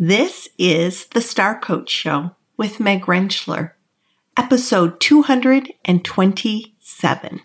This 0.00 0.48
is 0.58 1.06
the 1.06 1.20
Star 1.20 1.58
Coach 1.58 1.90
Show 1.90 2.30
with 2.56 2.78
Meg 2.78 3.06
Rentschler, 3.06 3.72
episode 4.36 5.00
227. 5.00 7.40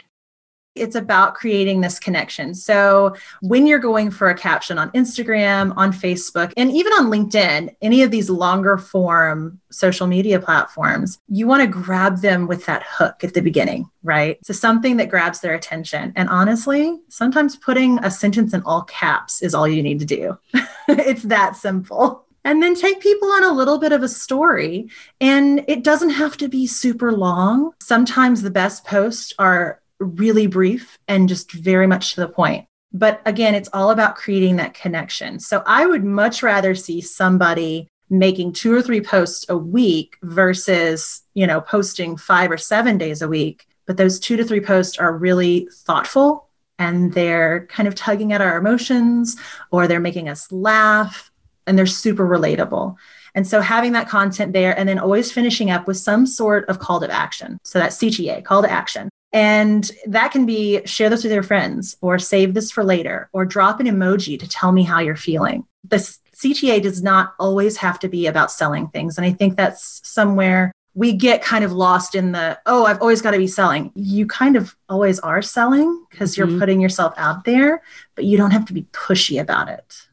It's 0.76 0.96
about 0.96 1.34
creating 1.34 1.82
this 1.82 1.98
connection. 1.98 2.54
So, 2.54 3.16
when 3.42 3.66
you're 3.66 3.80
going 3.80 4.12
for 4.12 4.30
a 4.30 4.38
caption 4.38 4.78
on 4.78 4.92
Instagram, 4.92 5.74
on 5.78 5.92
Facebook, 5.92 6.54
and 6.56 6.72
even 6.72 6.94
on 6.94 7.10
LinkedIn, 7.10 7.76
any 7.82 8.04
of 8.04 8.12
these 8.12 8.30
longer 8.30 8.78
form 8.78 9.60
social 9.72 10.06
media 10.06 10.40
platforms, 10.40 11.18
you 11.28 11.48
want 11.48 11.62
to 11.62 11.68
grab 11.68 12.22
them 12.22 12.46
with 12.46 12.68
that 12.68 12.84
hook 12.88 13.24
at 13.24 13.34
the 13.34 13.42
beginning, 13.42 13.90
right? 14.04 14.38
So, 14.46 14.54
something 14.54 14.98
that 14.98 15.10
grabs 15.10 15.40
their 15.40 15.56
attention. 15.56 16.14
And 16.16 16.30
honestly, 16.30 17.02
sometimes 17.10 17.56
putting 17.56 17.98
a 18.06 18.12
sentence 18.12 18.54
in 18.54 18.62
all 18.62 18.84
caps 18.84 19.42
is 19.42 19.56
all 19.56 19.68
you 19.68 19.82
need 19.82 19.98
to 20.02 20.06
do. 20.06 20.38
it's 20.88 21.24
that 21.24 21.56
simple 21.56 22.28
and 22.44 22.62
then 22.62 22.76
take 22.76 23.00
people 23.00 23.32
on 23.32 23.44
a 23.44 23.54
little 23.54 23.78
bit 23.78 23.92
of 23.92 24.04
a 24.04 24.10
story. 24.10 24.90
And 25.22 25.64
it 25.68 25.84
doesn't 25.84 26.12
have 26.12 26.38
to 26.38 26.48
be 26.48 26.68
super 26.68 27.12
long. 27.12 27.72
Sometimes 27.82 28.42
the 28.42 28.52
best 28.52 28.86
posts 28.86 29.34
are 29.40 29.82
really 30.00 30.48
brief 30.48 30.98
and 31.08 31.30
just 31.30 31.52
very 31.52 31.88
much 31.88 32.16
to 32.16 32.22
the 32.22 32.28
point. 32.28 32.66
But 32.92 33.22
again, 33.26 33.56
it's 33.56 33.70
all 33.74 33.90
about 33.90 34.16
creating 34.16 34.58
that 34.58 34.76
connection. 34.76 35.40
So 35.40 35.64
I 35.66 35.86
would 35.86 36.04
much 36.04 36.44
rather 36.44 36.76
see 36.76 37.02
somebody 37.02 37.88
making 38.10 38.54
two 38.54 38.74
or 38.74 38.82
three 38.82 39.02
posts 39.02 39.46
a 39.50 39.58
week 39.58 40.18
versus, 40.22 41.24
you 41.34 41.48
know, 41.48 41.62
posting 41.62 42.16
five 42.18 42.52
or 42.52 42.58
seven 42.58 42.98
days 42.98 43.22
a 43.22 43.28
week. 43.28 43.66
But 43.88 43.98
those 43.98 44.20
two 44.20 44.38
to 44.38 44.44
three 44.44 44.62
posts 44.62 45.00
are 45.00 45.18
really 45.18 45.68
thoughtful 45.72 46.50
and 46.78 47.14
they're 47.14 47.66
kind 47.68 47.88
of 47.88 47.96
tugging 47.96 48.34
at 48.34 48.42
our 48.42 48.58
emotions 48.58 49.36
or 49.72 49.88
they're 49.88 50.00
making 50.00 50.30
us 50.30 50.52
laugh 50.52 51.32
and 51.68 51.78
they're 51.78 51.86
super 51.86 52.28
relatable. 52.28 52.96
And 53.36 53.48
so 53.48 53.62
having 53.62 53.94
that 53.94 54.10
content 54.10 54.54
there 54.54 54.78
and 54.78 54.88
then 54.88 55.00
always 55.00 55.32
finishing 55.32 55.72
up 55.72 55.88
with 55.88 55.98
some 55.98 56.26
sort 56.26 56.70
of 56.70 56.80
call 56.80 57.00
to 57.00 57.12
action. 57.12 57.60
So 57.64 57.80
that 57.80 57.92
CTA, 57.92 58.44
call 58.44 58.62
to 58.62 58.72
action. 58.72 59.10
And 59.32 59.90
that 60.06 60.32
can 60.32 60.46
be 60.46 60.86
share 60.86 61.10
this 61.10 61.24
with 61.24 61.34
your 61.34 61.42
friends 61.42 61.98
or 62.02 62.20
save 62.20 62.54
this 62.54 62.72
for 62.72 62.84
later 62.84 63.30
or 63.34 63.46
drop 63.46 63.80
an 63.80 63.88
emoji 63.88 64.40
to 64.40 64.48
tell 64.48 64.72
me 64.72 64.84
how 64.84 65.00
you're 65.00 65.16
feeling. 65.16 65.66
The 65.84 65.98
CTA 65.98 66.82
does 66.82 67.02
not 67.02 67.34
always 67.40 67.78
have 67.78 68.00
to 68.00 68.08
be 68.08 68.28
about 68.28 68.52
selling 68.52 68.88
things. 68.90 69.18
And 69.18 69.26
I 69.26 69.32
think 69.32 69.58
that's 69.58 70.02
somewhere 70.08 70.72
we 70.96 71.14
get 71.14 71.42
kind 71.42 71.64
of 71.64 71.72
lost 71.72 72.14
in 72.14 72.34
the, 72.34 72.60
oh, 72.68 72.86
I've 72.86 73.02
always 73.02 73.22
got 73.22 73.32
to 73.32 73.38
be 73.38 73.48
selling. 73.48 73.92
You 73.96 74.28
kind 74.28 74.56
of 74.56 74.76
always 74.90 75.20
are 75.20 75.42
selling 75.42 76.06
because 76.12 76.38
you're 76.38 76.46
mm-hmm. 76.46 76.60
putting 76.60 76.80
yourself 76.80 77.14
out 77.18 77.46
there, 77.46 77.82
but 78.16 78.26
you 78.26 78.38
don't 78.38 78.52
have 78.52 78.66
to 78.66 78.74
be 78.74 78.84
pushy 78.92 79.42
about 79.42 79.70
it. 79.70 80.08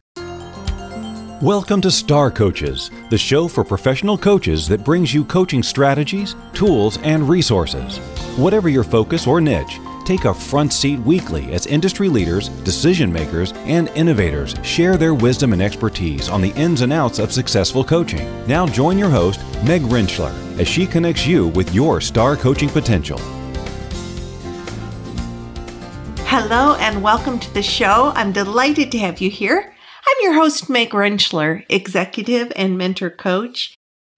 Welcome 1.43 1.81
to 1.81 1.91
Star 1.91 2.31
Coaches, 2.31 2.91
the 3.09 3.17
show 3.17 3.49
for 3.49 3.65
professional 3.65 4.19
coaches 4.19 4.69
that 4.69 4.85
brings 4.85 5.15
you 5.15 5.25
coaching 5.25 5.63
strategies, 5.63 6.37
tools, 6.53 6.99
and 6.99 7.27
resources. 7.27 7.97
Whatever 8.37 8.69
your 8.69 8.85
focus 8.85 9.27
or 9.27 9.41
niche, 9.41 9.81
take 10.05 10.27
a 10.27 10.35
front 10.35 10.71
seat 10.71 10.99
weekly 10.99 11.51
as 11.55 11.65
industry 11.65 12.11
leaders, 12.11 12.51
decision 12.63 13.11
makers, 13.11 13.53
and 13.65 13.89
innovators 13.95 14.55
share 14.63 14.99
their 14.99 15.15
wisdom 15.15 15.55
and 15.55 15.63
expertise 15.63 16.29
on 16.29 16.43
the 16.43 16.53
ins 16.57 16.83
and 16.83 16.93
outs 16.93 17.19
of 17.19 17.33
successful 17.33 17.85
coaching. 17.85 18.47
Now 18.47 18.67
join 18.67 18.99
your 18.99 19.09
host, 19.09 19.41
Meg 19.65 19.81
Rentschler, 19.85 20.35
as 20.61 20.69
she 20.69 20.87
connects 20.87 21.27
you 21.27 21.49
with 21.49 21.75
your 21.75 22.03
star 22.03 22.37
coaching 22.37 22.69
potential. 22.69 23.19
Hello, 26.27 26.77
and 26.81 27.03
welcome 27.03 27.39
to 27.39 27.55
the 27.55 27.63
show. 27.63 28.13
I'm 28.15 28.31
delighted 28.31 28.93
to 28.93 28.99
have 28.99 29.23
you 29.23 29.31
here. 29.31 29.73
I'm 30.11 30.25
your 30.25 30.35
host, 30.35 30.69
Meg 30.69 30.91
Rentschler, 30.91 31.65
executive 31.69 32.53
and 32.57 32.77
mentor 32.77 33.11
coach. 33.11 33.77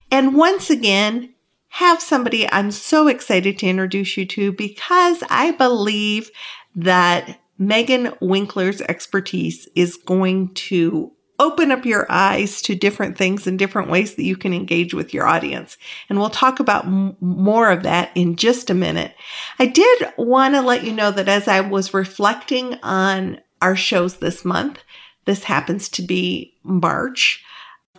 And 0.09 0.35
once 0.35 0.71
again, 0.71 1.33
have 1.69 2.01
somebody 2.01 2.51
I'm 2.51 2.71
so 2.71 3.07
excited 3.07 3.59
to 3.59 3.67
introduce 3.67 4.17
you 4.17 4.25
to 4.27 4.51
because 4.51 5.23
I 5.29 5.51
believe 5.51 6.31
that 6.75 7.39
Megan 7.59 8.13
Winkler's 8.21 8.81
expertise 8.81 9.67
is 9.75 9.97
going 9.97 10.55
to 10.55 11.11
open 11.39 11.71
up 11.71 11.85
your 11.85 12.11
eyes 12.11 12.61
to 12.63 12.73
different 12.73 13.17
things 13.17 13.45
and 13.45 13.59
different 13.59 13.89
ways 13.89 14.15
that 14.15 14.23
you 14.23 14.35
can 14.35 14.53
engage 14.53 14.95
with 14.95 15.13
your 15.13 15.27
audience. 15.27 15.77
And 16.09 16.17
we'll 16.17 16.29
talk 16.29 16.59
about 16.59 16.85
m- 16.85 17.17
more 17.19 17.69
of 17.69 17.83
that 17.83 18.09
in 18.15 18.35
just 18.35 18.71
a 18.71 18.75
minute. 18.75 19.13
I 19.59 19.67
did 19.67 20.13
want 20.17 20.55
to 20.55 20.61
let 20.61 20.83
you 20.83 20.93
know 20.93 21.11
that 21.11 21.27
as 21.27 21.47
I 21.47 21.61
was 21.61 21.93
reflecting 21.93 22.79
on 22.81 23.41
our 23.61 23.75
shows 23.75 24.17
this 24.17 24.43
month, 24.43 24.79
this 25.25 25.43
happens 25.45 25.89
to 25.89 26.01
be 26.01 26.55
March 26.63 27.43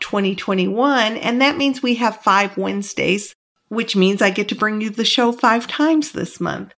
2021. 0.00 1.16
And 1.16 1.40
that 1.40 1.56
means 1.56 1.82
we 1.82 1.94
have 1.96 2.22
five 2.22 2.56
Wednesdays, 2.56 3.34
which 3.68 3.96
means 3.96 4.20
I 4.20 4.30
get 4.30 4.48
to 4.48 4.54
bring 4.54 4.80
you 4.80 4.90
the 4.90 5.04
show 5.04 5.32
five 5.32 5.66
times 5.66 6.12
this 6.12 6.40
month. 6.40 6.72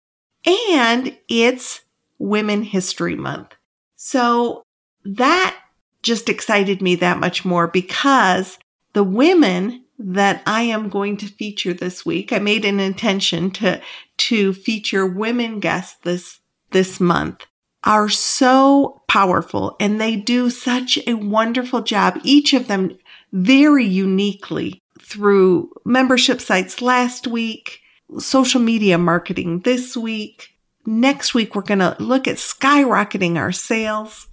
And 0.46 1.16
it's 1.28 1.80
Women 2.18 2.62
History 2.62 3.16
Month. 3.16 3.54
So 3.96 4.62
that 5.04 5.56
just 6.02 6.28
excited 6.28 6.82
me 6.82 6.96
that 6.96 7.18
much 7.18 7.44
more 7.44 7.66
because 7.66 8.58
the 8.92 9.04
women 9.04 9.84
that 9.98 10.42
I 10.46 10.62
am 10.62 10.88
going 10.88 11.16
to 11.18 11.26
feature 11.26 11.72
this 11.72 12.04
week, 12.04 12.32
I 12.32 12.38
made 12.38 12.64
an 12.64 12.80
intention 12.80 13.50
to, 13.52 13.80
to 14.18 14.52
feature 14.52 15.06
women 15.06 15.60
guests 15.60 15.98
this, 16.02 16.40
this 16.72 17.00
month 17.00 17.46
are 17.84 18.08
so 18.08 19.02
powerful 19.08 19.76
and 19.78 20.00
they 20.00 20.16
do 20.16 20.50
such 20.50 20.98
a 21.06 21.14
wonderful 21.14 21.82
job, 21.82 22.18
each 22.24 22.52
of 22.52 22.66
them 22.66 22.98
very 23.32 23.84
uniquely 23.84 24.82
through 25.00 25.70
membership 25.84 26.40
sites 26.40 26.80
last 26.80 27.26
week, 27.26 27.80
social 28.18 28.60
media 28.60 28.96
marketing 28.98 29.60
this 29.60 29.96
week. 29.96 30.50
Next 30.86 31.34
week, 31.34 31.54
we're 31.54 31.62
going 31.62 31.78
to 31.78 31.96
look 31.98 32.26
at 32.26 32.36
skyrocketing 32.36 33.36
our 33.36 33.52
sales. 33.52 34.26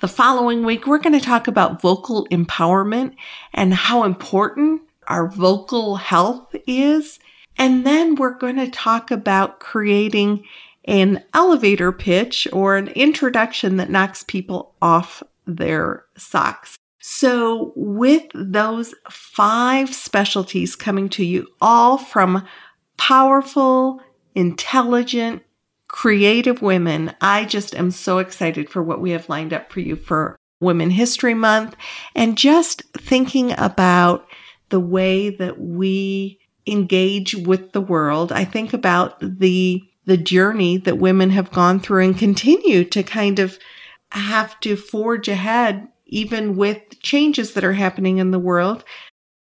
The 0.00 0.08
following 0.08 0.64
week, 0.64 0.86
we're 0.86 0.98
going 0.98 1.18
to 1.18 1.24
talk 1.24 1.48
about 1.48 1.82
vocal 1.82 2.26
empowerment 2.30 3.14
and 3.52 3.74
how 3.74 4.04
important 4.04 4.82
our 5.06 5.28
vocal 5.28 5.96
health 5.96 6.54
is. 6.66 7.18
And 7.56 7.84
then 7.84 8.14
we're 8.14 8.38
going 8.38 8.56
to 8.56 8.70
talk 8.70 9.10
about 9.10 9.60
creating 9.60 10.44
an 10.88 11.22
elevator 11.34 11.92
pitch 11.92 12.48
or 12.50 12.76
an 12.76 12.88
introduction 12.88 13.76
that 13.76 13.90
knocks 13.90 14.24
people 14.24 14.74
off 14.80 15.22
their 15.46 16.04
socks. 16.16 16.76
So, 17.00 17.72
with 17.76 18.24
those 18.34 18.94
five 19.10 19.94
specialties 19.94 20.74
coming 20.74 21.08
to 21.10 21.24
you, 21.24 21.46
all 21.60 21.96
from 21.96 22.44
powerful, 22.96 24.00
intelligent, 24.34 25.42
creative 25.86 26.60
women, 26.60 27.14
I 27.20 27.44
just 27.44 27.74
am 27.74 27.90
so 27.90 28.18
excited 28.18 28.68
for 28.68 28.82
what 28.82 29.00
we 29.00 29.10
have 29.10 29.28
lined 29.28 29.52
up 29.52 29.70
for 29.70 29.80
you 29.80 29.94
for 29.94 30.36
Women 30.60 30.90
History 30.90 31.34
Month 31.34 31.76
and 32.16 32.36
just 32.36 32.82
thinking 32.96 33.52
about 33.58 34.26
the 34.70 34.80
way 34.80 35.30
that 35.30 35.60
we 35.60 36.40
engage 36.66 37.34
with 37.34 37.72
the 37.72 37.80
world. 37.80 38.32
I 38.32 38.44
think 38.44 38.72
about 38.72 39.18
the 39.20 39.82
the 40.08 40.16
journey 40.16 40.78
that 40.78 40.96
women 40.96 41.28
have 41.28 41.52
gone 41.52 41.78
through 41.78 42.02
and 42.02 42.18
continue 42.18 42.82
to 42.82 43.02
kind 43.02 43.38
of 43.38 43.58
have 44.10 44.58
to 44.60 44.74
forge 44.74 45.28
ahead, 45.28 45.86
even 46.06 46.56
with 46.56 46.98
changes 47.00 47.52
that 47.52 47.62
are 47.62 47.74
happening 47.74 48.16
in 48.16 48.30
the 48.30 48.38
world, 48.38 48.84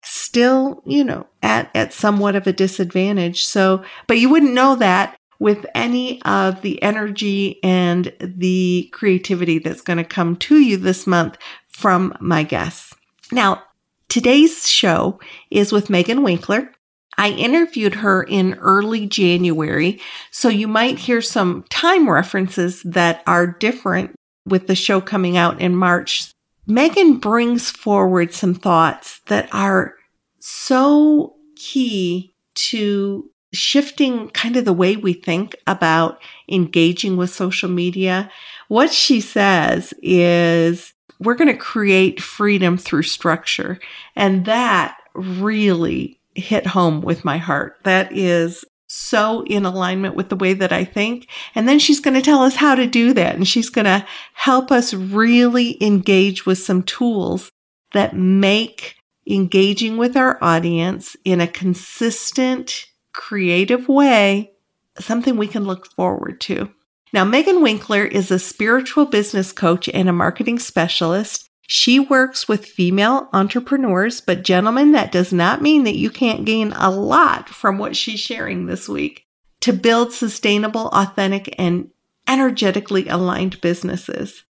still, 0.03 0.82
you 0.84 1.04
know, 1.04 1.25
at, 1.41 1.71
at 1.72 1.93
somewhat 1.93 2.34
of 2.34 2.49
a 2.49 2.53
disadvantage. 2.53 3.44
So, 3.44 3.84
but 4.09 4.19
you 4.19 4.28
wouldn't 4.28 4.54
know 4.54 4.75
that 4.75 5.16
with 5.38 5.65
any 5.72 6.21
of 6.22 6.62
the 6.62 6.83
energy 6.83 7.62
and 7.62 8.12
the 8.21 8.91
creativity 8.93 9.60
that's 9.60 9.83
going 9.83 9.98
to 9.98 10.04
come 10.04 10.34
to 10.37 10.56
you 10.56 10.78
this 10.78 11.06
month 11.06 11.38
from 11.69 12.12
my 12.21 12.43
guests. 12.43 12.93
Now, 13.31 13.62
today's 14.09 14.69
show 14.69 15.21
is 15.48 15.71
with 15.71 15.91
Megan 15.91 16.24
Winkler. 16.24 16.72
I 17.18 17.30
interviewed 17.30 17.95
her 17.97 18.22
in 18.22 18.54
early 18.54 19.07
January, 19.07 20.01
so 20.30 20.48
you 20.48 20.68
might 20.68 20.98
hear 20.98 21.21
some 21.22 21.65
time 21.71 22.09
references 22.09 22.83
that 22.83 23.22
are 23.27 23.47
different 23.47 24.15
with 24.47 24.66
the 24.66 24.74
show 24.74 25.01
coming 25.01 25.36
out 25.36 25.60
in 25.60 25.74
March. 25.74 26.30
Megan 26.66 27.18
brings 27.18 27.71
forward 27.71 28.33
some 28.33 28.54
thoughts 28.54 29.21
that 29.27 29.48
are 29.53 29.95
so 30.41 31.34
key 31.57 32.34
to 32.54 33.30
shifting 33.53 34.28
kind 34.30 34.57
of 34.57 34.65
the 34.65 34.72
way 34.72 34.97
we 34.97 35.13
think 35.13 35.57
about 35.66 36.21
engaging 36.48 37.16
with 37.16 37.30
social 37.30 37.68
media. 37.68 38.30
What 38.68 38.92
she 38.92 39.21
says 39.21 39.95
is 40.03 40.92
we're 41.18 41.34
going 41.34 41.48
to 41.48 41.57
create 41.57 42.21
freedom 42.21 42.77
through 42.77 43.04
structure. 43.04 43.78
And 44.15 44.45
that 44.45 44.98
really 45.15 46.16
hit 46.36 46.66
home 46.66 47.00
with 47.00 47.24
my 47.24 47.38
heart. 47.38 47.78
That 47.84 48.16
is 48.16 48.65
so 48.88 49.42
in 49.44 49.65
alignment 49.65 50.15
with 50.15 50.28
the 50.28 50.36
way 50.36 50.53
that 50.54 50.72
I 50.72 50.84
think. 50.84 51.28
And 51.54 51.68
then 51.68 51.78
she's 51.78 52.00
going 52.00 52.15
to 52.15 52.22
tell 52.22 52.42
us 52.42 52.56
how 52.56 52.74
to 52.74 52.86
do 52.86 53.12
that. 53.15 53.34
And 53.34 53.47
she's 53.47 53.71
going 53.71 53.86
to 53.86 54.06
help 54.34 54.71
us 54.71 54.94
really 54.94 55.83
engage 55.83 56.47
with 56.47 56.59
some 56.59 56.83
tools 56.83 57.50
that 57.92 58.16
make 58.16 58.97
engaging 59.28 59.97
with 59.97 60.16
our 60.16 60.38
audience 60.42 61.16
in 61.24 61.41
a 61.41 61.48
consistent, 61.48 62.86
creative 63.12 63.89
way, 63.89 64.53
something 65.00 65.36
we 65.36 65.48
can 65.48 65.65
look 65.65 65.86
forward 65.86 66.41
to. 66.42 66.71
Now, 67.12 67.24
Megan 67.24 67.62
Winkler 67.62 68.04
is 68.04 68.30
a 68.30 68.39
spiritual 68.39 69.06
business 69.06 69.53
coach 69.53 69.89
and 69.89 70.09
a 70.09 70.12
marketing 70.12 70.59
specialist. 70.59 71.48
She 71.66 71.98
works 71.98 72.48
with 72.48 72.66
female 72.66 73.28
entrepreneurs, 73.33 74.21
but 74.21 74.45
gentlemen, 74.45 74.92
that 74.92 75.10
does 75.10 75.33
not 75.33 75.63
mean 75.63 75.84
that 75.84 75.97
you 75.97 76.10
can't 76.10 76.45
gain 76.45 76.72
a 76.72 76.91
lot 76.91 77.48
from 77.48 77.78
what 77.78 77.97
she's 77.97 78.21
sharing 78.21 78.66
this 78.66 78.89
week 78.89 79.27
to 79.60 79.72
build 79.72 80.13
sustainable, 80.13 80.89
authentic, 80.89 81.54
and 81.59 81.91
energetically 82.28 83.09
aligned 83.09 83.60
businesses. 83.60 84.45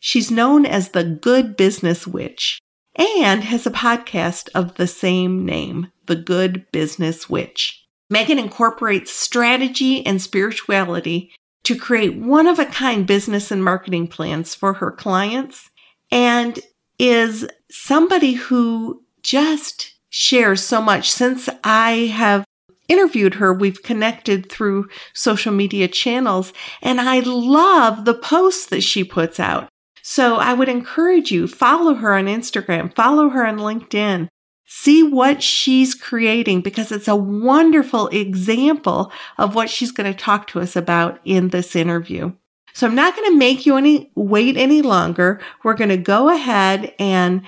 She's 0.00 0.30
known 0.30 0.66
as 0.66 0.90
the 0.90 1.04
Good 1.04 1.56
Business 1.56 2.06
Witch 2.06 2.60
and 2.94 3.44
has 3.44 3.66
a 3.66 3.70
podcast 3.70 4.48
of 4.54 4.74
the 4.74 4.86
same 4.86 5.46
name, 5.46 5.90
The 6.06 6.16
Good 6.16 6.70
Business 6.70 7.30
Witch. 7.30 7.86
Megan 8.10 8.38
incorporates 8.38 9.12
strategy 9.12 10.04
and 10.04 10.20
spirituality 10.20 11.32
to 11.64 11.76
create 11.76 12.16
one 12.16 12.46
of 12.46 12.58
a 12.58 12.64
kind 12.64 13.06
business 13.06 13.50
and 13.50 13.62
marketing 13.62 14.08
plans 14.08 14.54
for 14.54 14.74
her 14.74 14.90
clients 14.90 15.70
and 16.10 16.58
is 16.98 17.46
somebody 17.70 18.32
who 18.32 19.02
just 19.22 19.94
shares 20.10 20.62
so 20.62 20.80
much. 20.80 21.10
Since 21.10 21.48
I 21.62 22.12
have 22.14 22.44
interviewed 22.88 23.34
her, 23.34 23.52
we've 23.52 23.82
connected 23.82 24.50
through 24.50 24.88
social 25.14 25.52
media 25.52 25.88
channels, 25.88 26.52
and 26.82 27.00
I 27.00 27.20
love 27.20 28.04
the 28.04 28.14
posts 28.14 28.66
that 28.66 28.82
she 28.82 29.04
puts 29.04 29.38
out. 29.38 29.68
So 30.02 30.36
I 30.36 30.54
would 30.54 30.70
encourage 30.70 31.30
you, 31.30 31.46
follow 31.46 31.94
her 31.94 32.14
on 32.14 32.26
Instagram, 32.26 32.94
follow 32.94 33.28
her 33.28 33.46
on 33.46 33.58
LinkedIn, 33.58 34.28
see 34.64 35.02
what 35.02 35.42
she's 35.42 35.94
creating 35.94 36.62
because 36.62 36.90
it's 36.90 37.08
a 37.08 37.16
wonderful 37.16 38.08
example 38.08 39.12
of 39.36 39.54
what 39.54 39.68
she's 39.68 39.92
going 39.92 40.10
to 40.10 40.18
talk 40.18 40.46
to 40.46 40.60
us 40.60 40.76
about 40.76 41.20
in 41.24 41.48
this 41.48 41.76
interview. 41.76 42.32
So 42.74 42.86
I'm 42.86 42.94
not 42.94 43.16
going 43.16 43.30
to 43.30 43.38
make 43.38 43.66
you 43.66 43.76
any 43.76 44.10
wait 44.14 44.56
any 44.56 44.82
longer. 44.82 45.40
We're 45.64 45.74
going 45.74 45.90
to 45.90 45.96
go 45.96 46.28
ahead 46.28 46.94
and 46.98 47.42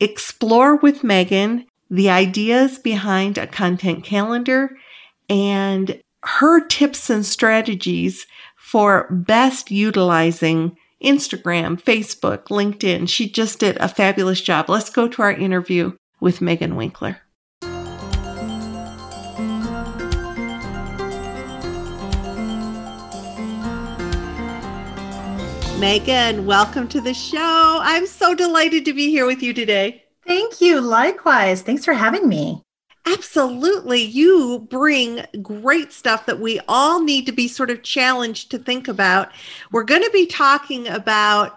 explore 0.00 0.76
with 0.76 1.02
Megan 1.02 1.66
the 1.90 2.10
ideas 2.10 2.78
behind 2.78 3.38
a 3.38 3.46
content 3.46 4.04
calendar 4.04 4.76
and 5.28 6.00
her 6.22 6.64
tips 6.66 7.10
and 7.10 7.24
strategies 7.24 8.26
for 8.56 9.08
best 9.10 9.70
utilizing 9.70 10.76
Instagram, 11.02 11.80
Facebook, 11.80 12.44
LinkedIn. 12.44 13.08
She 13.08 13.30
just 13.30 13.60
did 13.60 13.76
a 13.78 13.88
fabulous 13.88 14.40
job. 14.40 14.68
Let's 14.68 14.90
go 14.90 15.08
to 15.08 15.22
our 15.22 15.32
interview 15.32 15.92
with 16.20 16.40
Megan 16.40 16.76
Winkler. 16.76 17.18
Megan, 25.78 26.44
welcome 26.44 26.88
to 26.88 27.00
the 27.00 27.14
show. 27.14 27.78
I'm 27.80 28.04
so 28.04 28.34
delighted 28.34 28.84
to 28.86 28.92
be 28.92 29.10
here 29.10 29.26
with 29.26 29.44
you 29.44 29.54
today. 29.54 30.02
Thank 30.26 30.60
you. 30.60 30.80
Likewise. 30.80 31.62
Thanks 31.62 31.84
for 31.84 31.92
having 31.92 32.28
me. 32.28 32.60
Absolutely. 33.06 34.02
You 34.02 34.66
bring 34.68 35.24
great 35.40 35.92
stuff 35.92 36.26
that 36.26 36.40
we 36.40 36.58
all 36.66 37.00
need 37.00 37.26
to 37.26 37.32
be 37.32 37.46
sort 37.46 37.70
of 37.70 37.84
challenged 37.84 38.50
to 38.50 38.58
think 38.58 38.88
about. 38.88 39.30
We're 39.70 39.84
going 39.84 40.02
to 40.02 40.10
be 40.10 40.26
talking 40.26 40.88
about 40.88 41.56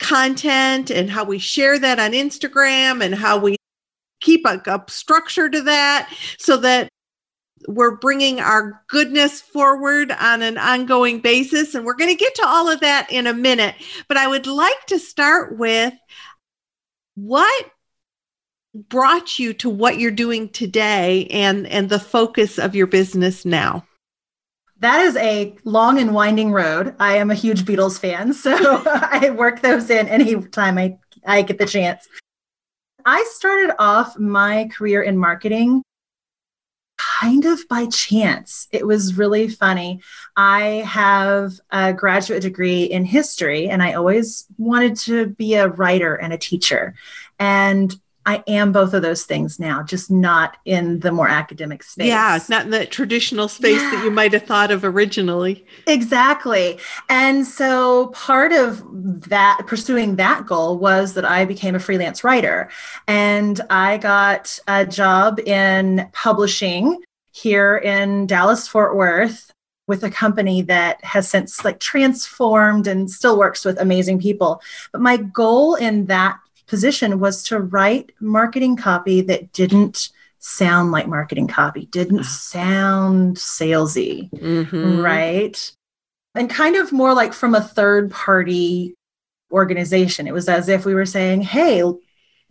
content 0.00 0.90
and 0.90 1.08
how 1.08 1.22
we 1.22 1.38
share 1.38 1.78
that 1.78 2.00
on 2.00 2.10
Instagram 2.12 3.00
and 3.00 3.14
how 3.14 3.38
we 3.38 3.54
keep 4.20 4.44
a, 4.44 4.60
a 4.66 4.84
structure 4.88 5.48
to 5.48 5.62
that 5.62 6.12
so 6.36 6.56
that 6.56 6.88
we're 7.68 7.96
bringing 7.96 8.40
our 8.40 8.82
goodness 8.88 9.40
forward 9.40 10.12
on 10.12 10.42
an 10.42 10.58
ongoing 10.58 11.20
basis. 11.20 11.74
And 11.74 11.84
we're 11.84 11.94
going 11.94 12.10
to 12.10 12.16
get 12.16 12.34
to 12.36 12.46
all 12.46 12.70
of 12.70 12.80
that 12.80 13.10
in 13.10 13.26
a 13.26 13.34
minute. 13.34 13.74
But 14.08 14.16
I 14.16 14.26
would 14.26 14.46
like 14.46 14.86
to 14.86 14.98
start 14.98 15.58
with 15.58 15.94
what 17.14 17.70
brought 18.74 19.38
you 19.38 19.52
to 19.52 19.68
what 19.68 19.98
you're 19.98 20.10
doing 20.10 20.48
today 20.48 21.26
and, 21.26 21.66
and 21.66 21.88
the 21.88 21.98
focus 21.98 22.58
of 22.58 22.74
your 22.74 22.86
business 22.86 23.44
now? 23.44 23.86
That 24.78 25.02
is 25.02 25.16
a 25.16 25.54
long 25.64 25.98
and 25.98 26.12
winding 26.12 26.52
road. 26.52 26.94
I 26.98 27.16
am 27.16 27.30
a 27.30 27.36
huge 27.36 27.64
Beatles 27.64 27.98
fan, 27.98 28.32
so 28.32 28.82
I 28.86 29.30
work 29.30 29.62
those 29.62 29.90
in 29.90 30.08
anytime 30.08 30.78
I, 30.78 30.98
I 31.26 31.42
get 31.42 31.58
the 31.58 31.66
chance. 31.66 32.08
I 33.04 33.24
started 33.30 33.74
off 33.78 34.18
my 34.18 34.68
career 34.72 35.02
in 35.02 35.16
marketing 35.16 35.82
kind 37.22 37.44
of 37.44 37.66
by 37.68 37.86
chance. 37.86 38.66
It 38.72 38.86
was 38.86 39.16
really 39.16 39.48
funny. 39.48 40.00
I 40.36 40.82
have 40.86 41.52
a 41.70 41.92
graduate 41.92 42.42
degree 42.42 42.84
in 42.84 43.04
history, 43.04 43.68
and 43.68 43.82
I 43.82 43.92
always 43.92 44.46
wanted 44.58 44.96
to 44.98 45.26
be 45.28 45.54
a 45.54 45.68
writer 45.68 46.16
and 46.16 46.32
a 46.32 46.38
teacher. 46.38 46.94
And 47.38 47.94
I 48.24 48.42
am 48.46 48.70
both 48.70 48.94
of 48.94 49.02
those 49.02 49.24
things 49.24 49.58
now, 49.58 49.82
just 49.82 50.10
not 50.10 50.56
in 50.64 51.00
the 51.00 51.10
more 51.10 51.28
academic 51.28 51.82
space. 51.82 52.08
Yeah, 52.08 52.38
not 52.48 52.64
in 52.64 52.70
the 52.70 52.86
traditional 52.86 53.48
space 53.48 53.80
yeah. 53.80 53.90
that 53.90 54.04
you 54.04 54.10
might 54.12 54.32
have 54.32 54.44
thought 54.44 54.70
of 54.70 54.84
originally. 54.84 55.64
Exactly. 55.88 56.78
And 57.08 57.44
so 57.44 58.08
part 58.08 58.52
of 58.52 58.82
that, 59.28 59.62
pursuing 59.66 60.16
that 60.16 60.46
goal 60.46 60.78
was 60.78 61.14
that 61.14 61.24
I 61.24 61.44
became 61.44 61.74
a 61.74 61.80
freelance 61.80 62.22
writer. 62.22 62.68
And 63.08 63.60
I 63.70 63.98
got 63.98 64.58
a 64.68 64.86
job 64.86 65.40
in 65.40 66.08
publishing 66.12 67.02
here 67.32 67.76
in 67.78 68.26
Dallas, 68.26 68.68
Fort 68.68 68.94
Worth 68.94 69.52
with 69.88 70.04
a 70.04 70.10
company 70.10 70.62
that 70.62 71.04
has 71.04 71.28
since 71.28 71.64
like 71.64 71.80
transformed 71.80 72.86
and 72.86 73.10
still 73.10 73.38
works 73.38 73.64
with 73.64 73.80
amazing 73.80 74.20
people. 74.20 74.62
But 74.92 75.00
my 75.00 75.16
goal 75.16 75.74
in 75.74 76.06
that 76.06 76.38
position 76.66 77.18
was 77.18 77.42
to 77.44 77.58
write 77.58 78.12
marketing 78.20 78.76
copy 78.76 79.22
that 79.22 79.52
didn't 79.52 80.10
sound 80.38 80.92
like 80.92 81.06
marketing 81.06 81.48
copy, 81.48 81.86
didn't 81.86 82.20
ah. 82.20 82.22
sound 82.22 83.36
salesy, 83.36 84.30
mm-hmm. 84.30 85.00
right? 85.00 85.72
And 86.34 86.48
kind 86.48 86.76
of 86.76 86.92
more 86.92 87.14
like 87.14 87.32
from 87.32 87.54
a 87.54 87.60
third 87.60 88.10
party 88.10 88.94
organization. 89.50 90.26
It 90.26 90.34
was 90.34 90.48
as 90.48 90.68
if 90.68 90.84
we 90.84 90.94
were 90.94 91.06
saying, 91.06 91.42
hey, 91.42 91.82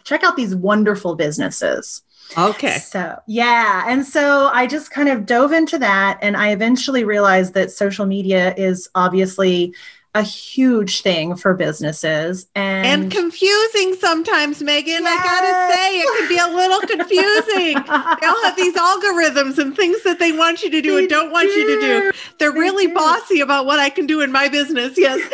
check 0.04 0.24
out 0.24 0.36
these 0.36 0.56
wonderful 0.56 1.16
businesses. 1.16 2.04
Okay. 2.38 2.78
So, 2.78 3.19
yeah. 3.28 3.84
And 3.88 4.05
so 4.05 4.50
I 4.53 4.67
just 4.67 4.91
kind 4.91 5.10
of 5.10 5.25
dove 5.25 5.51
into 5.51 5.77
that. 5.79 6.20
And 6.22 6.38
I 6.38 6.51
eventually 6.51 7.03
realized 7.03 7.53
that 7.55 7.72
social 7.72 8.05
media 8.05 8.53
is 8.55 8.89
obviously 8.96 9.74
a 10.13 10.24
huge 10.24 11.01
thing 11.01 11.36
for 11.36 11.53
businesses 11.53 12.48
and, 12.56 12.86
and 12.86 13.12
confusing 13.12 13.96
sometimes 13.96 14.62
megan 14.62 15.03
yes. 15.03 15.20
i 15.20 15.24
gotta 15.24 15.74
say 15.74 16.00
it 16.00 16.20
can 16.20 16.27
be 16.27 16.38
a 16.38 16.56
little 16.56 16.82
confusing. 16.82 17.75
They 18.22 18.27
all 18.27 18.44
have 18.44 18.56
these 18.56 18.75
algorithms 18.75 19.58
and 19.58 19.75
things 19.75 20.03
that 20.03 20.20
they 20.20 20.32
want 20.32 20.63
you 20.63 20.70
to 20.70 20.82
do 20.82 20.96
they 20.96 21.00
and 21.00 21.10
don't 21.10 21.32
want 21.32 21.48
you 21.48 21.65
to 21.68 21.80
do. 21.80 22.12
they're 22.39 22.51
they 22.51 22.60
really 22.60 22.88
do. 22.88 22.94
bossy 22.94 23.39
about 23.39 23.65
what 23.65 23.80
i 23.80 23.89
can 23.89 24.06
do 24.06 24.22
in 24.22 24.32
my 24.32 24.48
business 24.48 24.98
yes. 24.98 25.20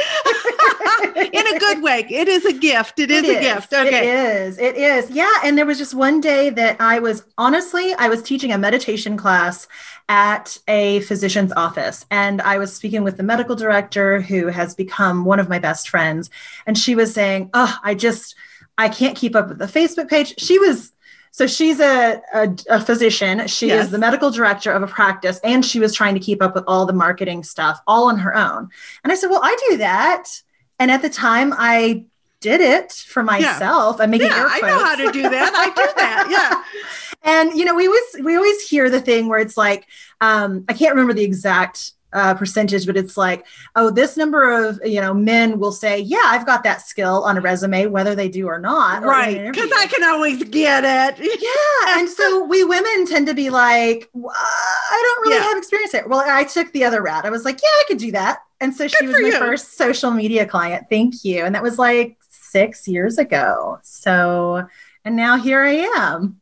In 1.17 1.55
a 1.55 1.59
good 1.59 1.81
way. 1.81 2.05
It 2.09 2.27
is 2.27 2.45
a 2.45 2.53
gift. 2.53 2.99
It, 2.99 3.11
it 3.11 3.23
is, 3.23 3.29
is, 3.29 3.37
a 3.37 3.39
gift 3.39 3.73
okay. 3.73 4.07
it 4.07 4.15
is. 4.15 4.57
It 4.57 4.75
is. 4.75 5.09
Yeah 5.09 5.31
and 5.43 5.57
there 5.57 5.65
was 5.65 5.77
just 5.77 5.93
one 5.93 6.19
day 6.19 6.49
that 6.49 6.79
i 6.79 6.99
was 6.99 7.23
honestly 7.37 7.93
i 7.95 8.09
was 8.09 8.21
teaching 8.21 8.51
a 8.51 8.57
meditation 8.57 9.17
class 9.17 9.67
at 10.09 10.57
a 10.67 11.01
physician's 11.01 11.51
office. 11.53 12.05
And 12.09 12.41
I 12.41 12.57
was 12.57 12.73
speaking 12.73 13.03
with 13.03 13.17
the 13.17 13.23
medical 13.23 13.55
director 13.55 14.21
who 14.21 14.47
has 14.47 14.73
become 14.73 15.25
one 15.25 15.39
of 15.39 15.49
my 15.49 15.59
best 15.59 15.89
friends. 15.89 16.29
And 16.65 16.77
she 16.77 16.95
was 16.95 17.13
saying, 17.13 17.49
Oh, 17.53 17.75
I 17.83 17.93
just, 17.93 18.35
I 18.77 18.89
can't 18.89 19.17
keep 19.17 19.35
up 19.35 19.49
with 19.49 19.57
the 19.57 19.65
Facebook 19.65 20.09
page. 20.09 20.35
She 20.37 20.59
was, 20.59 20.93
so 21.31 21.45
she's 21.45 21.79
a, 21.79 22.21
a, 22.33 22.55
a 22.69 22.81
physician. 22.81 23.47
She 23.47 23.67
yes. 23.67 23.85
is 23.85 23.91
the 23.91 23.97
medical 23.97 24.31
director 24.31 24.71
of 24.71 24.81
a 24.81 24.87
practice, 24.87 25.39
and 25.43 25.63
she 25.63 25.79
was 25.79 25.93
trying 25.93 26.13
to 26.13 26.19
keep 26.19 26.41
up 26.41 26.55
with 26.55 26.63
all 26.67 26.85
the 26.85 26.93
marketing 26.93 27.43
stuff 27.43 27.79
all 27.85 28.07
on 28.07 28.17
her 28.19 28.35
own. 28.35 28.69
And 29.03 29.11
I 29.11 29.15
said, 29.15 29.29
Well, 29.29 29.41
I 29.43 29.55
do 29.69 29.77
that. 29.77 30.41
And 30.79 30.89
at 30.89 31.01
the 31.01 31.09
time, 31.09 31.53
I 31.57 32.05
did 32.39 32.61
it 32.61 32.91
for 32.91 33.23
myself. 33.23 33.97
Yeah. 33.97 34.03
I'm 34.03 34.11
making 34.11 34.27
yeah, 34.27 34.47
I 34.49 34.59
know 34.61 34.79
how 34.79 34.95
to 34.95 35.11
do 35.11 35.23
that. 35.23 35.51
I 35.53 35.67
do 35.69 35.93
that. 35.97 36.27
Yeah. 36.29 36.63
and 37.23 37.51
you 37.53 37.65
know, 37.65 37.75
we 37.75 37.87
always 37.87 38.03
we 38.23 38.35
always 38.35 38.67
hear 38.67 38.89
the 38.89 39.01
thing 39.01 39.27
where 39.27 39.39
it's 39.39 39.57
like, 39.57 39.87
um, 40.21 40.65
I 40.69 40.73
can't 40.73 40.93
remember 40.93 41.13
the 41.13 41.23
exact 41.23 41.91
uh, 42.13 42.33
percentage, 42.33 42.85
but 42.85 42.95
it's 42.95 43.17
like, 43.17 43.45
oh, 43.75 43.91
this 43.91 44.15
number 44.15 44.65
of 44.65 44.79
you 44.83 45.01
know 45.01 45.13
men 45.13 45.59
will 45.59 45.71
say, 45.71 45.99
yeah, 45.99 46.23
I've 46.25 46.45
got 46.45 46.63
that 46.63 46.81
skill 46.81 47.23
on 47.23 47.37
a 47.37 47.41
resume, 47.41 47.87
whether 47.87 48.15
they 48.15 48.29
do 48.29 48.47
or 48.47 48.59
not. 48.59 49.03
Right, 49.03 49.45
because 49.51 49.71
I 49.75 49.87
can 49.87 50.03
always 50.03 50.43
get 50.45 50.83
it. 50.83 51.41
yeah, 51.41 51.99
and 51.99 52.09
so 52.09 52.43
we 52.49 52.63
women 52.63 53.05
tend 53.05 53.27
to 53.27 53.33
be 53.33 53.49
like, 53.49 54.09
I 54.15 55.13
don't 55.15 55.27
really 55.27 55.37
yeah. 55.37 55.49
have 55.49 55.57
experience 55.57 55.91
there. 55.91 56.07
Well, 56.07 56.23
I 56.25 56.43
took 56.43 56.71
the 56.71 56.85
other 56.85 57.01
route. 57.01 57.25
I 57.25 57.29
was 57.29 57.45
like, 57.45 57.59
yeah, 57.61 57.69
I 57.69 57.83
could 57.87 57.97
do 57.97 58.11
that. 58.13 58.39
And 58.59 58.75
so 58.75 58.85
Good 58.85 58.95
she 58.99 59.07
was 59.07 59.21
my 59.21 59.27
you. 59.27 59.37
first 59.37 59.77
social 59.77 60.11
media 60.11 60.45
client. 60.45 60.87
Thank 60.89 61.23
you. 61.23 61.43
And 61.43 61.53
that 61.53 61.61
was 61.61 61.77
like 61.77 62.17
six 62.29 62.87
years 62.87 63.17
ago. 63.17 63.79
So 63.83 64.67
And 65.05 65.15
now 65.15 65.37
here 65.37 65.61
I 65.61 65.87
am. 65.97 66.41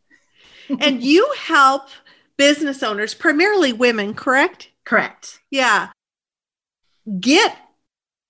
And 0.79 1.03
you 1.03 1.31
help 1.37 1.89
business 2.37 2.83
owners, 2.83 3.13
primarily 3.13 3.73
women, 3.73 4.13
correct? 4.13 4.69
Correct. 4.85 5.39
Yeah. 5.49 5.89
Get 7.19 7.55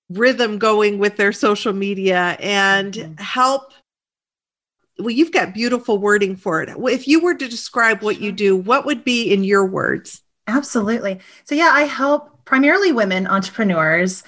rhythm 0.10 0.60
going 0.60 1.00
with 1.00 1.18
their 1.18 1.32
social 1.32 1.74
media 1.74 2.38
and 2.40 2.94
mm-hmm. 2.94 3.24
help. 3.24 3.72
Well, 5.00 5.10
you've 5.10 5.32
got 5.32 5.54
beautiful 5.54 5.98
wording 5.98 6.36
for 6.36 6.62
it. 6.62 6.78
Well, 6.78 6.94
if 6.94 7.08
you 7.08 7.20
were 7.20 7.36
to 7.36 7.48
describe 7.48 8.02
what 8.02 8.22
you 8.22 8.32
do, 8.32 8.56
what 8.56 8.86
would 8.86 9.04
be 9.04 9.32
in 9.34 9.44
your 9.44 9.66
words? 9.66 10.22
Absolutely. 10.48 11.20
So, 11.44 11.56
yeah, 11.56 11.72
I 11.74 11.84
help 11.84 12.46
primarily 12.46 12.92
women 12.92 13.28
entrepreneurs 13.28 14.24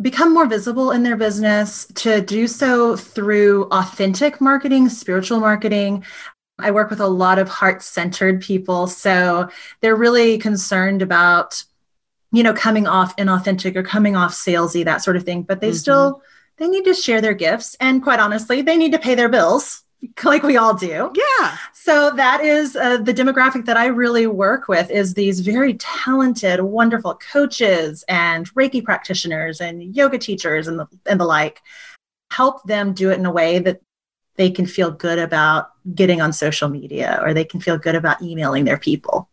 become 0.00 0.32
more 0.32 0.46
visible 0.46 0.90
in 0.92 1.02
their 1.02 1.16
business 1.16 1.86
to 1.94 2.20
do 2.20 2.46
so 2.46 2.96
through 2.96 3.64
authentic 3.70 4.40
marketing, 4.40 4.88
spiritual 4.88 5.40
marketing. 5.40 6.04
I 6.58 6.70
work 6.70 6.90
with 6.90 7.00
a 7.00 7.06
lot 7.06 7.38
of 7.38 7.48
heart 7.48 7.82
centered 7.82 8.40
people. 8.40 8.86
So 8.86 9.48
they're 9.80 9.96
really 9.96 10.38
concerned 10.38 11.02
about, 11.02 11.62
you 12.32 12.42
know, 12.42 12.54
coming 12.54 12.86
off 12.86 13.16
inauthentic 13.16 13.76
or 13.76 13.82
coming 13.82 14.16
off 14.16 14.32
salesy, 14.32 14.84
that 14.84 15.02
sort 15.02 15.16
of 15.16 15.24
thing. 15.24 15.42
But 15.42 15.60
they 15.60 15.68
mm-hmm. 15.68 15.76
still, 15.76 16.22
they 16.56 16.68
need 16.68 16.84
to 16.84 16.94
share 16.94 17.20
their 17.20 17.34
gifts. 17.34 17.76
And 17.80 18.02
quite 18.02 18.20
honestly, 18.20 18.62
they 18.62 18.76
need 18.76 18.92
to 18.92 18.98
pay 18.98 19.14
their 19.14 19.28
bills 19.28 19.84
like 20.24 20.42
we 20.42 20.56
all 20.56 20.74
do. 20.74 21.12
Yeah. 21.14 21.56
So 21.72 22.10
that 22.12 22.42
is 22.42 22.74
uh, 22.74 22.98
the 22.98 23.14
demographic 23.14 23.66
that 23.66 23.76
I 23.76 23.86
really 23.86 24.26
work 24.26 24.68
with 24.68 24.90
is 24.90 25.14
these 25.14 25.40
very 25.40 25.74
talented, 25.74 26.60
wonderful 26.60 27.16
coaches 27.16 28.04
and 28.08 28.52
Reiki 28.54 28.82
practitioners 28.82 29.60
and 29.60 29.94
yoga 29.94 30.18
teachers 30.18 30.68
and 30.68 30.78
the, 30.78 30.86
and 31.06 31.20
the 31.20 31.24
like. 31.24 31.62
Help 32.32 32.64
them 32.64 32.92
do 32.92 33.10
it 33.10 33.18
in 33.18 33.26
a 33.26 33.30
way 33.30 33.60
that 33.60 33.80
they 34.36 34.50
can 34.50 34.66
feel 34.66 34.90
good 34.90 35.18
about 35.18 35.70
getting 35.94 36.20
on 36.20 36.32
social 36.32 36.68
media 36.68 37.20
or 37.22 37.32
they 37.32 37.44
can 37.44 37.60
feel 37.60 37.78
good 37.78 37.94
about 37.94 38.20
emailing 38.22 38.64
their 38.64 38.78
people. 38.78 39.28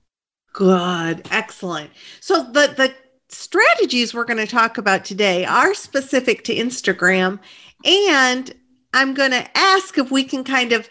Good. 0.53 1.27
Excellent. 1.31 1.89
So 2.19 2.43
the 2.43 2.73
the 2.75 2.93
strategies 3.29 4.13
we're 4.13 4.25
going 4.25 4.37
to 4.37 4.47
talk 4.47 4.77
about 4.77 5.03
today 5.03 5.43
are 5.45 5.73
specific 5.73 6.43
to 6.43 6.55
Instagram 6.55 7.39
and 7.83 8.53
I'm 8.93 9.15
going 9.15 9.31
to 9.31 9.57
ask 9.57 9.97
if 9.97 10.11
we 10.11 10.23
can 10.23 10.43
kind 10.43 10.71
of 10.71 10.87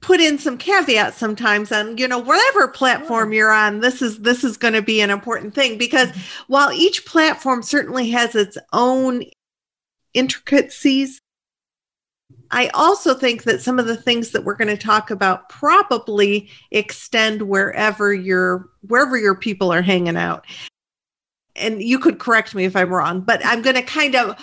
put 0.00 0.20
in 0.20 0.38
some 0.38 0.56
caveats 0.56 1.16
sometimes 1.16 1.72
on 1.72 1.98
you 1.98 2.06
know 2.06 2.18
whatever 2.18 2.68
platform 2.68 3.32
you're 3.32 3.50
on 3.50 3.80
this 3.80 4.00
is 4.00 4.20
this 4.20 4.44
is 4.44 4.56
going 4.56 4.72
to 4.72 4.82
be 4.82 5.00
an 5.00 5.10
important 5.10 5.54
thing 5.54 5.76
because 5.76 6.10
mm-hmm. 6.10 6.52
while 6.52 6.72
each 6.72 7.04
platform 7.04 7.62
certainly 7.62 8.08
has 8.10 8.34
its 8.34 8.56
own 8.72 9.24
intricacies 10.14 11.20
I 12.54 12.68
also 12.68 13.14
think 13.14 13.42
that 13.42 13.60
some 13.60 13.80
of 13.80 13.86
the 13.86 13.96
things 13.96 14.30
that 14.30 14.44
we're 14.44 14.54
going 14.54 14.68
to 14.68 14.76
talk 14.76 15.10
about 15.10 15.48
probably 15.48 16.48
extend 16.70 17.42
wherever 17.42 18.14
your 18.14 18.70
wherever 18.82 19.18
your 19.18 19.34
people 19.34 19.72
are 19.72 19.82
hanging 19.82 20.16
out. 20.16 20.46
And 21.56 21.82
you 21.82 21.98
could 21.98 22.20
correct 22.20 22.54
me 22.54 22.64
if 22.64 22.76
I'm 22.76 22.94
wrong, 22.94 23.22
but 23.22 23.44
I'm 23.44 23.60
going 23.60 23.74
to 23.74 23.82
kind 23.82 24.14
of 24.14 24.38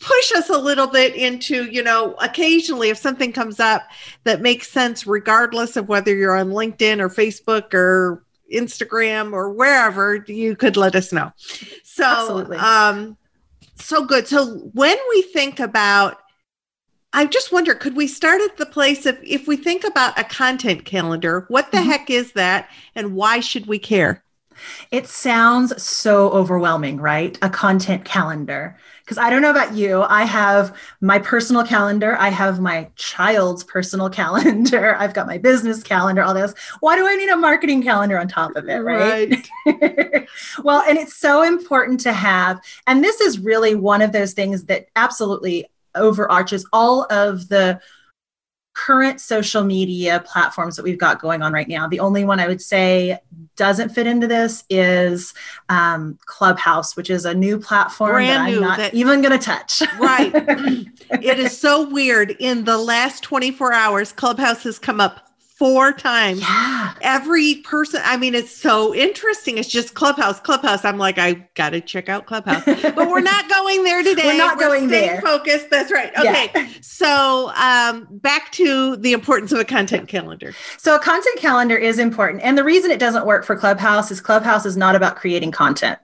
push 0.00 0.32
us 0.32 0.50
a 0.50 0.58
little 0.58 0.88
bit 0.88 1.14
into, 1.14 1.66
you 1.70 1.84
know, 1.84 2.14
occasionally 2.14 2.90
if 2.90 2.98
something 2.98 3.32
comes 3.32 3.60
up 3.60 3.82
that 4.24 4.40
makes 4.40 4.68
sense, 4.68 5.06
regardless 5.06 5.76
of 5.76 5.88
whether 5.88 6.12
you're 6.14 6.36
on 6.36 6.50
LinkedIn 6.50 6.98
or 6.98 7.08
Facebook 7.08 7.72
or 7.74 8.24
Instagram 8.52 9.32
or 9.32 9.52
wherever, 9.52 10.16
you 10.26 10.56
could 10.56 10.76
let 10.76 10.96
us 10.96 11.12
know. 11.12 11.30
So, 11.84 12.04
Absolutely. 12.04 12.56
um, 12.56 13.16
so 13.76 14.04
good. 14.04 14.26
So 14.26 14.56
when 14.72 14.98
we 15.10 15.22
think 15.22 15.60
about 15.60 16.21
I 17.12 17.26
just 17.26 17.52
wonder, 17.52 17.74
could 17.74 17.94
we 17.94 18.06
start 18.06 18.40
at 18.40 18.56
the 18.56 18.66
place 18.66 19.04
of 19.06 19.18
if 19.22 19.46
we 19.46 19.56
think 19.56 19.84
about 19.84 20.18
a 20.18 20.24
content 20.24 20.84
calendar, 20.84 21.44
what 21.48 21.70
the 21.70 21.78
mm-hmm. 21.78 21.90
heck 21.90 22.10
is 22.10 22.32
that 22.32 22.70
and 22.94 23.14
why 23.14 23.40
should 23.40 23.66
we 23.66 23.78
care? 23.78 24.22
It 24.90 25.06
sounds 25.08 25.82
so 25.82 26.30
overwhelming, 26.30 26.98
right? 26.98 27.38
A 27.42 27.50
content 27.50 28.04
calendar. 28.04 28.78
Because 29.00 29.18
I 29.18 29.30
don't 29.30 29.42
know 29.42 29.50
about 29.50 29.74
you, 29.74 30.02
I 30.02 30.22
have 30.24 30.76
my 31.00 31.18
personal 31.18 31.64
calendar, 31.64 32.16
I 32.18 32.28
have 32.28 32.60
my 32.60 32.88
child's 32.94 33.64
personal 33.64 34.08
calendar, 34.22 34.94
I've 34.96 35.12
got 35.12 35.26
my 35.26 35.38
business 35.38 35.82
calendar, 35.82 36.22
all 36.22 36.34
this. 36.34 36.54
Why 36.80 36.96
do 36.96 37.06
I 37.06 37.16
need 37.16 37.28
a 37.28 37.36
marketing 37.36 37.82
calendar 37.82 38.18
on 38.18 38.28
top 38.28 38.54
of 38.54 38.68
it, 38.68 38.78
right? 38.78 39.44
right. 39.66 40.28
well, 40.62 40.82
and 40.88 40.96
it's 40.96 41.16
so 41.16 41.42
important 41.42 42.00
to 42.00 42.12
have. 42.12 42.60
And 42.86 43.02
this 43.02 43.20
is 43.20 43.40
really 43.40 43.74
one 43.74 44.02
of 44.02 44.12
those 44.12 44.34
things 44.34 44.64
that 44.64 44.86
absolutely 44.94 45.66
overarches 45.94 46.66
all 46.72 47.06
of 47.10 47.48
the 47.48 47.80
current 48.74 49.20
social 49.20 49.62
media 49.62 50.24
platforms 50.26 50.76
that 50.76 50.82
we've 50.82 50.98
got 50.98 51.20
going 51.20 51.42
on 51.42 51.52
right 51.52 51.68
now. 51.68 51.86
The 51.86 52.00
only 52.00 52.24
one 52.24 52.40
I 52.40 52.46
would 52.46 52.60
say 52.62 53.18
doesn't 53.56 53.90
fit 53.90 54.06
into 54.06 54.26
this 54.26 54.64
is 54.70 55.34
um, 55.68 56.18
Clubhouse, 56.24 56.96
which 56.96 57.10
is 57.10 57.24
a 57.24 57.34
new 57.34 57.58
platform 57.58 58.12
Brand 58.12 58.30
that 58.30 58.56
I'm 58.56 58.60
not 58.60 58.78
that, 58.78 58.94
even 58.94 59.20
going 59.20 59.38
to 59.38 59.44
touch. 59.44 59.82
right. 59.98 60.32
it 60.34 61.38
is 61.38 61.56
so 61.56 61.88
weird. 61.88 62.34
In 62.38 62.64
the 62.64 62.78
last 62.78 63.22
24 63.22 63.72
hours, 63.72 64.12
Clubhouse 64.12 64.62
has 64.64 64.78
come 64.78 65.00
up 65.00 65.31
four 65.62 65.92
times. 65.92 66.40
Yeah. 66.40 66.92
Every 67.02 67.54
person, 67.62 68.02
I 68.04 68.16
mean, 68.16 68.34
it's 68.34 68.50
so 68.50 68.92
interesting. 68.92 69.58
It's 69.58 69.68
just 69.68 69.94
Clubhouse, 69.94 70.40
Clubhouse. 70.40 70.84
I'm 70.84 70.98
like, 70.98 71.18
I 71.18 71.34
got 71.54 71.70
to 71.70 71.80
check 71.80 72.08
out 72.08 72.26
Clubhouse, 72.26 72.64
but 72.64 73.08
we're 73.08 73.20
not 73.20 73.48
going 73.48 73.84
there 73.84 74.02
today. 74.02 74.26
We're 74.26 74.38
not 74.38 74.56
we're 74.56 74.66
going 74.66 74.88
there. 74.88 75.20
Focused. 75.20 75.70
That's 75.70 75.92
right. 75.92 76.10
Okay. 76.18 76.50
Yeah. 76.52 76.68
So, 76.80 77.52
um, 77.54 78.08
back 78.10 78.50
to 78.52 78.96
the 78.96 79.12
importance 79.12 79.52
of 79.52 79.60
a 79.60 79.64
content 79.64 80.08
calendar. 80.08 80.52
So, 80.78 80.96
a 80.96 80.98
content 80.98 81.38
calendar 81.38 81.76
is 81.76 82.00
important. 82.00 82.42
And 82.42 82.58
the 82.58 82.64
reason 82.64 82.90
it 82.90 82.98
doesn't 82.98 83.24
work 83.24 83.44
for 83.44 83.54
Clubhouse 83.54 84.10
is 84.10 84.20
Clubhouse 84.20 84.66
is 84.66 84.76
not 84.76 84.96
about 84.96 85.14
creating 85.14 85.52
content. 85.52 86.00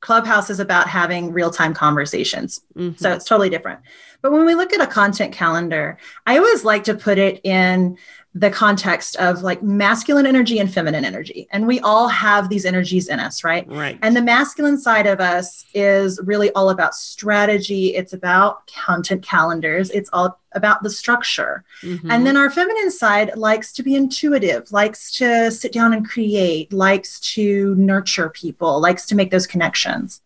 Clubhouse 0.00 0.48
is 0.48 0.58
about 0.58 0.88
having 0.88 1.32
real 1.32 1.50
time 1.50 1.74
conversations. 1.74 2.62
Mm-hmm. 2.74 2.96
So, 2.96 3.12
it's 3.12 3.26
totally 3.26 3.50
different. 3.50 3.80
But 4.22 4.32
when 4.32 4.46
we 4.46 4.54
look 4.54 4.72
at 4.72 4.80
a 4.80 4.86
content 4.86 5.34
calendar, 5.34 5.98
I 6.26 6.38
always 6.38 6.64
like 6.64 6.84
to 6.84 6.94
put 6.94 7.18
it 7.18 7.42
in 7.44 7.98
the 8.38 8.50
context 8.50 9.16
of 9.16 9.42
like 9.42 9.62
masculine 9.62 10.26
energy 10.26 10.58
and 10.58 10.70
feminine 10.70 11.06
energy. 11.06 11.48
And 11.52 11.66
we 11.66 11.80
all 11.80 12.06
have 12.08 12.50
these 12.50 12.66
energies 12.66 13.08
in 13.08 13.18
us, 13.18 13.42
right? 13.42 13.66
Right. 13.66 13.98
And 14.02 14.14
the 14.14 14.20
masculine 14.20 14.76
side 14.76 15.06
of 15.06 15.20
us 15.20 15.64
is 15.72 16.20
really 16.22 16.52
all 16.52 16.68
about 16.68 16.94
strategy, 16.94 17.96
it's 17.96 18.12
about 18.12 18.66
content 18.66 19.22
calendars, 19.22 19.88
it's 19.88 20.10
all 20.12 20.38
about 20.52 20.82
the 20.82 20.90
structure. 20.90 21.64
Mm-hmm. 21.80 22.10
And 22.10 22.26
then 22.26 22.36
our 22.36 22.50
feminine 22.50 22.90
side 22.90 23.34
likes 23.36 23.72
to 23.72 23.82
be 23.82 23.94
intuitive, 23.94 24.70
likes 24.70 25.16
to 25.16 25.50
sit 25.50 25.72
down 25.72 25.94
and 25.94 26.06
create, 26.06 26.74
likes 26.74 27.18
to 27.34 27.74
nurture 27.76 28.28
people, 28.28 28.82
likes 28.82 29.06
to 29.06 29.14
make 29.14 29.30
those 29.30 29.46
connections. 29.46 30.20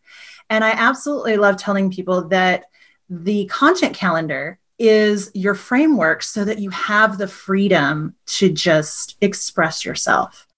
And 0.49 0.65
I 0.65 0.71
absolutely 0.71 1.37
love 1.37 1.59
telling 1.59 1.93
people 1.93 2.27
that 2.29 2.65
the 3.09 3.45
content 3.47 3.95
calendar 3.95 4.60
is 4.81 5.31
your 5.35 5.55
framework 5.55 6.23
so 6.23 6.45
that 6.45 6.59
you 6.59 6.71
have 6.71 7.19
the 7.19 7.29
freedom 7.29 8.15
to 8.25 8.49
just 8.49 9.17
express 9.21 9.85
yourself. 9.85 10.49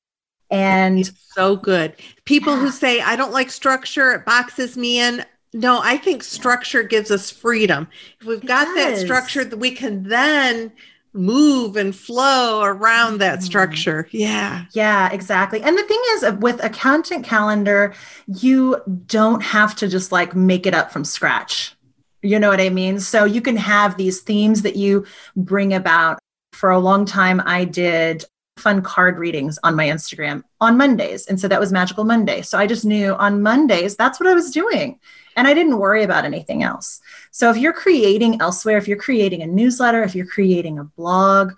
And 0.49 1.01
it's 1.01 1.13
so 1.35 1.57
good. 1.57 1.97
People 2.25 2.55
yeah. 2.55 2.61
who 2.61 2.71
say, 2.71 3.01
I 3.01 3.17
don't 3.17 3.33
like 3.33 3.51
structure, 3.51 4.13
it 4.13 4.25
boxes 4.25 4.77
me 4.77 5.01
in. 5.01 5.25
No, 5.53 5.81
I 5.83 5.99
think 5.99 6.23
structure 6.23 6.83
gives 6.83 7.11
us 7.11 7.31
freedom. 7.31 7.89
If 8.21 8.27
we've 8.27 8.47
got 8.47 8.75
that 8.77 8.97
structure, 8.99 9.45
that 9.45 9.59
we 9.59 9.73
can 9.73 10.05
then 10.05 10.73
move 11.13 11.77
and 11.77 11.95
flow 11.95 12.63
around 12.63 13.19
that 13.19 13.39
mm-hmm. 13.39 13.45
structure. 13.45 14.09
Yeah. 14.13 14.65
Yeah, 14.73 15.13
exactly. 15.13 15.61
And 15.63 15.77
the 15.77 15.83
thing 15.83 16.03
is 16.13 16.33
with 16.41 16.63
a 16.65 16.71
content 16.71 17.25
calendar, 17.25 17.93
you 18.27 18.81
don't 19.07 19.43
have 19.43 19.75
to 19.77 19.89
just 19.89 20.13
like 20.13 20.35
make 20.35 20.65
it 20.65 20.75
up 20.75 20.91
from 20.93 21.05
scratch. 21.05 21.75
You 22.23 22.39
know 22.39 22.49
what 22.49 22.61
I 22.61 22.69
mean? 22.69 23.01
So 23.01 23.25
you 23.25 23.41
can 23.43 23.57
have 23.57 23.97
these 23.97 24.21
themes 24.21 24.63
that 24.63 24.77
you 24.77 25.05
bring 25.37 25.75
about. 25.75 26.19
For 26.53 26.71
a 26.71 26.79
long 26.79 27.05
time, 27.05 27.43
I 27.45 27.65
did 27.65 28.25
fun 28.57 28.83
card 28.83 29.19
readings 29.19 29.59
on 29.65 29.75
my 29.75 29.87
Instagram 29.87 30.45
on 30.61 30.77
Mondays. 30.77 31.27
And 31.27 31.41
so 31.41 31.49
that 31.49 31.59
was 31.59 31.73
Magical 31.73 32.05
Monday. 32.05 32.43
So 32.43 32.59
I 32.59 32.67
just 32.67 32.85
knew 32.85 33.15
on 33.15 33.43
Mondays, 33.43 33.97
that's 33.97 34.21
what 34.21 34.29
I 34.29 34.35
was 34.35 34.51
doing. 34.51 35.01
And 35.37 35.49
I 35.49 35.55
didn't 35.55 35.79
worry 35.79 36.05
about 36.05 36.25
anything 36.25 36.63
else. 36.63 37.01
So 37.31 37.51
if 37.51 37.57
you're 37.57 37.73
creating 37.73 38.41
elsewhere, 38.41 38.77
if 38.77 38.87
you're 38.87 38.99
creating 38.99 39.43
a 39.43 39.47
newsletter, 39.47 40.03
if 40.03 40.15
you're 40.15 40.27
creating 40.27 40.79
a 40.79 40.85
blog, 40.85 41.55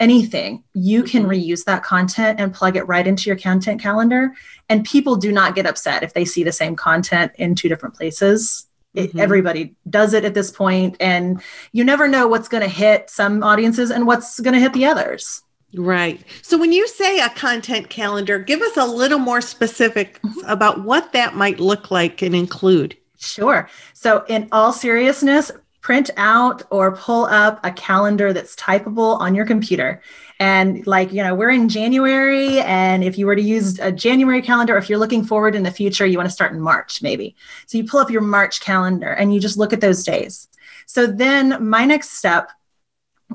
anything, 0.00 0.64
you 0.74 1.02
can 1.02 1.22
mm-hmm. 1.22 1.30
reuse 1.30 1.64
that 1.64 1.82
content 1.82 2.40
and 2.40 2.52
plug 2.52 2.76
it 2.76 2.88
right 2.88 3.06
into 3.06 3.30
your 3.30 3.38
content 3.38 3.80
calendar. 3.80 4.32
And 4.68 4.84
people 4.84 5.16
do 5.16 5.32
not 5.32 5.54
get 5.54 5.64
upset 5.64 6.02
if 6.02 6.12
they 6.12 6.24
see 6.24 6.42
the 6.42 6.52
same 6.52 6.76
content 6.76 7.32
in 7.36 7.54
two 7.54 7.68
different 7.68 7.94
places 7.94 8.66
mm-hmm. 8.96 9.18
everybody 9.18 9.74
does 9.88 10.12
it 10.12 10.24
at 10.24 10.34
this 10.34 10.50
point 10.50 10.96
and 11.00 11.40
you 11.72 11.84
never 11.84 12.08
know 12.08 12.26
what's 12.26 12.48
going 12.48 12.62
to 12.62 12.68
hit 12.68 13.08
some 13.10 13.42
audiences 13.42 13.90
and 13.90 14.06
what's 14.06 14.40
going 14.40 14.54
to 14.54 14.60
hit 14.60 14.72
the 14.72 14.84
others 14.84 15.42
right 15.74 16.22
so 16.42 16.56
when 16.56 16.72
you 16.72 16.86
say 16.88 17.20
a 17.20 17.28
content 17.30 17.88
calendar 17.88 18.38
give 18.38 18.60
us 18.62 18.76
a 18.76 18.86
little 18.86 19.18
more 19.18 19.40
specific 19.40 20.20
mm-hmm. 20.22 20.48
about 20.48 20.84
what 20.84 21.12
that 21.12 21.34
might 21.34 21.60
look 21.60 21.90
like 21.90 22.22
and 22.22 22.34
include 22.34 22.96
sure 23.18 23.68
so 23.92 24.24
in 24.28 24.48
all 24.52 24.72
seriousness 24.72 25.52
print 25.86 26.10
out 26.16 26.64
or 26.70 26.96
pull 26.96 27.26
up 27.26 27.60
a 27.62 27.70
calendar 27.70 28.32
that's 28.32 28.56
typable 28.56 29.20
on 29.20 29.36
your 29.36 29.46
computer. 29.46 30.02
And 30.38 30.86
like, 30.86 31.12
you 31.12 31.22
know, 31.22 31.34
we're 31.34 31.50
in 31.50 31.68
January. 31.68 32.60
And 32.60 33.02
if 33.02 33.16
you 33.16 33.26
were 33.26 33.36
to 33.36 33.42
use 33.42 33.78
a 33.78 33.90
January 33.90 34.42
calendar, 34.42 34.74
or 34.74 34.78
if 34.78 34.90
you're 34.90 34.98
looking 34.98 35.24
forward 35.24 35.54
in 35.54 35.62
the 35.62 35.70
future, 35.70 36.04
you 36.04 36.18
want 36.18 36.28
to 36.28 36.34
start 36.34 36.52
in 36.52 36.60
March, 36.60 37.00
maybe. 37.00 37.34
So 37.66 37.78
you 37.78 37.84
pull 37.84 38.00
up 38.00 38.10
your 38.10 38.20
March 38.20 38.60
calendar 38.60 39.08
and 39.12 39.32
you 39.32 39.40
just 39.40 39.56
look 39.56 39.72
at 39.72 39.80
those 39.80 40.04
days. 40.04 40.48
So 40.86 41.06
then 41.06 41.66
my 41.66 41.84
next 41.84 42.10
step 42.10 42.50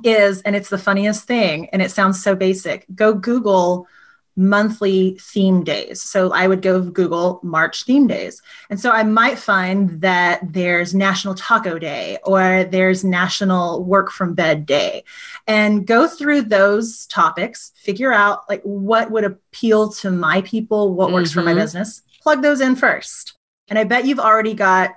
is, 0.03 0.41
and 0.43 0.55
it's 0.55 0.69
the 0.69 0.77
funniest 0.77 1.25
thing, 1.25 1.69
and 1.73 1.81
it 1.81 1.91
sounds 1.91 2.23
so 2.23 2.35
basic 2.35 2.85
go 2.95 3.13
Google 3.13 3.87
monthly 4.35 5.17
theme 5.19 5.63
days. 5.63 6.01
So 6.01 6.31
I 6.31 6.47
would 6.47 6.61
go 6.61 6.81
Google 6.81 7.39
March 7.43 7.83
theme 7.83 8.07
days. 8.07 8.41
And 8.69 8.79
so 8.79 8.91
I 8.91 9.03
might 9.03 9.37
find 9.37 10.01
that 10.01 10.41
there's 10.53 10.95
National 10.95 11.35
Taco 11.35 11.77
Day 11.77 12.17
or 12.23 12.63
there's 12.63 13.03
National 13.03 13.83
Work 13.83 14.11
from 14.11 14.33
Bed 14.33 14.65
Day 14.65 15.03
and 15.47 15.85
go 15.85 16.07
through 16.07 16.43
those 16.43 17.05
topics, 17.07 17.71
figure 17.75 18.13
out 18.13 18.49
like 18.49 18.61
what 18.63 19.11
would 19.11 19.23
appeal 19.23 19.91
to 19.93 20.11
my 20.11 20.41
people, 20.41 20.93
what 20.93 21.11
works 21.11 21.29
mm-hmm. 21.29 21.39
for 21.39 21.43
my 21.43 21.51
mm-hmm. 21.51 21.61
business, 21.61 22.01
plug 22.21 22.41
those 22.41 22.61
in 22.61 22.75
first. 22.75 23.37
And 23.67 23.77
I 23.77 23.83
bet 23.83 24.05
you've 24.05 24.19
already 24.19 24.53
got 24.53 24.91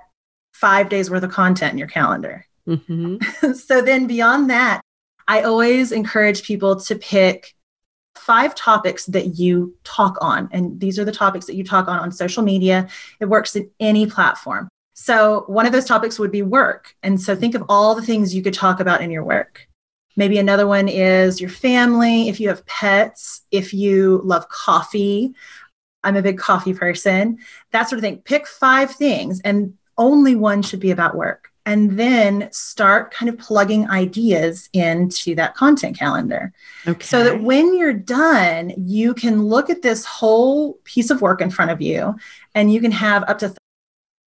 five 0.53 0.89
days 0.89 1.09
worth 1.09 1.23
of 1.23 1.31
content 1.31 1.73
in 1.73 1.77
your 1.77 1.87
calendar. 1.87 2.45
Mm-hmm. 2.67 3.53
so 3.53 3.81
then 3.81 4.07
beyond 4.07 4.49
that, 4.49 4.81
I 5.27 5.41
always 5.41 5.91
encourage 5.91 6.43
people 6.43 6.79
to 6.81 6.95
pick 6.95 7.54
five 8.15 8.55
topics 8.55 9.05
that 9.07 9.37
you 9.37 9.75
talk 9.83 10.17
on. 10.21 10.49
And 10.51 10.79
these 10.79 10.97
are 10.97 11.05
the 11.05 11.11
topics 11.11 11.45
that 11.45 11.55
you 11.55 11.63
talk 11.63 11.87
on 11.87 11.99
on 11.99 12.11
social 12.11 12.43
media. 12.43 12.87
It 13.19 13.25
works 13.25 13.55
in 13.55 13.69
any 13.79 14.05
platform. 14.07 14.69
So, 14.93 15.43
one 15.47 15.65
of 15.65 15.73
those 15.73 15.85
topics 15.85 16.17
would 16.19 16.31
be 16.31 16.41
work. 16.41 16.95
And 17.03 17.21
so, 17.21 17.35
think 17.35 17.53
of 17.53 17.63
all 17.67 17.95
the 17.95 18.01
things 18.01 18.33
you 18.33 18.41
could 18.41 18.53
talk 18.53 18.79
about 18.79 19.01
in 19.01 19.11
your 19.11 19.23
work. 19.23 19.67
Maybe 20.15 20.37
another 20.37 20.65
one 20.65 20.87
is 20.87 21.41
your 21.41 21.49
family, 21.49 22.29
if 22.29 22.39
you 22.39 22.47
have 22.47 22.65
pets, 22.65 23.41
if 23.51 23.73
you 23.73 24.21
love 24.23 24.47
coffee. 24.47 25.33
I'm 26.03 26.15
a 26.15 26.21
big 26.21 26.37
coffee 26.37 26.73
person, 26.73 27.39
that 27.71 27.89
sort 27.89 27.97
of 27.97 28.03
thing. 28.03 28.19
Pick 28.19 28.47
five 28.47 28.91
things, 28.91 29.41
and 29.41 29.73
only 29.97 30.35
one 30.35 30.61
should 30.61 30.79
be 30.79 30.91
about 30.91 31.15
work 31.15 31.51
and 31.65 31.97
then 31.97 32.49
start 32.51 33.11
kind 33.11 33.29
of 33.29 33.37
plugging 33.37 33.89
ideas 33.89 34.69
into 34.73 35.33
that 35.35 35.55
content 35.55 35.97
calendar. 35.97 36.53
Okay. 36.87 37.05
So 37.05 37.23
that 37.23 37.41
when 37.41 37.77
you're 37.77 37.93
done, 37.93 38.73
you 38.77 39.13
can 39.13 39.43
look 39.43 39.69
at 39.69 39.81
this 39.81 40.05
whole 40.05 40.73
piece 40.83 41.09
of 41.09 41.21
work 41.21 41.41
in 41.41 41.49
front 41.49 41.71
of 41.71 41.81
you 41.81 42.15
and 42.53 42.71
you 42.71 42.79
can 42.81 42.91
have 42.91 43.23
up 43.23 43.39
to 43.39 43.53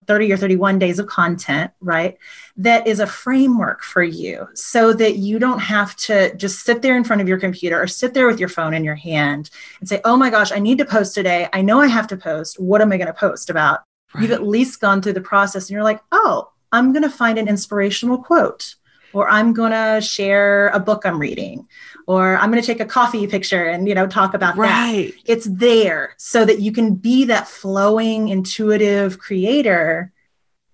30 0.08 0.32
or 0.32 0.38
31 0.38 0.80
days 0.80 1.00
of 1.00 1.08
content, 1.08 1.70
right? 1.82 2.18
That 2.56 2.88
is 2.88 3.00
a 3.00 3.08
framework 3.08 3.84
for 3.84 4.04
you 4.04 4.48
so 4.54 4.94
that 4.94 5.18
you 5.18 5.38
don't 5.38 5.60
have 5.60 5.96
to 5.98 6.34
just 6.38 6.64
sit 6.64 6.82
there 6.82 6.96
in 6.96 7.04
front 7.04 7.22
of 7.22 7.28
your 7.28 7.40
computer 7.40 7.80
or 7.80 7.88
sit 7.88 8.14
there 8.14 8.26
with 8.26 8.40
your 8.40 8.50
phone 8.50 8.74
in 8.74 8.84
your 8.84 8.96
hand 8.96 9.50
and 9.80 9.88
say, 9.88 10.02
oh 10.06 10.16
my 10.16 10.30
gosh, 10.30 10.52
I 10.52 10.60
need 10.60 10.78
to 10.78 10.86
post 10.86 11.14
today. 11.14 11.50
I 11.54 11.62
know 11.62 11.82
I 11.82 11.88
have 11.88 12.08
to 12.08 12.18
post. 12.18 12.60
What 12.60 12.82
am 12.82 12.92
I 12.92 12.98
going 12.98 13.08
to 13.08 13.14
post 13.14 13.50
about? 13.50 13.82
Right. 14.14 14.22
You've 14.22 14.32
at 14.32 14.48
least 14.48 14.80
gone 14.80 15.02
through 15.02 15.14
the 15.14 15.22
process 15.22 15.66
and 15.66 15.72
you're 15.72 15.84
like, 15.84 16.00
oh, 16.14 16.50
I'm 16.72 16.94
going 16.94 17.04
to 17.04 17.10
find 17.10 17.38
an 17.38 17.48
inspirational 17.48 18.18
quote, 18.18 18.76
or 19.14 19.30
I'm 19.30 19.54
going 19.54 19.72
to 19.72 20.02
share 20.02 20.70
a 20.70 20.80
book 20.80 21.06
I'm 21.06 21.20
reading, 21.20 21.68
or 22.08 22.38
I'm 22.38 22.52
going 22.52 22.62
to 22.62 22.66
take 22.66 22.80
a 22.80 22.86
coffee 22.86 23.28
picture 23.28 23.66
and 23.66 23.88
you 23.88 23.96
know 23.96 24.08
talk 24.08 24.34
about 24.34 24.58
right. 24.58 25.14
that. 25.16 25.32
It's 25.32 25.46
there 25.46 26.14
so 26.18 26.46
that 26.46 26.60
you 26.60 26.72
can 26.72 26.96
be 26.96 27.26
that 27.26 27.48
flowing, 27.48 28.30
intuitive 28.30 29.20
creator 29.20 30.12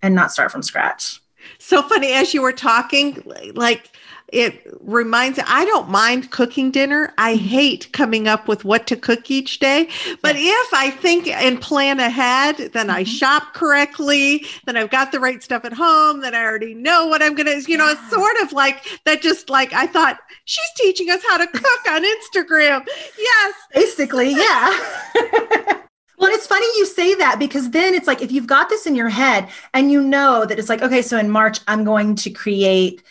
and 0.01 0.15
not 0.15 0.31
start 0.31 0.51
from 0.51 0.63
scratch. 0.63 1.21
So 1.59 1.81
funny 1.81 2.13
as 2.13 2.33
you 2.33 2.41
were 2.41 2.53
talking, 2.53 3.21
like 3.55 3.89
it 4.29 4.65
reminds 4.81 5.39
I 5.45 5.65
don't 5.65 5.89
mind 5.89 6.31
cooking 6.31 6.71
dinner. 6.71 7.13
I 7.17 7.35
mm-hmm. 7.35 7.45
hate 7.45 7.93
coming 7.93 8.27
up 8.27 8.47
with 8.47 8.65
what 8.65 8.87
to 8.87 8.95
cook 8.95 9.29
each 9.29 9.59
day. 9.59 9.89
But 10.21 10.35
yes. 10.35 10.67
if 10.67 10.73
I 10.73 10.89
think 10.89 11.27
and 11.27 11.62
plan 11.62 11.99
ahead, 11.99 12.71
then 12.73 12.89
I 12.89 13.03
mm-hmm. 13.03 13.12
shop 13.12 13.53
correctly, 13.53 14.45
then 14.65 14.77
I've 14.77 14.89
got 14.89 15.12
the 15.12 15.19
right 15.19 15.41
stuff 15.41 15.65
at 15.65 15.73
home, 15.73 16.21
then 16.21 16.33
I 16.36 16.43
already 16.43 16.73
know 16.73 17.07
what 17.07 17.21
I'm 17.21 17.36
going 17.36 17.45
to, 17.47 17.69
you 17.69 17.77
know, 17.77 17.89
it's 17.89 18.09
sort 18.09 18.38
of 18.41 18.53
like 18.53 18.83
that 19.05 19.21
just 19.21 19.49
like 19.49 19.73
I 19.73 19.88
thought 19.88 20.17
she's 20.45 20.63
teaching 20.77 21.09
us 21.09 21.21
how 21.27 21.38
to 21.38 21.47
cook 21.47 21.88
on 21.89 22.03
Instagram. 22.03 22.88
Yes. 23.17 23.53
Basically, 23.73 24.31
yeah. 24.36 25.79
Well, 26.23 26.31
it's 26.31 26.47
funny 26.47 26.65
you 26.77 26.86
say 26.86 27.15
that 27.15 27.38
because 27.38 27.71
then 27.71 27.93
it's 27.93 28.07
like 28.07 28.21
if 28.21 28.31
you've 28.31 28.47
got 28.47 28.69
this 28.69 28.86
in 28.86 28.95
your 28.95 29.09
head 29.09 29.49
and 29.73 29.91
you 29.91 30.01
know 30.01 30.45
that 30.45 30.57
it's 30.57 30.69
like, 30.69 30.81
okay, 30.81 31.01
so 31.01 31.17
in 31.17 31.29
March, 31.29 31.59
I'm 31.67 31.83
going 31.83 32.15
to 32.15 32.29
create 32.29 33.03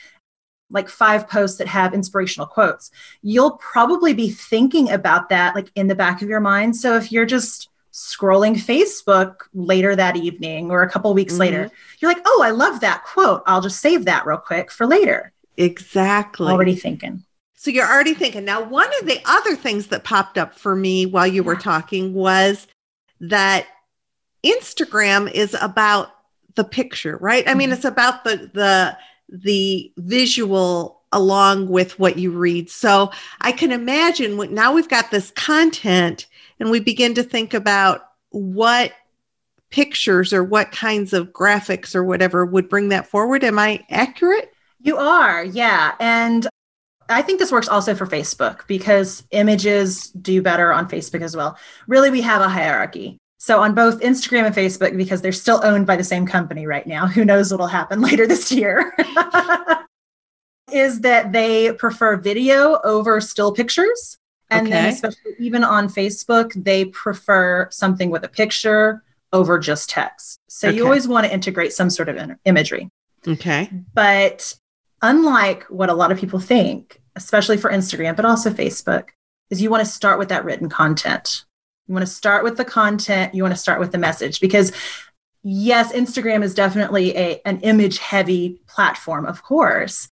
like 0.73 0.89
five 0.89 1.29
posts 1.29 1.59
that 1.59 1.69
have 1.69 1.95
inspirational 1.95 2.47
quotes. 2.47 2.91
You'll 3.23 3.59
probably 3.59 4.13
be 4.13 4.31
thinking 4.31 4.91
about 4.91 5.29
that 5.29 5.55
like 5.55 5.71
in 5.75 5.87
the 5.87 5.95
back 5.95 6.23
of 6.23 6.29
your 6.29 6.41
mind. 6.41 6.77
So 6.77 6.97
if 6.97 7.13
you're 7.13 7.27
just 7.27 7.69
scrolling 7.93 8.55
Facebook 8.55 9.43
later 9.53 9.95
that 9.95 10.17
evening 10.17 10.71
or 10.71 10.83
a 10.83 10.91
couple 10.91 11.13
weeks 11.15 11.35
mm-hmm. 11.35 11.41
later, 11.41 11.71
you're 12.01 12.11
like, 12.11 12.23
oh, 12.25 12.43
I 12.43 12.51
love 12.51 12.81
that 12.81 13.05
quote. 13.05 13.43
I'll 13.47 13.61
just 13.61 13.81
save 13.81 14.07
that 14.07 14.27
real 14.27 14.39
quick 14.39 14.71
for 14.71 14.87
later. 14.87 15.33
Exactly. 15.57 16.51
Already 16.51 16.75
thinking. 16.75 17.25
So 17.55 17.71
you're 17.71 17.87
already 17.87 18.15
thinking. 18.15 18.45
Now, 18.45 18.65
one 18.65 18.91
of 19.01 19.07
the 19.07 19.21
other 19.25 19.55
things 19.55 19.87
that 19.89 20.03
popped 20.03 20.37
up 20.37 20.59
for 20.59 20.75
me 20.75 21.07
while 21.07 21.27
you 21.27 21.45
were 21.45 21.55
talking 21.55 22.13
was 22.13 22.67
that 23.21 23.67
Instagram 24.45 25.31
is 25.31 25.57
about 25.61 26.11
the 26.55 26.65
picture, 26.65 27.17
right? 27.19 27.49
I 27.49 27.55
mean, 27.55 27.69
mm-hmm. 27.69 27.75
it's 27.75 27.85
about 27.85 28.25
the 28.25 28.51
the 28.53 28.97
the 29.33 29.91
visual 29.97 31.01
along 31.11 31.69
with 31.69 31.99
what 31.99 32.19
you 32.19 32.31
read. 32.31 32.71
So 32.71 33.11
I 33.41 33.53
can 33.53 33.73
imagine 33.73 34.37
when, 34.37 34.55
now 34.55 34.73
we've 34.73 34.89
got 34.89 35.11
this 35.11 35.31
content 35.33 36.27
and 36.59 36.71
we 36.71 36.81
begin 36.81 37.15
to 37.15 37.23
think 37.23 37.55
about 37.55 38.03
what 38.31 38.93
pictures 39.71 40.33
or 40.33 40.45
what 40.45 40.71
kinds 40.71 41.13
of 41.13 41.33
graphics 41.33 41.95
or 41.95 42.05
whatever 42.05 42.45
would 42.45 42.69
bring 42.69 42.91
that 42.91 43.07
forward. 43.07 43.43
Am 43.43 43.59
I 43.59 43.85
accurate? 43.91 44.53
You 44.81 44.97
are, 44.97 45.45
yeah. 45.45 45.95
And 46.01 46.47
I 47.09 47.23
think 47.23 47.39
this 47.39 47.53
works 47.53 47.69
also 47.69 47.95
for 47.95 48.07
Facebook 48.07 48.67
because 48.67 49.25
images 49.31 50.09
do 50.11 50.41
better 50.43 50.73
on 50.73 50.89
Facebook 50.89 51.23
as 51.23 51.37
well. 51.37 51.59
Really, 51.87 52.11
we 52.11 52.21
have 52.23 52.43
a 52.43 52.49
hierarchy. 52.49 53.19
So 53.43 53.61
on 53.61 53.75
both 53.75 53.99
Instagram 54.03 54.47
and 54.47 54.55
Facebook, 54.55 54.97
because 54.97 55.21
they're 55.21 55.33
still 55.33 55.61
owned 55.65 55.85
by 55.85 55.97
the 55.97 56.05
same 56.05 56.27
company 56.27 56.65
right 56.65 56.87
now, 56.87 57.09
who 57.09 57.25
knows 57.25 57.51
what'll 57.51 57.67
happen 57.67 58.01
later 58.09 58.25
this 58.25 58.53
year, 58.53 58.95
is 60.73 61.01
that 61.01 61.33
they 61.33 61.73
prefer 61.73 62.17
video 62.19 62.79
over 62.85 63.21
still 63.21 63.51
pictures. 63.51 64.17
And 64.49 64.69
okay. 64.69 64.71
then 64.71 64.93
especially 64.93 65.33
even 65.41 65.65
on 65.65 65.89
Facebook, 65.89 66.53
they 66.55 66.85
prefer 66.85 67.67
something 67.73 68.11
with 68.11 68.23
a 68.23 68.29
picture 68.29 69.03
over 69.33 69.59
just 69.59 69.91
text. 69.91 70.39
So 70.49 70.69
okay. 70.69 70.77
you 70.77 70.85
always 70.85 71.09
want 71.09 71.27
to 71.27 71.35
integrate 71.35 71.73
some 71.73 71.91
sort 71.91 72.09
of 72.09 72.15
in- 72.15 72.39
imagery. 72.45 72.91
Okay. 73.27 73.69
But 73.93 74.55
unlike 75.03 75.65
what 75.65 75.91
a 75.91 75.95
lot 75.95 76.13
of 76.13 76.19
people 76.19 76.39
think, 76.39 77.03
especially 77.17 77.57
for 77.57 77.73
Instagram, 77.73 78.15
but 78.15 78.25
also 78.25 78.51
Facebook, 78.51 79.09
is 79.51 79.61
you 79.61 79.69
want 79.69 79.85
to 79.85 79.93
start 79.93 80.21
with 80.21 80.29
that 80.29 80.45
written 80.45 80.69
content. 80.69 81.45
You 81.87 81.95
want 81.95 82.07
to 82.07 82.13
start 82.13 82.45
with 82.45 82.57
the 82.57 82.65
content, 82.65 83.35
you 83.35 83.43
want 83.43 83.55
to 83.55 83.61
start 83.61 83.81
with 83.81 83.93
the 83.93 83.99
message 83.99 84.41
because 84.41 84.73
yes, 85.43 85.93
Instagram 85.93 86.43
is 86.43 86.55
definitely 86.55 87.17
a 87.17 87.41
an 87.45 87.61
image 87.61 87.99
heavy 87.99 88.61
platform, 88.67 89.27
of 89.27 89.43
course. 89.43 90.09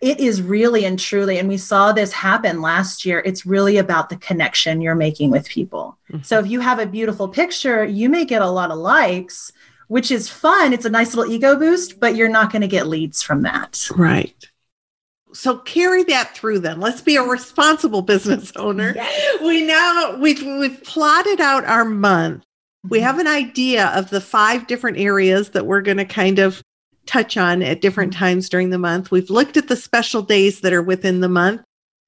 It 0.00 0.20
is 0.20 0.42
really 0.42 0.84
and 0.84 0.98
truly, 0.98 1.38
and 1.38 1.48
we 1.48 1.56
saw 1.56 1.92
this 1.92 2.12
happen 2.12 2.60
last 2.60 3.06
year. 3.06 3.22
It's 3.24 3.46
really 3.46 3.78
about 3.78 4.10
the 4.10 4.16
connection 4.16 4.82
you're 4.82 4.94
making 4.94 5.30
with 5.30 5.48
people. 5.48 5.98
Mm-hmm. 6.10 6.22
So, 6.22 6.38
if 6.38 6.46
you 6.46 6.60
have 6.60 6.78
a 6.78 6.86
beautiful 6.86 7.28
picture, 7.28 7.84
you 7.84 8.08
may 8.08 8.24
get 8.24 8.42
a 8.42 8.50
lot 8.50 8.70
of 8.70 8.78
likes, 8.78 9.50
which 9.88 10.10
is 10.10 10.28
fun. 10.28 10.72
It's 10.72 10.84
a 10.84 10.90
nice 10.90 11.14
little 11.14 11.32
ego 11.32 11.56
boost, 11.56 12.00
but 12.00 12.16
you're 12.16 12.28
not 12.28 12.52
going 12.52 12.62
to 12.62 12.68
get 12.68 12.86
leads 12.86 13.22
from 13.22 13.42
that. 13.42 13.88
Right 13.96 14.34
so 15.34 15.58
carry 15.58 16.04
that 16.04 16.34
through 16.34 16.58
then 16.58 16.80
let's 16.80 17.00
be 17.00 17.16
a 17.16 17.22
responsible 17.22 18.02
business 18.02 18.52
owner 18.56 18.92
yes. 18.94 19.40
we 19.42 19.62
now 19.62 20.16
we've, 20.16 20.42
we've 20.42 20.82
plotted 20.84 21.40
out 21.40 21.64
our 21.64 21.84
month 21.84 22.44
we 22.88 22.98
mm-hmm. 22.98 23.06
have 23.06 23.18
an 23.18 23.26
idea 23.26 23.88
of 23.88 24.10
the 24.10 24.20
five 24.20 24.66
different 24.66 24.98
areas 24.98 25.50
that 25.50 25.66
we're 25.66 25.82
going 25.82 25.96
to 25.96 26.04
kind 26.04 26.38
of 26.38 26.62
touch 27.06 27.36
on 27.36 27.62
at 27.62 27.80
different 27.80 28.12
mm-hmm. 28.12 28.24
times 28.24 28.48
during 28.48 28.70
the 28.70 28.78
month 28.78 29.10
we've 29.10 29.30
looked 29.30 29.56
at 29.56 29.68
the 29.68 29.76
special 29.76 30.22
days 30.22 30.60
that 30.60 30.72
are 30.72 30.82
within 30.82 31.20
the 31.20 31.28
month 31.28 31.62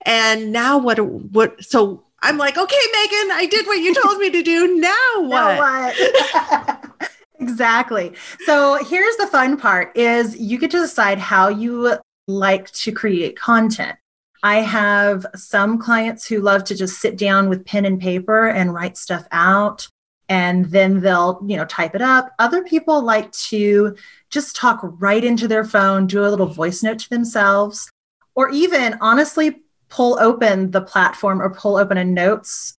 and 0.05 0.53
now 0.53 0.79
what 0.79 0.99
what 0.99 1.63
so 1.63 2.03
i'm 2.23 2.39
like 2.39 2.57
okay 2.57 2.75
megan 2.93 3.33
i 3.33 3.47
did 3.51 3.67
what 3.67 3.79
you 3.79 3.95
told 4.03 4.19
me 4.19 4.31
to 4.31 4.43
do 4.43 4.77
now 4.77 5.13
what, 5.17 5.57
now 5.57 5.59
what? 5.59 7.11
exactly 7.41 8.13
so 8.47 8.83
here's 8.85 9.17
the 9.17 9.27
fun 9.27 9.59
part 9.59 9.95
is 9.97 10.37
you 10.39 10.59
get 10.59 10.71
to 10.71 10.81
decide 10.81 11.19
how 11.19 11.49
you 11.49 11.99
like 12.27 12.71
to 12.73 12.93
create 12.93 13.39
content. 13.39 13.97
I 14.43 14.57
have 14.57 15.27
some 15.35 15.79
clients 15.79 16.27
who 16.27 16.41
love 16.41 16.65
to 16.65 16.75
just 16.75 17.01
sit 17.01 17.17
down 17.17 17.49
with 17.49 17.65
pen 17.65 17.85
and 17.85 18.01
paper 18.01 18.49
and 18.49 18.73
write 18.73 18.97
stuff 18.97 19.27
out. 19.33 19.89
and 20.29 20.65
then 20.67 21.01
they'll, 21.01 21.41
you 21.47 21.57
know, 21.57 21.65
type 21.67 21.95
it 21.95 22.03
up. 22.03 22.33
Other 22.41 22.65
people 22.65 23.01
like 23.01 23.31
to 23.33 23.95
just 24.29 24.57
talk 24.57 24.81
right 24.83 25.23
into 25.23 25.47
their 25.47 25.65
phone, 25.65 26.09
do 26.09 26.25
a 26.25 26.27
little 26.27 26.47
voice 26.47 26.83
note 26.83 26.99
to 26.99 27.11
themselves, 27.11 27.89
or 28.35 28.51
even 28.51 28.99
honestly 29.01 29.63
pull 29.89 30.19
open 30.21 30.73
the 30.73 30.81
platform 30.81 31.41
or 31.41 31.55
pull 31.55 31.77
open 31.77 31.97
a 31.97 32.05
notes 32.05 32.77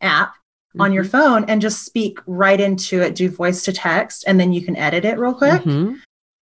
app 0.00 0.34
mm-hmm. 0.34 0.80
on 0.80 0.92
your 0.92 1.02
mm-hmm. 1.02 1.10
phone 1.10 1.44
and 1.46 1.60
just 1.60 1.84
speak 1.84 2.20
right 2.26 2.60
into 2.60 3.02
it, 3.02 3.16
do 3.16 3.28
voice 3.28 3.64
to 3.64 3.72
text, 3.72 4.22
and 4.28 4.38
then 4.38 4.52
you 4.52 4.62
can 4.62 4.76
edit 4.76 5.04
it 5.04 5.18
real 5.18 5.34
quick. 5.34 5.62
Mm-hmm 5.62 5.96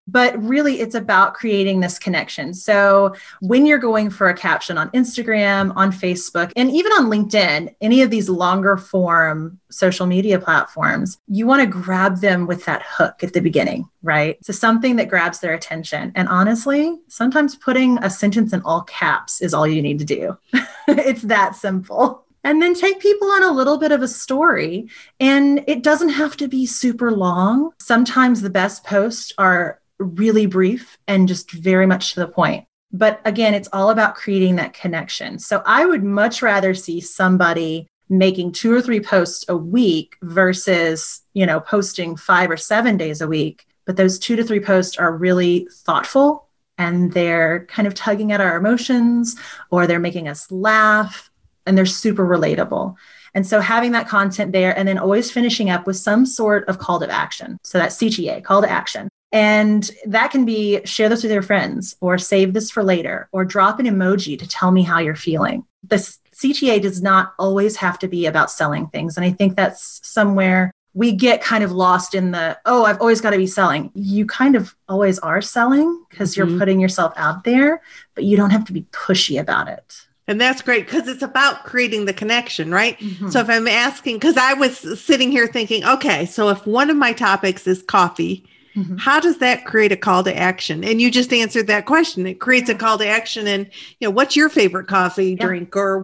but 0.06 0.40
really 0.42 0.80
it's 0.80 0.94
about 0.94 1.34
creating 1.34 1.80
this 1.80 1.98
connection. 1.98 2.52
So 2.54 3.14
when 3.40 3.66
you're 3.66 3.78
going 3.78 4.10
for 4.10 4.28
a 4.28 4.34
caption 4.34 4.76
on 4.76 4.90
Instagram, 4.90 5.72
on 5.76 5.92
Facebook, 5.92 6.52
and 6.56 6.70
even 6.70 6.92
on 6.92 7.06
LinkedIn, 7.06 7.74
any 7.80 8.02
of 8.02 8.10
these 8.10 8.28
longer 8.28 8.76
form 8.76 9.58
social 9.70 10.06
media 10.06 10.38
platforms, 10.38 11.18
you 11.28 11.46
want 11.46 11.62
to 11.62 11.66
grab 11.66 12.20
them 12.20 12.46
with 12.46 12.64
that 12.66 12.82
hook 12.86 13.24
at 13.24 13.32
the 13.32 13.40
beginning, 13.40 13.88
right? 14.02 14.44
So 14.44 14.52
something 14.52 14.96
that 14.96 15.08
grabs 15.08 15.40
their 15.40 15.54
attention. 15.54 16.12
And 16.14 16.28
honestly, 16.28 16.98
sometimes 17.08 17.56
putting 17.56 17.98
a 17.98 18.10
sentence 18.10 18.52
in 18.52 18.62
all 18.62 18.82
caps 18.82 19.40
is 19.40 19.54
all 19.54 19.66
you 19.66 19.82
need 19.82 19.98
to 20.00 20.04
do. 20.04 20.38
it's 20.88 21.22
that 21.22 21.56
simple 21.56 22.24
and 22.44 22.60
then 22.60 22.74
take 22.74 23.00
people 23.00 23.30
on 23.30 23.42
a 23.42 23.50
little 23.50 23.78
bit 23.78 23.90
of 23.90 24.02
a 24.02 24.08
story. 24.08 24.86
And 25.18 25.64
it 25.66 25.82
doesn't 25.82 26.10
have 26.10 26.36
to 26.36 26.46
be 26.46 26.66
super 26.66 27.10
long. 27.10 27.72
Sometimes 27.78 28.42
the 28.42 28.50
best 28.50 28.84
posts 28.84 29.32
are 29.38 29.80
really 29.98 30.46
brief 30.46 30.98
and 31.06 31.28
just 31.28 31.50
very 31.50 31.86
much 31.86 32.14
to 32.14 32.20
the 32.20 32.28
point. 32.28 32.66
But 32.92 33.20
again, 33.24 33.54
it's 33.54 33.68
all 33.72 33.90
about 33.90 34.14
creating 34.14 34.56
that 34.56 34.72
connection. 34.72 35.38
So 35.38 35.62
I 35.66 35.84
would 35.84 36.04
much 36.04 36.42
rather 36.42 36.74
see 36.74 37.00
somebody 37.00 37.88
making 38.08 38.52
two 38.52 38.72
or 38.72 38.80
three 38.80 39.00
posts 39.00 39.44
a 39.48 39.56
week 39.56 40.16
versus, 40.22 41.22
you 41.32 41.46
know, 41.46 41.58
posting 41.58 42.16
five 42.16 42.50
or 42.50 42.56
seven 42.56 42.96
days 42.96 43.20
a 43.20 43.28
week. 43.28 43.66
But 43.86 43.96
those 43.96 44.18
two 44.18 44.36
to 44.36 44.44
three 44.44 44.60
posts 44.60 44.96
are 44.96 45.16
really 45.16 45.68
thoughtful 45.72 46.48
and 46.78 47.12
they're 47.12 47.66
kind 47.66 47.86
of 47.86 47.94
tugging 47.94 48.32
at 48.32 48.40
our 48.40 48.56
emotions 48.56 49.36
or 49.70 49.86
they're 49.86 49.98
making 49.98 50.28
us 50.28 50.50
laugh 50.50 51.30
and 51.66 51.76
they're 51.76 51.86
super 51.86 52.26
relatable. 52.26 52.94
And 53.34 53.46
so 53.46 53.60
having 53.60 53.92
that 53.92 54.08
content 54.08 54.52
there 54.52 54.76
and 54.78 54.86
then 54.86 54.98
always 54.98 55.30
finishing 55.30 55.70
up 55.70 55.86
with 55.86 55.96
some 55.96 56.24
sort 56.24 56.68
of 56.68 56.78
call 56.78 57.00
to 57.00 57.10
action. 57.10 57.58
So 57.64 57.78
that 57.78 57.90
CTA, 57.90 58.44
call 58.44 58.62
to 58.62 58.70
action. 58.70 59.08
And 59.34 59.90
that 60.06 60.30
can 60.30 60.44
be 60.44 60.80
share 60.84 61.08
this 61.08 61.24
with 61.24 61.32
your 61.32 61.42
friends 61.42 61.96
or 62.00 62.18
save 62.18 62.52
this 62.52 62.70
for 62.70 62.84
later 62.84 63.28
or 63.32 63.44
drop 63.44 63.80
an 63.80 63.86
emoji 63.86 64.38
to 64.38 64.46
tell 64.46 64.70
me 64.70 64.84
how 64.84 65.00
you're 65.00 65.16
feeling. 65.16 65.66
The 65.82 65.96
CTA 65.96 66.80
does 66.80 67.02
not 67.02 67.34
always 67.36 67.74
have 67.76 67.98
to 67.98 68.06
be 68.06 68.26
about 68.26 68.48
selling 68.48 68.86
things. 68.86 69.16
And 69.16 69.26
I 69.26 69.32
think 69.32 69.56
that's 69.56 70.00
somewhere 70.04 70.70
we 70.94 71.10
get 71.10 71.42
kind 71.42 71.64
of 71.64 71.72
lost 71.72 72.14
in 72.14 72.30
the, 72.30 72.56
oh, 72.64 72.84
I've 72.84 73.00
always 73.00 73.20
got 73.20 73.30
to 73.30 73.36
be 73.36 73.48
selling. 73.48 73.90
You 73.96 74.24
kind 74.24 74.54
of 74.54 74.76
always 74.88 75.18
are 75.18 75.42
selling 75.42 76.04
because 76.08 76.36
mm-hmm. 76.36 76.48
you're 76.50 76.58
putting 76.60 76.78
yourself 76.78 77.12
out 77.16 77.42
there, 77.42 77.82
but 78.14 78.22
you 78.22 78.36
don't 78.36 78.50
have 78.50 78.64
to 78.66 78.72
be 78.72 78.82
pushy 78.92 79.40
about 79.40 79.66
it. 79.66 80.06
And 80.28 80.40
that's 80.40 80.62
great 80.62 80.86
because 80.86 81.08
it's 81.08 81.22
about 81.22 81.64
creating 81.64 82.04
the 82.04 82.12
connection, 82.12 82.70
right? 82.70 82.96
Mm-hmm. 83.00 83.30
So 83.30 83.40
if 83.40 83.50
I'm 83.50 83.66
asking, 83.66 84.16
because 84.16 84.36
I 84.36 84.54
was 84.54 84.78
sitting 85.02 85.32
here 85.32 85.48
thinking, 85.48 85.84
okay, 85.84 86.24
so 86.24 86.50
if 86.50 86.64
one 86.68 86.88
of 86.88 86.96
my 86.96 87.12
topics 87.12 87.66
is 87.66 87.82
coffee, 87.82 88.46
Mm-hmm. 88.76 88.96
How 88.96 89.20
does 89.20 89.38
that 89.38 89.64
create 89.64 89.92
a 89.92 89.96
call 89.96 90.24
to 90.24 90.36
action? 90.36 90.82
And 90.82 91.00
you 91.00 91.10
just 91.10 91.32
answered 91.32 91.68
that 91.68 91.86
question. 91.86 92.26
It 92.26 92.40
creates 92.40 92.68
a 92.68 92.74
call 92.74 92.98
to 92.98 93.06
action. 93.06 93.46
And, 93.46 93.70
you 94.00 94.08
know, 94.08 94.10
what's 94.10 94.36
your 94.36 94.48
favorite 94.48 94.88
coffee 94.88 95.30
yeah. 95.30 95.46
drink 95.46 95.76
or, 95.76 96.02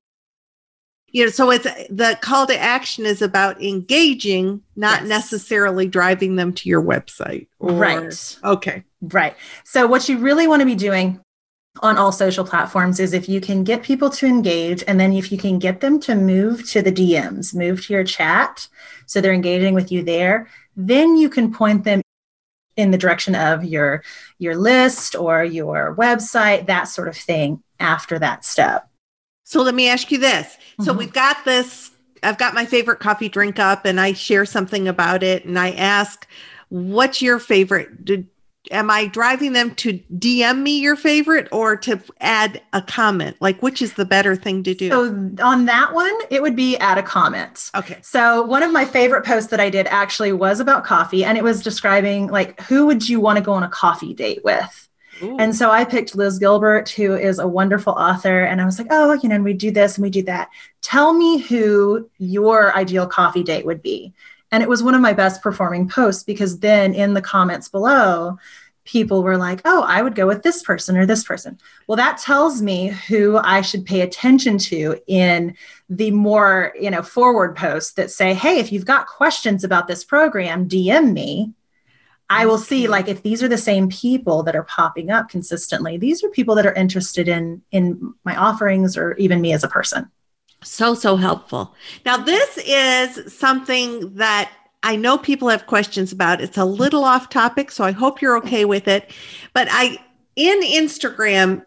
you 1.09 1.25
know, 1.25 1.31
so 1.31 1.51
it's 1.51 1.65
the 1.91 2.17
call 2.21 2.47
to 2.47 2.57
action 2.57 3.05
is 3.05 3.23
about 3.23 3.61
engaging, 3.61 4.63
not 4.77 5.01
yes. 5.01 5.09
necessarily 5.09 5.89
driving 5.89 6.37
them 6.37 6.53
to 6.55 6.69
your 6.69 6.83
website. 6.83 7.49
Or, 7.59 7.73
right. 7.73 8.39
Okay. 8.45 8.85
Right. 9.03 9.35
So 9.65 9.87
what 9.87 10.09
you 10.09 10.19
really 10.19 10.47
want 10.47 10.61
to 10.61 10.67
be 10.67 10.77
doing 10.77 11.21
on 11.83 11.97
all 11.97 12.13
social 12.13 12.45
platforms 12.45 13.01
is 13.01 13.13
if 13.13 13.29
you 13.29 13.41
can 13.41 13.65
get 13.65 13.83
people 13.83 14.11
to 14.11 14.27
engage 14.27 14.85
and 14.87 14.99
then 14.99 15.13
if 15.13 15.33
you 15.33 15.39
can 15.39 15.59
get 15.59 15.81
them 15.81 16.01
to 16.01 16.15
move 16.15 16.69
to 16.69 16.83
the 16.83 16.93
DMs, 16.93 17.55
move 17.55 17.85
to 17.87 17.93
your 17.93 18.05
chat, 18.05 18.69
so 19.07 19.21
they're 19.21 19.33
engaging 19.33 19.75
with 19.75 19.91
you 19.91 20.03
there, 20.03 20.49
then 20.77 21.17
you 21.17 21.29
can 21.29 21.53
point 21.53 21.85
them 21.85 22.03
in 22.81 22.91
the 22.91 22.99
direction 22.99 23.35
of 23.35 23.65
your 23.65 24.03
your 24.39 24.57
list 24.57 25.15
or 25.15 25.45
your 25.45 25.95
website 25.97 26.67
that 26.67 26.85
sort 26.85 27.09
of 27.09 27.17
thing 27.17 27.63
after 27.79 28.19
that 28.19 28.45
step 28.45 28.89
so 29.45 29.63
let 29.63 29.75
me 29.75 29.89
ask 29.89 30.11
you 30.11 30.19
this 30.19 30.47
mm-hmm. 30.47 30.85
so 30.85 30.93
we've 30.93 31.13
got 31.13 31.45
this 31.45 31.91
i've 32.23 32.39
got 32.39 32.55
my 32.55 32.65
favorite 32.65 33.01
coffee 33.01 33.29
drink 33.29 33.59
up 33.59 33.85
and 33.85 34.01
i 34.01 34.13
share 34.13 34.45
something 34.45 34.89
about 34.89 35.23
it 35.23 35.45
and 35.45 35.59
i 35.59 35.71
ask 35.73 36.27
what's 36.69 37.21
your 37.23 37.39
favorite 37.39 38.05
am 38.71 38.91
I 38.91 39.07
driving 39.07 39.53
them 39.53 39.75
to 39.77 39.99
DM 40.17 40.63
me 40.63 40.79
your 40.79 40.97
favorite 40.97 41.49
or 41.53 41.77
to 41.77 42.01
add 42.21 42.63
a 42.73 42.83
comment? 42.83 43.37
Like, 43.41 43.63
which 43.63 43.83
is 43.83 43.95
the 43.95 44.05
better 44.05 44.37
thing 44.37 44.63
to 44.65 44.75
do? 44.75 44.91
So, 44.91 45.45
on 45.45 45.67
that 45.67 45.93
one, 45.93 46.17
it 46.31 46.43
would 46.43 46.57
be 46.57 46.77
add 46.79 46.99
a 46.99 47.03
comment. 47.03 47.71
Okay. 47.75 47.99
So, 48.03 48.43
one 48.43 48.63
of 48.63 48.73
my 48.73 48.85
favorite 48.85 49.25
posts 49.25 49.51
that 49.51 49.61
I 49.61 49.71
did 49.71 49.87
actually 49.89 50.33
was 50.33 50.61
about 50.61 50.85
coffee 50.85 51.25
and 51.25 51.37
it 51.37 51.45
was 51.45 51.63
describing, 51.63 52.29
like, 52.29 52.61
who 52.63 52.87
would 52.87 53.09
you 53.09 53.21
want 53.21 53.39
to 53.39 53.45
go 53.45 53.53
on 53.53 53.63
a 53.63 53.69
coffee 53.69 54.15
date 54.15 54.45
with? 54.45 54.89
Ooh. 55.23 55.37
And 55.39 55.55
so 55.55 55.71
I 55.71 55.85
picked 55.85 56.15
Liz 56.15 56.39
Gilbert, 56.39 56.89
who 56.89 57.15
is 57.15 57.39
a 57.39 57.47
wonderful 57.47 57.93
author. 57.93 58.45
And 58.45 58.61
I 58.61 58.65
was 58.65 58.79
like, 58.79 58.89
oh, 58.91 59.13
you 59.23 59.29
know, 59.29 59.35
and 59.35 59.45
we 59.45 59.53
do 59.53 59.71
this 59.71 59.97
and 59.97 60.03
we 60.03 60.11
do 60.11 60.23
that. 60.23 60.49
Tell 60.83 61.13
me 61.13 61.39
who 61.39 62.09
your 62.19 62.75
ideal 62.75 63.07
coffee 63.07 63.43
date 63.43 63.67
would 63.67 63.83
be. 63.83 64.15
And 64.53 64.63
it 64.63 64.69
was 64.69 64.83
one 64.83 64.95
of 64.95 65.01
my 65.01 65.13
best 65.13 65.43
performing 65.43 65.89
posts 65.89 66.25
because 66.25 66.59
then 66.59 66.95
in 66.95 67.15
the 67.15 67.23
comments 67.23 67.69
below, 67.69 68.39
people 68.85 69.23
were 69.23 69.37
like, 69.37 69.61
oh, 69.65 69.83
I 69.83 70.03
would 70.03 70.15
go 70.15 70.27
with 70.27 70.43
this 70.43 70.63
person 70.63 70.97
or 70.97 71.07
this 71.07 71.23
person. 71.23 71.59
Well, 71.87 71.97
that 71.97 72.19
tells 72.19 72.61
me 72.61 72.89
who 72.89 73.37
I 73.37 73.61
should 73.61 73.87
pay 73.87 74.01
attention 74.01 74.59
to 74.59 75.01
in 75.07 75.57
the 75.89 76.11
more, 76.11 76.75
you 76.81 76.91
know, 76.91 77.03
forward 77.03 77.57
posts 77.57 77.93
that 77.93 78.11
say, 78.11 78.35
hey, 78.35 78.59
if 78.59 78.73
you've 78.73 78.85
got 78.85 79.07
questions 79.07 79.63
about 79.63 79.87
this 79.87 80.05
program, 80.05 80.69
DM 80.69 81.13
me. 81.13 81.53
I 82.29 82.47
will 82.47 82.59
see 82.59 82.87
like 82.87 83.09
if 83.09 83.23
these 83.23 83.43
are 83.43 83.49
the 83.49 83.59
same 83.59 83.89
people 83.89 84.45
that 84.45 84.55
are 84.55 84.63
popping 84.63 85.11
up 85.11 85.29
consistently. 85.29 85.99
These 85.99 86.23
are 86.23 86.29
people 86.29 86.55
that 86.55 86.67
are 86.67 86.73
interested 86.73 87.29
in 87.29 87.61
in 87.73 88.15
my 88.25 88.37
offerings 88.37 88.97
or 88.97 89.15
even 89.15 89.41
me 89.41 89.53
as 89.53 89.65
a 89.65 89.69
person. 89.69 90.09
So, 90.63 90.95
so 90.95 91.17
helpful. 91.17 91.75
Now, 92.05 92.17
this 92.19 92.59
is 92.59 93.33
something 93.33 94.15
that 94.15 94.51
I 94.83 94.97
know 94.97 95.19
people 95.19 95.49
have 95.49 95.67
questions 95.67 96.13
about. 96.13 96.41
It's 96.41 96.59
a 96.59 96.65
little 96.65 97.05
off 97.05 97.29
topic, 97.29 97.71
so 97.71 97.85
I 97.85 97.93
hope 97.93 98.21
you're 98.21 98.37
okay 98.39 98.65
with 98.65 98.89
it. 98.89 99.11
But 99.53 99.69
I, 99.71 99.99
in 100.37 100.63
Instagram, 100.63 101.65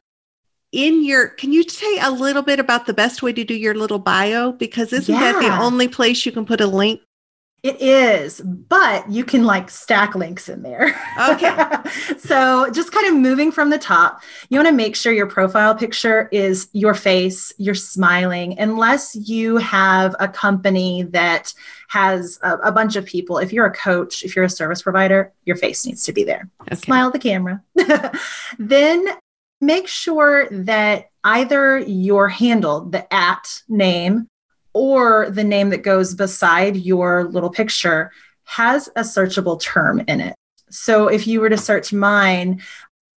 in 0.71 1.05
your, 1.05 1.29
can 1.29 1.53
you 1.53 1.63
say 1.63 1.99
a 1.99 2.11
little 2.11 2.41
bit 2.41 2.59
about 2.59 2.87
the 2.87 2.93
best 2.93 3.21
way 3.21 3.31
to 3.33 3.43
do 3.43 3.53
your 3.53 3.75
little 3.75 3.99
bio? 3.99 4.51
Because 4.51 4.91
isn't 4.93 5.13
yeah. 5.13 5.33
that 5.33 5.41
the 5.41 5.61
only 5.61 5.87
place 5.87 6.25
you 6.25 6.31
can 6.31 6.45
put 6.45 6.61
a 6.61 6.67
link? 6.67 7.01
It 7.63 7.81
is, 7.81 8.41
but 8.41 9.09
you 9.09 9.23
can 9.23 9.45
like 9.45 9.69
stack 9.69 10.15
links 10.15 10.49
in 10.49 10.63
there. 10.63 10.99
Okay. 11.29 11.55
so 12.17 12.69
just 12.71 12.91
kind 12.91 13.07
of 13.07 13.15
moving 13.15 13.53
from 13.53 13.69
the 13.69 13.77
top, 13.77 14.21
you 14.49 14.59
want 14.59 14.67
to 14.67 14.73
make 14.73 14.97
sure 14.97 15.13
your 15.13 15.27
profile 15.27 15.73
picture 15.73 16.27
is 16.33 16.67
your 16.73 16.93
face, 16.93 17.53
you're 17.57 17.73
smiling, 17.73 18.59
unless 18.59 19.15
you 19.15 19.55
have 19.57 20.13
a 20.19 20.27
company 20.27 21.03
that 21.03 21.53
has 21.87 22.37
a, 22.41 22.55
a 22.57 22.71
bunch 22.73 22.97
of 22.97 23.05
people. 23.05 23.37
If 23.37 23.53
you're 23.53 23.67
a 23.67 23.73
coach, 23.73 24.23
if 24.23 24.35
you're 24.35 24.43
a 24.43 24.49
service 24.49 24.81
provider, 24.81 25.31
your 25.45 25.55
face 25.55 25.85
needs 25.85 26.03
to 26.03 26.11
be 26.11 26.25
there. 26.25 26.49
Okay. 26.63 26.75
Smile 26.75 27.07
at 27.07 27.13
the 27.13 27.19
camera. 27.19 27.63
then 28.59 29.07
make 29.61 29.87
sure 29.87 30.49
that 30.51 31.11
either 31.23 31.77
your 31.77 32.27
handle, 32.27 32.81
the 32.81 33.11
at 33.13 33.61
name, 33.69 34.27
or 34.73 35.29
the 35.29 35.43
name 35.43 35.69
that 35.69 35.83
goes 35.83 36.15
beside 36.15 36.75
your 36.75 37.25
little 37.25 37.49
picture 37.49 38.11
has 38.45 38.87
a 38.95 39.01
searchable 39.01 39.59
term 39.59 40.01
in 40.07 40.19
it. 40.19 40.35
So 40.69 41.07
if 41.07 41.27
you 41.27 41.39
were 41.39 41.49
to 41.49 41.57
search 41.57 41.93
mine, 41.93 42.61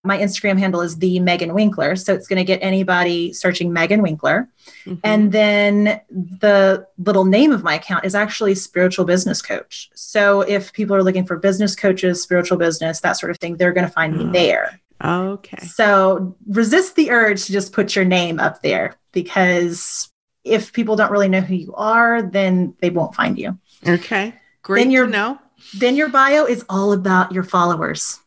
my 0.02 0.18
Instagram 0.18 0.58
handle 0.58 0.82
is 0.82 0.98
the 0.98 1.18
Megan 1.20 1.54
Winkler. 1.54 1.96
So 1.96 2.12
it's 2.12 2.28
going 2.28 2.38
to 2.38 2.44
get 2.44 2.58
anybody 2.62 3.32
searching 3.32 3.72
Megan 3.72 4.02
Winkler. 4.02 4.48
Mm-hmm. 4.84 5.00
And 5.02 5.32
then 5.32 6.00
the 6.10 6.86
little 6.98 7.24
name 7.24 7.52
of 7.52 7.62
my 7.62 7.76
account 7.76 8.04
is 8.04 8.14
actually 8.14 8.54
Spiritual 8.54 9.06
Business 9.06 9.40
Coach. 9.40 9.90
So 9.94 10.42
if 10.42 10.72
people 10.74 10.94
are 10.94 11.02
looking 11.02 11.24
for 11.24 11.38
business 11.38 11.74
coaches, 11.74 12.22
spiritual 12.22 12.58
business, 12.58 13.00
that 13.00 13.12
sort 13.12 13.30
of 13.30 13.38
thing, 13.38 13.56
they're 13.56 13.72
going 13.72 13.86
to 13.86 13.92
find 13.92 14.16
me 14.16 14.30
there. 14.30 14.78
Okay. 15.02 15.66
So 15.66 16.36
resist 16.46 16.96
the 16.96 17.10
urge 17.10 17.46
to 17.46 17.52
just 17.52 17.72
put 17.72 17.96
your 17.96 18.04
name 18.04 18.38
up 18.38 18.62
there 18.62 18.96
because 19.12 20.10
if 20.44 20.72
people 20.72 20.96
don't 20.96 21.10
really 21.10 21.28
know 21.28 21.40
who 21.40 21.54
you 21.54 21.74
are, 21.74 22.22
then 22.22 22.74
they 22.80 22.90
won't 22.90 23.14
find 23.14 23.38
you. 23.38 23.58
Okay. 23.86 24.34
Great 24.62 24.82
then 24.82 24.90
your, 24.90 25.06
to 25.06 25.12
know. 25.12 25.38
Then 25.78 25.96
your 25.96 26.08
bio 26.08 26.44
is 26.44 26.64
all 26.68 26.92
about 26.92 27.32
your 27.32 27.42
followers. 27.42 28.20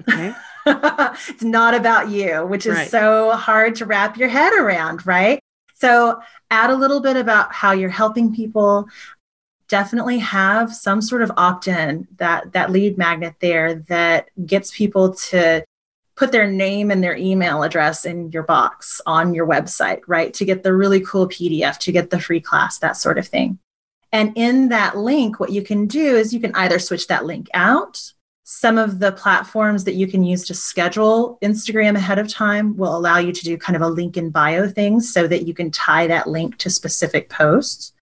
Okay. 0.00 0.32
it's 0.66 1.42
not 1.42 1.74
about 1.74 2.10
you, 2.10 2.46
which 2.46 2.66
is 2.66 2.74
right. 2.74 2.88
so 2.88 3.32
hard 3.32 3.74
to 3.76 3.86
wrap 3.86 4.16
your 4.16 4.28
head 4.28 4.52
around, 4.52 5.04
right? 5.06 5.40
So 5.74 6.20
add 6.50 6.70
a 6.70 6.76
little 6.76 7.00
bit 7.00 7.16
about 7.16 7.52
how 7.52 7.72
you're 7.72 7.90
helping 7.90 8.34
people. 8.34 8.88
definitely 9.68 10.18
have 10.18 10.72
some 10.74 11.00
sort 11.00 11.22
of 11.22 11.32
opt-in 11.38 12.06
that 12.16 12.52
that 12.52 12.70
lead 12.70 12.98
magnet 12.98 13.34
there 13.40 13.76
that 13.88 14.28
gets 14.44 14.70
people 14.70 15.14
to 15.14 15.64
put 16.16 16.32
their 16.32 16.50
name 16.50 16.90
and 16.90 17.02
their 17.02 17.16
email 17.16 17.62
address 17.62 18.04
in 18.04 18.30
your 18.32 18.42
box 18.42 19.00
on 19.06 19.34
your 19.34 19.46
website, 19.46 20.00
right? 20.06 20.32
To 20.34 20.44
get 20.44 20.62
the 20.62 20.74
really 20.74 21.00
cool 21.00 21.28
PDF, 21.28 21.78
to 21.78 21.92
get 21.92 22.10
the 22.10 22.20
free 22.20 22.40
class, 22.40 22.78
that 22.78 22.96
sort 22.96 23.18
of 23.18 23.26
thing. 23.26 23.58
And 24.12 24.32
in 24.36 24.68
that 24.68 24.96
link, 24.96 25.40
what 25.40 25.52
you 25.52 25.62
can 25.62 25.86
do 25.86 26.16
is 26.16 26.34
you 26.34 26.40
can 26.40 26.54
either 26.54 26.78
switch 26.78 27.06
that 27.06 27.24
link 27.24 27.48
out. 27.54 28.12
Some 28.44 28.76
of 28.76 28.98
the 28.98 29.12
platforms 29.12 29.84
that 29.84 29.94
you 29.94 30.06
can 30.06 30.22
use 30.22 30.46
to 30.46 30.54
schedule 30.54 31.38
Instagram 31.42 31.96
ahead 31.96 32.18
of 32.18 32.28
time 32.28 32.76
will 32.76 32.94
allow 32.94 33.16
you 33.16 33.32
to 33.32 33.44
do 33.44 33.56
kind 33.56 33.76
of 33.76 33.82
a 33.82 33.88
link 33.88 34.18
in 34.18 34.28
bio 34.28 34.68
thing 34.68 35.00
so 35.00 35.26
that 35.26 35.46
you 35.46 35.54
can 35.54 35.70
tie 35.70 36.06
that 36.08 36.26
link 36.26 36.58
to 36.58 36.68
specific 36.68 37.30
posts. 37.30 37.92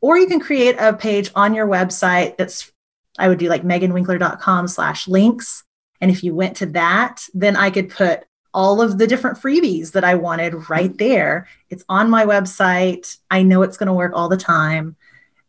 Or 0.00 0.18
you 0.18 0.26
can 0.26 0.40
create 0.40 0.76
a 0.78 0.94
page 0.94 1.30
on 1.36 1.54
your 1.54 1.68
website 1.68 2.36
that's, 2.36 2.72
I 3.18 3.28
would 3.28 3.38
do 3.38 3.48
like 3.48 3.62
meganwinkler.com 3.62 4.66
slash 4.66 5.06
links. 5.06 5.62
And 6.00 6.10
if 6.10 6.24
you 6.24 6.34
went 6.34 6.56
to 6.58 6.66
that, 6.66 7.24
then 7.34 7.56
I 7.56 7.70
could 7.70 7.90
put 7.90 8.24
all 8.52 8.80
of 8.80 8.98
the 8.98 9.06
different 9.06 9.38
freebies 9.38 9.92
that 9.92 10.04
I 10.04 10.14
wanted 10.16 10.68
right 10.68 10.96
there. 10.98 11.46
It's 11.68 11.84
on 11.88 12.10
my 12.10 12.24
website. 12.24 13.16
I 13.30 13.42
know 13.42 13.62
it's 13.62 13.76
going 13.76 13.86
to 13.86 13.92
work 13.92 14.12
all 14.14 14.28
the 14.28 14.36
time 14.36 14.96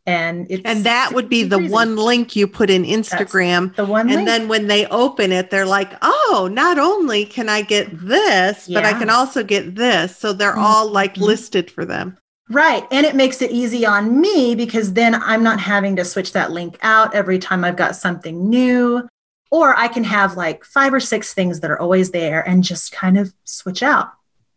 and 0.06 0.48
it's 0.50 0.64
and 0.66 0.84
that 0.84 1.14
would 1.14 1.30
be 1.30 1.44
the 1.44 1.60
one 1.68 1.96
link 1.96 2.36
you 2.36 2.48
put 2.48 2.70
in 2.70 2.84
Instagram. 2.84 3.68
That's 3.68 3.78
the 3.78 3.86
one, 3.86 4.08
and 4.08 4.18
link. 4.18 4.28
then 4.28 4.48
when 4.48 4.68
they 4.68 4.88
open 4.88 5.32
it, 5.32 5.52
they're 5.52 5.66
like, 5.66 5.94
"Oh, 6.02 6.50
not 6.52 6.80
only 6.80 7.26
can 7.26 7.50
I 7.50 7.62
get 7.62 7.88
this, 7.92 8.68
yeah. 8.68 8.80
but 8.80 8.86
I 8.86 8.98
can 8.98 9.10
also 9.10 9.44
get 9.44 9.76
this." 9.76 10.18
So 10.18 10.34
they're 10.34 10.52
mm-hmm. 10.52 10.60
all 10.60 10.90
like 10.90 11.18
listed 11.18 11.70
for 11.70 11.86
them. 11.86 12.18
Right. 12.50 12.86
And 12.92 13.06
it 13.06 13.16
makes 13.16 13.42
it 13.42 13.52
easy 13.52 13.86
on 13.86 14.20
me 14.20 14.56
because 14.56 14.94
then 14.94 15.16
I'm 15.16 15.44
not 15.44 15.60
having 15.60 15.96
to 15.96 16.04
switch 16.04 16.34
that 16.34 16.52
link 16.52 16.78
out 16.82 17.14
every 17.14 17.40
time 17.40 17.64
I've 17.64 17.78
got 17.78 17.96
something 17.96 18.50
new. 18.50 19.08
Or 19.52 19.78
I 19.78 19.88
can 19.90 20.04
have 20.06 20.38
like 20.38 20.64
five 20.64 20.94
or 20.94 21.00
six 21.00 21.34
things 21.34 21.60
that 21.60 21.70
are 21.70 21.80
always 21.80 22.12
there 22.12 22.48
and 22.48 22.64
just 22.64 22.92
kind 22.92 23.18
of 23.18 23.34
switch 23.44 23.84
out 23.84 24.12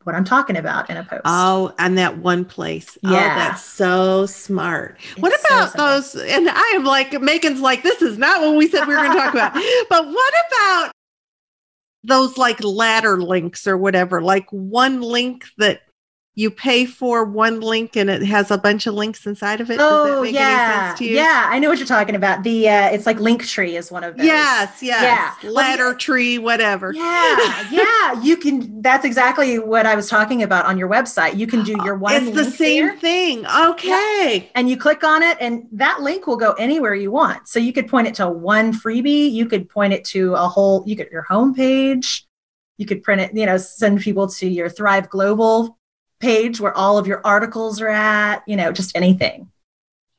what 0.05 0.15
I'm 0.15 0.25
talking 0.25 0.57
about 0.57 0.91
in 0.91 0.97
a 0.97 1.05
post. 1.05 1.23
Oh, 1.25 1.75
and 1.79 1.99
that 1.99 2.19
one 2.19 2.45
place. 2.45 2.97
Oh, 3.05 3.11
yeah. 3.11 3.19
Oh, 3.19 3.39
that's 3.39 3.65
so 3.65 4.27
smart. 4.27 4.99
It's 5.13 5.19
what 5.19 5.39
about 5.41 5.73
so 5.73 5.79
those? 5.79 6.15
And 6.15 6.49
I 6.49 6.73
am 6.77 6.85
like, 6.85 7.21
Megan's 7.21 7.61
like, 7.61 7.83
this 7.83 8.03
is 8.03 8.19
not 8.19 8.41
what 8.41 8.55
we 8.57 8.69
said 8.69 8.87
we 8.87 8.95
were 8.95 9.03
going 9.03 9.13
to 9.13 9.19
talk 9.19 9.35
about. 9.35 9.55
But 9.89 10.07
what 10.07 10.35
about 10.49 10.93
those 12.05 12.37
like 12.37 12.63
ladder 12.63 13.21
links 13.21 13.67
or 13.67 13.77
whatever? 13.77 14.23
Like 14.23 14.47
one 14.51 15.01
link 15.01 15.45
that 15.59 15.81
you 16.37 16.51
pay 16.51 16.85
for 16.85 17.25
one 17.25 17.61
link 17.61 17.95
and 17.95 18.11
it 18.11 18.23
has 18.25 18.51
a 18.51 18.59
bunch 18.59 18.89
of 18.89 18.95
links 18.95 19.25
inside 19.25 19.61
of 19.61 19.71
it. 19.71 19.79
Oh 19.81 20.25
yeah, 20.25 20.97
yeah. 20.99 21.47
I 21.49 21.61
know 21.61 21.69
what 21.69 21.79
you're 21.79 21.87
talking 21.87 22.17
about. 22.17 22.43
The 22.43 22.69
uh, 22.69 22.89
it's 22.91 23.07
like 23.07 23.19
Linktree 23.19 23.79
is 23.79 23.93
one 23.93 24.03
of 24.03 24.17
those. 24.17 24.27
Yes, 24.27 24.83
yes. 24.83 25.37
Yeah, 25.43 25.51
ladder 25.51 25.91
well, 25.91 25.95
tree, 25.95 26.39
whatever. 26.39 26.93
Yeah, 26.93 27.69
yeah. 27.71 28.21
You 28.21 28.37
can. 28.37 28.83
That's 28.83 29.05
exactly 29.05 29.61
what 29.61 29.87
I 29.87 29.95
was 29.95 30.09
talking 30.09 30.43
about 30.43 30.67
on 30.67 30.77
your 30.77 30.89
website. 30.89 31.37
You 31.37 31.47
can 31.47 31.63
do 31.63 31.77
your 31.85 31.95
one. 31.95 32.15
It's 32.15 32.35
the 32.35 32.51
same 32.51 32.87
there. 32.87 32.97
thing. 32.97 33.47
Okay. 33.47 34.39
Yeah. 34.39 34.51
And 34.57 34.69
you 34.69 34.77
click 34.77 35.05
on 35.05 35.23
it, 35.23 35.39
and 35.41 35.69
that 35.71 36.01
link 36.01 36.27
will 36.27 36.37
go 36.37 36.53
anywhere 36.55 36.97
you 36.97 37.13
want. 37.13 37.47
So 37.47 37.61
you 37.61 37.73
could 37.73 37.87
point 37.87 38.09
it 38.09 38.15
to 38.17 38.29
one 38.29 38.73
freebie. 38.73 39.31
You 39.31 39.47
could 39.47 39.69
point 39.69 39.93
it 39.93 40.05
to 40.07 40.35
a 40.35 40.49
whole. 40.49 40.83
You 40.85 40.97
get 40.97 41.13
your 41.13 41.27
homepage. 41.31 42.23
You 42.77 42.87
could 42.87 43.05
print 43.05 43.21
it. 43.21 43.33
You 43.35 43.47
know, 43.47 43.57
send 43.57 44.01
people 44.01 44.29
to 44.31 44.49
your 44.49 44.69
Thrive 44.69 45.09
Global 45.09 45.79
page 46.25 46.59
where 46.59 46.75
all 46.75 46.97
of 46.97 47.07
your 47.07 47.21
articles 47.23 47.83
are 47.83 47.89
at, 47.89 48.43
you 48.47 48.57
know, 48.57 48.73
just 48.73 48.97
anything. 48.97 49.51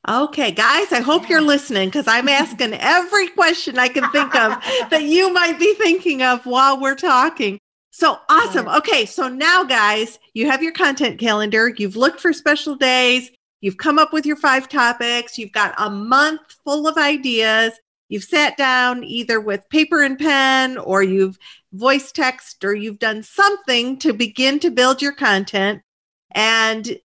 Okay, 0.07 0.51
guys, 0.51 0.91
I 0.91 1.01
hope 1.01 1.27
you're 1.27 1.41
listening 1.41 1.89
because 1.89 2.07
I'm 2.07 2.29
asking 2.29 2.73
every 2.79 3.27
question 3.29 3.79
I 3.79 3.87
can 3.87 4.07
think 4.11 4.35
of 4.35 4.51
that 4.91 5.03
you 5.03 5.33
might 5.33 5.57
be 5.57 5.73
thinking 5.73 6.21
of 6.21 6.45
while 6.45 6.79
we're 6.79 6.93
talking. 6.95 7.57
So 7.89 8.19
awesome. 8.29 8.67
Okay, 8.67 9.05
so 9.05 9.29
now, 9.29 9.63
guys, 9.63 10.19
you 10.35 10.47
have 10.47 10.61
your 10.61 10.73
content 10.73 11.19
calendar. 11.19 11.73
You've 11.75 11.95
looked 11.95 12.19
for 12.19 12.33
special 12.33 12.75
days. 12.75 13.31
You've 13.61 13.77
come 13.77 13.97
up 13.97 14.13
with 14.13 14.27
your 14.27 14.35
five 14.35 14.69
topics. 14.69 15.39
You've 15.39 15.53
got 15.53 15.73
a 15.79 15.89
month 15.89 16.41
full 16.63 16.87
of 16.87 16.97
ideas. 16.97 17.71
You've 18.09 18.25
sat 18.25 18.57
down 18.57 19.03
either 19.03 19.39
with 19.39 19.67
paper 19.71 20.03
and 20.03 20.19
pen, 20.19 20.77
or 20.77 21.01
you've 21.01 21.39
voice 21.73 22.11
text, 22.11 22.63
or 22.63 22.75
you've 22.75 22.99
done 22.99 23.23
something 23.23 23.97
to 23.99 24.13
begin 24.13 24.59
to 24.59 24.69
build 24.69 25.01
your 25.01 25.13
content 25.13 25.81
and 26.35 26.99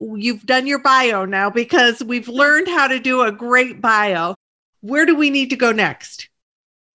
you've 0.00 0.46
done 0.46 0.66
your 0.66 0.80
bio 0.80 1.26
now 1.26 1.50
because 1.50 2.02
we've 2.02 2.28
learned 2.28 2.66
how 2.66 2.88
to 2.88 2.98
do 2.98 3.22
a 3.22 3.30
great 3.30 3.80
bio. 3.80 4.34
Where 4.80 5.04
do 5.04 5.14
we 5.14 5.28
need 5.30 5.50
to 5.50 5.56
go 5.56 5.70
next? 5.70 6.28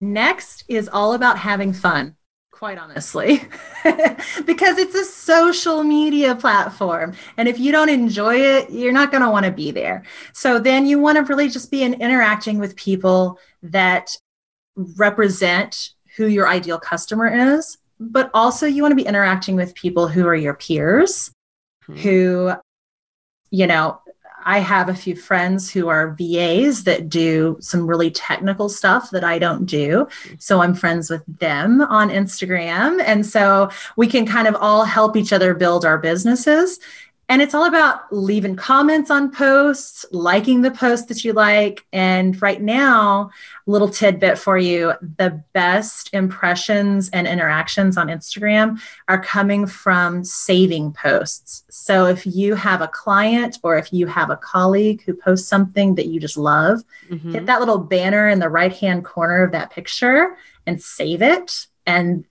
Next 0.01 0.65
is 0.69 0.89
all 0.89 1.15
about 1.15 1.39
having 1.39 1.73
fun, 1.73 2.17
quite 2.53 2.79
honestly, 2.79 3.43
because 4.47 4.79
it's 4.79 4.95
a 4.95 5.05
social 5.05 5.83
media 5.83 6.35
platform. 6.37 7.15
And 7.37 7.49
if 7.49 7.59
you 7.59 7.73
don't 7.73 7.89
enjoy 7.89 8.37
it, 8.37 8.71
you're 8.71 8.93
not 8.93 9.11
going 9.11 9.23
to 9.23 9.31
want 9.31 9.47
to 9.47 9.53
be 9.53 9.73
there. 9.73 10.05
So 10.33 10.59
then 10.61 10.87
you 10.87 11.01
want 11.01 11.19
to 11.19 11.25
really 11.25 11.49
just 11.49 11.71
be 11.71 11.83
in 11.83 11.95
interacting 11.95 12.59
with 12.59 12.77
people 12.77 13.39
that 13.65 14.17
represent 14.77 15.91
who 16.17 16.27
your 16.27 16.49
ideal 16.49 16.79
customer 16.79 17.57
is, 17.57 17.79
but 17.99 18.31
also 18.35 18.67
you 18.67 18.83
want 18.83 18.93
to 18.93 18.97
be 18.97 19.07
interacting 19.07 19.57
with 19.57 19.75
people 19.75 20.07
who 20.07 20.27
are 20.27 20.35
your 20.35 20.55
peers 20.55 21.33
mm-hmm. 21.89 21.97
who, 21.97 22.53
you 23.51 23.67
know, 23.67 23.99
I 24.45 24.59
have 24.59 24.89
a 24.89 24.95
few 24.95 25.15
friends 25.15 25.71
who 25.71 25.89
are 25.89 26.17
VAs 26.19 26.85
that 26.85 27.09
do 27.09 27.57
some 27.61 27.87
really 27.87 28.11
technical 28.11 28.69
stuff 28.69 29.11
that 29.11 29.25
I 29.25 29.39
don't 29.39 29.67
do. 29.67 30.09
So 30.39 30.61
I'm 30.61 30.75
friends 30.75 31.11
with 31.11 31.23
them 31.27 31.81
on 31.81 32.11
Instagram. 32.11 33.01
And 33.05 33.25
so 33.25 33.71
we 33.97 34.07
can 34.07 34.27
kind 34.27 34.49
of 34.49 34.57
all 34.57 34.85
help 34.85 35.17
each 35.17 35.33
other 35.33 35.55
build 35.55 35.85
our 35.85 35.99
businesses. 35.99 36.81
And 37.33 37.41
it's 37.41 37.55
all 37.55 37.65
about 37.65 38.13
leaving 38.13 38.57
comments 38.57 39.11
on 39.11 39.31
posts, 39.31 40.05
liking 40.13 40.61
the 40.61 40.71
post 40.71 41.09
that 41.09 41.25
you 41.25 41.33
like. 41.33 41.87
And 41.91 42.41
right 42.43 42.61
now, 42.61 43.31
little 43.65 43.89
tidbit 43.89 44.37
for 44.37 44.59
you 44.59 44.93
the 45.17 45.43
best 45.55 46.11
impressions 46.13 47.09
and 47.09 47.27
interactions 47.27 47.97
on 47.97 48.09
Instagram 48.09 48.79
are 49.09 49.19
coming 49.19 49.65
from 49.65 50.25
saving 50.25 50.93
posts. 50.93 51.65
So 51.71 52.05
if 52.05 52.27
you 52.27 52.55
have 52.55 52.83
a 52.83 52.89
client 52.89 53.57
or 53.63 53.79
if 53.79 53.95
you 53.95 54.07
have 54.09 54.29
a 54.29 54.37
colleague 54.37 55.03
who 55.07 55.15
posts 55.15 55.49
something 55.49 55.95
that 55.95 56.09
you 56.09 56.21
just 56.21 56.37
love, 56.37 56.83
mm-hmm. 57.09 57.33
hit 57.33 57.47
that 57.47 57.61
little 57.61 57.79
banner 57.79 58.29
in 58.29 58.41
the 58.41 58.51
right 58.51 58.75
hand 58.75 59.07
corner 59.07 59.43
of 59.43 59.53
that 59.53 59.71
picture 59.71 60.37
and 60.67 60.83
save 60.83 61.23
it. 61.23 61.67
And 61.87 62.27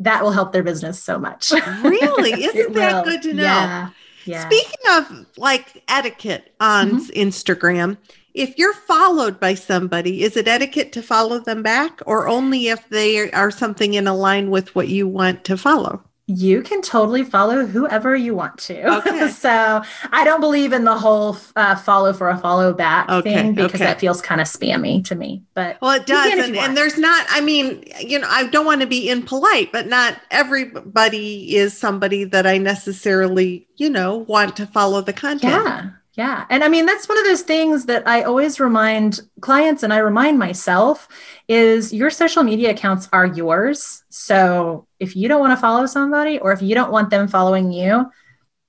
that 0.00 0.22
will 0.22 0.32
help 0.32 0.52
their 0.52 0.62
business 0.62 1.02
so 1.02 1.18
much. 1.18 1.50
Really? 1.82 2.44
Isn't 2.44 2.74
that 2.74 3.06
good 3.06 3.22
to 3.22 3.32
know? 3.32 3.42
Yeah. 3.42 3.90
Yeah. 4.24 4.48
Speaking 4.48 4.80
of 4.90 5.26
like 5.36 5.82
etiquette 5.88 6.54
on 6.60 6.90
mm-hmm. 6.92 7.20
Instagram, 7.20 7.96
if 8.34 8.58
you're 8.58 8.74
followed 8.74 9.38
by 9.38 9.54
somebody, 9.54 10.22
is 10.22 10.36
it 10.36 10.48
etiquette 10.48 10.92
to 10.92 11.02
follow 11.02 11.38
them 11.38 11.62
back 11.62 12.00
or 12.06 12.28
only 12.28 12.68
if 12.68 12.88
they 12.88 13.30
are 13.30 13.50
something 13.50 13.94
in 13.94 14.04
line 14.04 14.50
with 14.50 14.74
what 14.74 14.88
you 14.88 15.06
want 15.06 15.44
to 15.44 15.56
follow? 15.56 16.02
You 16.26 16.62
can 16.62 16.80
totally 16.80 17.22
follow 17.22 17.66
whoever 17.66 18.16
you 18.16 18.34
want 18.34 18.56
to. 18.58 18.96
Okay. 18.98 19.28
so 19.30 19.82
I 20.10 20.24
don't 20.24 20.40
believe 20.40 20.72
in 20.72 20.84
the 20.84 20.96
whole 20.96 21.36
uh, 21.54 21.76
follow 21.76 22.12
for 22.14 22.30
a 22.30 22.38
follow 22.38 22.72
back 22.72 23.10
okay, 23.10 23.34
thing 23.34 23.54
because 23.54 23.74
okay. 23.74 23.84
that 23.84 24.00
feels 24.00 24.22
kind 24.22 24.40
of 24.40 24.46
spammy 24.46 25.04
to 25.04 25.14
me. 25.14 25.42
But 25.52 25.78
well, 25.82 25.92
it 25.92 26.06
does, 26.06 26.32
and, 26.32 26.56
and, 26.56 26.76
there's 26.76 26.96
not. 26.96 27.26
I 27.28 27.40
mean, 27.42 27.84
you 28.00 28.18
know, 28.18 28.28
I 28.30 28.46
don't 28.46 28.64
want 28.64 28.80
to 28.80 28.86
be 28.86 29.10
impolite, 29.10 29.70
but 29.70 29.86
not 29.86 30.18
everybody 30.30 31.56
is 31.56 31.76
somebody 31.76 32.24
that 32.24 32.46
I 32.46 32.56
necessarily, 32.56 33.68
you 33.76 33.90
know, 33.90 34.18
want 34.18 34.56
to 34.56 34.66
follow 34.66 35.02
the 35.02 35.12
content. 35.12 35.52
Yeah. 35.52 35.90
Yeah. 36.16 36.44
And 36.48 36.62
I 36.62 36.68
mean, 36.68 36.86
that's 36.86 37.08
one 37.08 37.18
of 37.18 37.24
those 37.24 37.42
things 37.42 37.86
that 37.86 38.06
I 38.06 38.22
always 38.22 38.60
remind 38.60 39.20
clients 39.40 39.82
and 39.82 39.92
I 39.92 39.98
remind 39.98 40.38
myself 40.38 41.08
is 41.48 41.92
your 41.92 42.08
social 42.08 42.44
media 42.44 42.70
accounts 42.70 43.08
are 43.12 43.26
yours. 43.26 44.04
So 44.10 44.86
if 45.00 45.16
you 45.16 45.26
don't 45.26 45.40
want 45.40 45.52
to 45.52 45.60
follow 45.60 45.86
somebody 45.86 46.38
or 46.38 46.52
if 46.52 46.62
you 46.62 46.74
don't 46.76 46.92
want 46.92 47.10
them 47.10 47.26
following 47.26 47.72
you, 47.72 48.10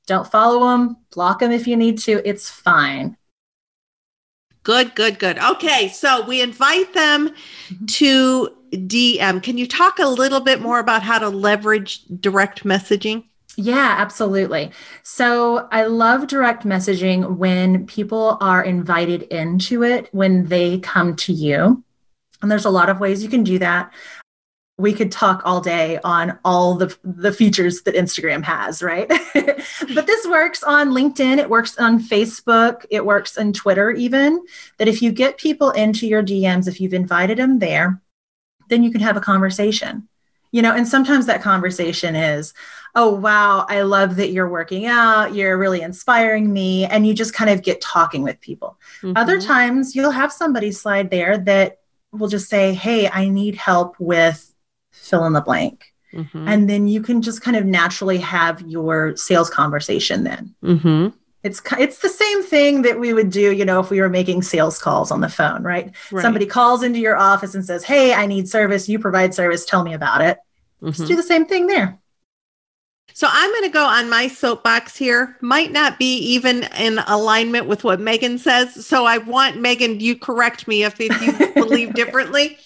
don't 0.07 0.29
follow 0.29 0.71
them, 0.71 0.97
block 1.13 1.39
them 1.39 1.51
if 1.51 1.67
you 1.67 1.77
need 1.77 1.99
to. 1.99 2.27
It's 2.27 2.49
fine. 2.49 3.15
Good, 4.63 4.95
good, 4.95 5.19
good. 5.19 5.37
Okay. 5.37 5.89
So 5.89 6.25
we 6.25 6.41
invite 6.41 6.93
them 6.95 7.29
mm-hmm. 7.29 7.85
to 7.85 8.49
DM. 8.71 9.43
Can 9.43 9.59
you 9.59 9.67
talk 9.67 9.99
a 9.99 10.07
little 10.07 10.39
bit 10.39 10.61
more 10.61 10.79
about 10.79 11.03
how 11.03 11.19
to 11.19 11.29
leverage 11.29 12.03
direct 12.19 12.63
messaging? 12.63 13.25
Yeah, 13.57 13.95
absolutely. 13.97 14.71
So 15.03 15.67
I 15.71 15.85
love 15.85 16.27
direct 16.27 16.65
messaging 16.65 17.37
when 17.37 17.85
people 17.87 18.37
are 18.41 18.63
invited 18.63 19.23
into 19.23 19.83
it, 19.83 20.09
when 20.11 20.45
they 20.47 20.79
come 20.79 21.15
to 21.17 21.33
you. 21.33 21.83
And 22.41 22.51
there's 22.51 22.65
a 22.65 22.69
lot 22.69 22.89
of 22.89 22.99
ways 22.99 23.23
you 23.23 23.29
can 23.29 23.43
do 23.43 23.59
that. 23.59 23.91
we 24.77 24.91
could 24.93 25.11
talk 25.11 25.41
all 25.45 25.61
day 25.61 25.99
on 26.03 26.37
all 26.43 26.75
the 26.75 26.95
the 27.03 27.31
features 27.31 27.83
that 27.83 27.95
Instagram 27.95 28.43
has, 28.43 28.83
right? 28.83 29.07
but 29.33 30.05
this 30.05 30.27
works 30.27 30.63
on 30.63 30.89
LinkedIn, 30.89 31.37
it 31.37 31.49
works 31.49 31.77
on 31.77 31.99
Facebook, 31.99 32.85
it 32.89 33.05
works 33.05 33.37
on 33.37 33.53
Twitter 33.53 33.91
even. 33.91 34.43
That 34.77 34.89
if 34.89 35.01
you 35.01 35.11
get 35.11 35.37
people 35.37 35.71
into 35.71 36.07
your 36.07 36.23
DMs, 36.23 36.67
if 36.67 36.81
you've 36.81 36.93
invited 36.93 37.37
them 37.37 37.59
there, 37.59 38.01
then 38.69 38.83
you 38.83 38.91
can 38.91 39.01
have 39.01 39.17
a 39.17 39.21
conversation. 39.21 40.09
You 40.51 40.61
know, 40.61 40.73
and 40.73 40.87
sometimes 40.87 41.25
that 41.25 41.41
conversation 41.41 42.15
is, 42.15 42.53
"Oh 42.95 43.13
wow, 43.13 43.65
I 43.67 43.81
love 43.81 44.15
that 44.17 44.31
you're 44.31 44.49
working 44.49 44.85
out. 44.85 45.33
You're 45.33 45.57
really 45.57 45.81
inspiring 45.81 46.51
me." 46.53 46.85
And 46.85 47.05
you 47.05 47.13
just 47.13 47.33
kind 47.33 47.49
of 47.49 47.61
get 47.61 47.81
talking 47.81 48.23
with 48.23 48.39
people. 48.41 48.77
Mm-hmm. 49.01 49.17
Other 49.17 49.39
times 49.39 49.95
you'll 49.95 50.11
have 50.11 50.31
somebody 50.31 50.71
slide 50.71 51.09
there 51.11 51.37
that 51.39 51.79
will 52.11 52.29
just 52.29 52.49
say, 52.49 52.73
"Hey, 52.73 53.09
I 53.09 53.29
need 53.29 53.55
help 53.55 53.95
with 53.99 54.53
fill 54.95 55.25
in 55.25 55.33
the 55.33 55.41
blank. 55.41 55.93
Mm-hmm. 56.13 56.47
And 56.47 56.69
then 56.69 56.87
you 56.87 57.01
can 57.01 57.21
just 57.21 57.41
kind 57.41 57.57
of 57.57 57.65
naturally 57.65 58.17
have 58.19 58.61
your 58.61 59.15
sales 59.15 59.49
conversation 59.49 60.23
then. 60.23 60.55
Mm-hmm. 60.63 61.07
It's, 61.45 61.61
it's 61.77 61.99
the 61.99 62.09
same 62.09 62.41
thing 62.41 62.81
that 62.81 62.99
we 62.99 63.13
would 63.13 63.29
do, 63.29 63.53
you 63.53 63.65
know, 63.65 63.79
if 63.79 63.91
we 63.91 64.01
were 64.01 64.09
making 64.09 64.41
sales 64.41 64.79
calls 64.79 65.11
on 65.11 65.21
the 65.21 65.29
phone, 65.29 65.61
right? 65.61 65.91
right. 66.11 66.21
Somebody 66.23 66.47
calls 66.47 66.81
into 66.81 66.97
your 66.97 67.15
office 67.15 67.53
and 67.53 67.63
says, 67.63 67.83
Hey, 67.83 68.15
I 68.15 68.25
need 68.25 68.49
service. 68.49 68.89
You 68.89 68.97
provide 68.97 69.35
service. 69.35 69.63
Tell 69.63 69.83
me 69.83 69.93
about 69.93 70.21
it. 70.21 70.39
Mm-hmm. 70.81 70.89
Just 70.89 71.07
do 71.07 71.15
the 71.15 71.21
same 71.21 71.45
thing 71.45 71.67
there. 71.67 71.99
So 73.13 73.27
I'm 73.29 73.51
going 73.51 73.63
to 73.63 73.69
go 73.69 73.85
on 73.85 74.09
my 74.09 74.27
soapbox 74.27 74.97
here. 74.97 75.37
Might 75.39 75.71
not 75.71 75.99
be 75.99 76.17
even 76.17 76.63
in 76.79 76.97
alignment 77.05 77.67
with 77.67 77.83
what 77.83 77.99
Megan 77.99 78.39
says. 78.39 78.83
So 78.83 79.05
I 79.05 79.19
want 79.19 79.61
Megan, 79.61 79.99
you 79.99 80.17
correct 80.17 80.67
me 80.67 80.83
if, 80.83 80.99
if 80.99 81.21
you 81.21 81.53
believe 81.53 81.93
differently 81.93 82.57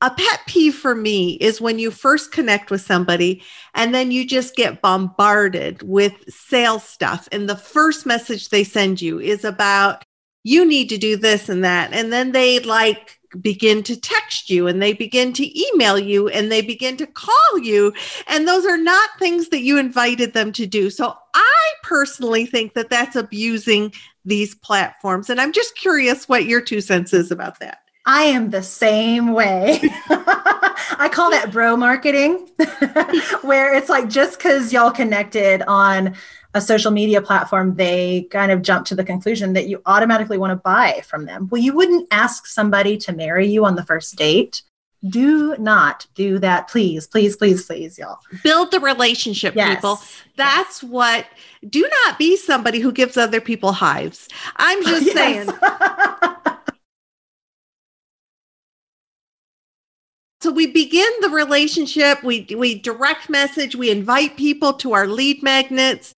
a 0.00 0.10
pet 0.10 0.40
peeve 0.46 0.74
for 0.74 0.94
me 0.94 1.34
is 1.34 1.60
when 1.60 1.78
you 1.78 1.90
first 1.90 2.32
connect 2.32 2.70
with 2.70 2.80
somebody 2.80 3.42
and 3.74 3.94
then 3.94 4.10
you 4.10 4.26
just 4.26 4.56
get 4.56 4.82
bombarded 4.82 5.82
with 5.82 6.12
sales 6.28 6.82
stuff. 6.82 7.28
And 7.32 7.48
the 7.48 7.56
first 7.56 8.06
message 8.06 8.48
they 8.48 8.64
send 8.64 9.00
you 9.00 9.18
is 9.18 9.44
about, 9.44 10.04
you 10.44 10.64
need 10.64 10.88
to 10.90 10.98
do 10.98 11.16
this 11.16 11.48
and 11.48 11.64
that. 11.64 11.92
And 11.92 12.12
then 12.12 12.32
they 12.32 12.60
like 12.60 13.18
begin 13.40 13.82
to 13.82 14.00
text 14.00 14.48
you 14.48 14.66
and 14.66 14.80
they 14.80 14.92
begin 14.92 15.32
to 15.34 15.68
email 15.68 15.98
you 15.98 16.28
and 16.28 16.50
they 16.50 16.62
begin 16.62 16.96
to 16.98 17.06
call 17.06 17.58
you. 17.60 17.92
And 18.28 18.46
those 18.46 18.64
are 18.64 18.78
not 18.78 19.10
things 19.18 19.48
that 19.48 19.62
you 19.62 19.78
invited 19.78 20.32
them 20.32 20.52
to 20.52 20.66
do. 20.66 20.90
So 20.90 21.14
I 21.34 21.72
personally 21.82 22.46
think 22.46 22.74
that 22.74 22.90
that's 22.90 23.16
abusing 23.16 23.92
these 24.24 24.54
platforms. 24.54 25.30
And 25.30 25.40
I'm 25.40 25.52
just 25.52 25.76
curious 25.76 26.28
what 26.28 26.46
your 26.46 26.60
two 26.60 26.80
cents 26.80 27.12
is 27.12 27.30
about 27.30 27.58
that. 27.60 27.78
I 28.06 28.22
am 28.22 28.50
the 28.50 28.62
same 28.62 29.32
way. 29.32 29.80
I 30.08 31.10
call 31.12 31.30
that 31.32 31.50
bro 31.50 31.76
marketing, 31.76 32.48
where 33.42 33.74
it's 33.74 33.88
like 33.88 34.08
just 34.08 34.38
because 34.38 34.72
y'all 34.72 34.92
connected 34.92 35.62
on 35.62 36.14
a 36.54 36.60
social 36.60 36.92
media 36.92 37.20
platform, 37.20 37.74
they 37.74 38.28
kind 38.30 38.52
of 38.52 38.62
jump 38.62 38.86
to 38.86 38.94
the 38.94 39.04
conclusion 39.04 39.52
that 39.54 39.68
you 39.68 39.82
automatically 39.86 40.38
want 40.38 40.52
to 40.52 40.56
buy 40.56 41.02
from 41.04 41.26
them. 41.26 41.48
Well, 41.50 41.60
you 41.60 41.74
wouldn't 41.74 42.08
ask 42.12 42.46
somebody 42.46 42.96
to 42.98 43.12
marry 43.12 43.48
you 43.48 43.64
on 43.64 43.74
the 43.74 43.84
first 43.84 44.16
date. 44.16 44.62
Do 45.06 45.56
not 45.58 46.06
do 46.14 46.38
that, 46.38 46.68
please, 46.68 47.06
please, 47.06 47.36
please, 47.36 47.66
please, 47.66 47.98
y'all. 47.98 48.18
Build 48.42 48.70
the 48.70 48.80
relationship, 48.80 49.54
yes. 49.54 49.74
people. 49.74 50.00
That's 50.36 50.82
yes. 50.82 50.90
what, 50.90 51.26
do 51.68 51.86
not 52.04 52.18
be 52.18 52.36
somebody 52.36 52.78
who 52.80 52.92
gives 52.92 53.16
other 53.16 53.40
people 53.40 53.72
hives. 53.72 54.28
I'm 54.56 54.82
just 54.84 55.12
saying. 55.12 55.50
So 60.40 60.50
we 60.50 60.66
begin 60.66 61.10
the 61.20 61.30
relationship, 61.30 62.22
we 62.22 62.46
we 62.56 62.78
direct 62.78 63.30
message, 63.30 63.74
we 63.74 63.90
invite 63.90 64.36
people 64.36 64.74
to 64.74 64.92
our 64.92 65.06
lead 65.06 65.42
magnets. 65.42 66.12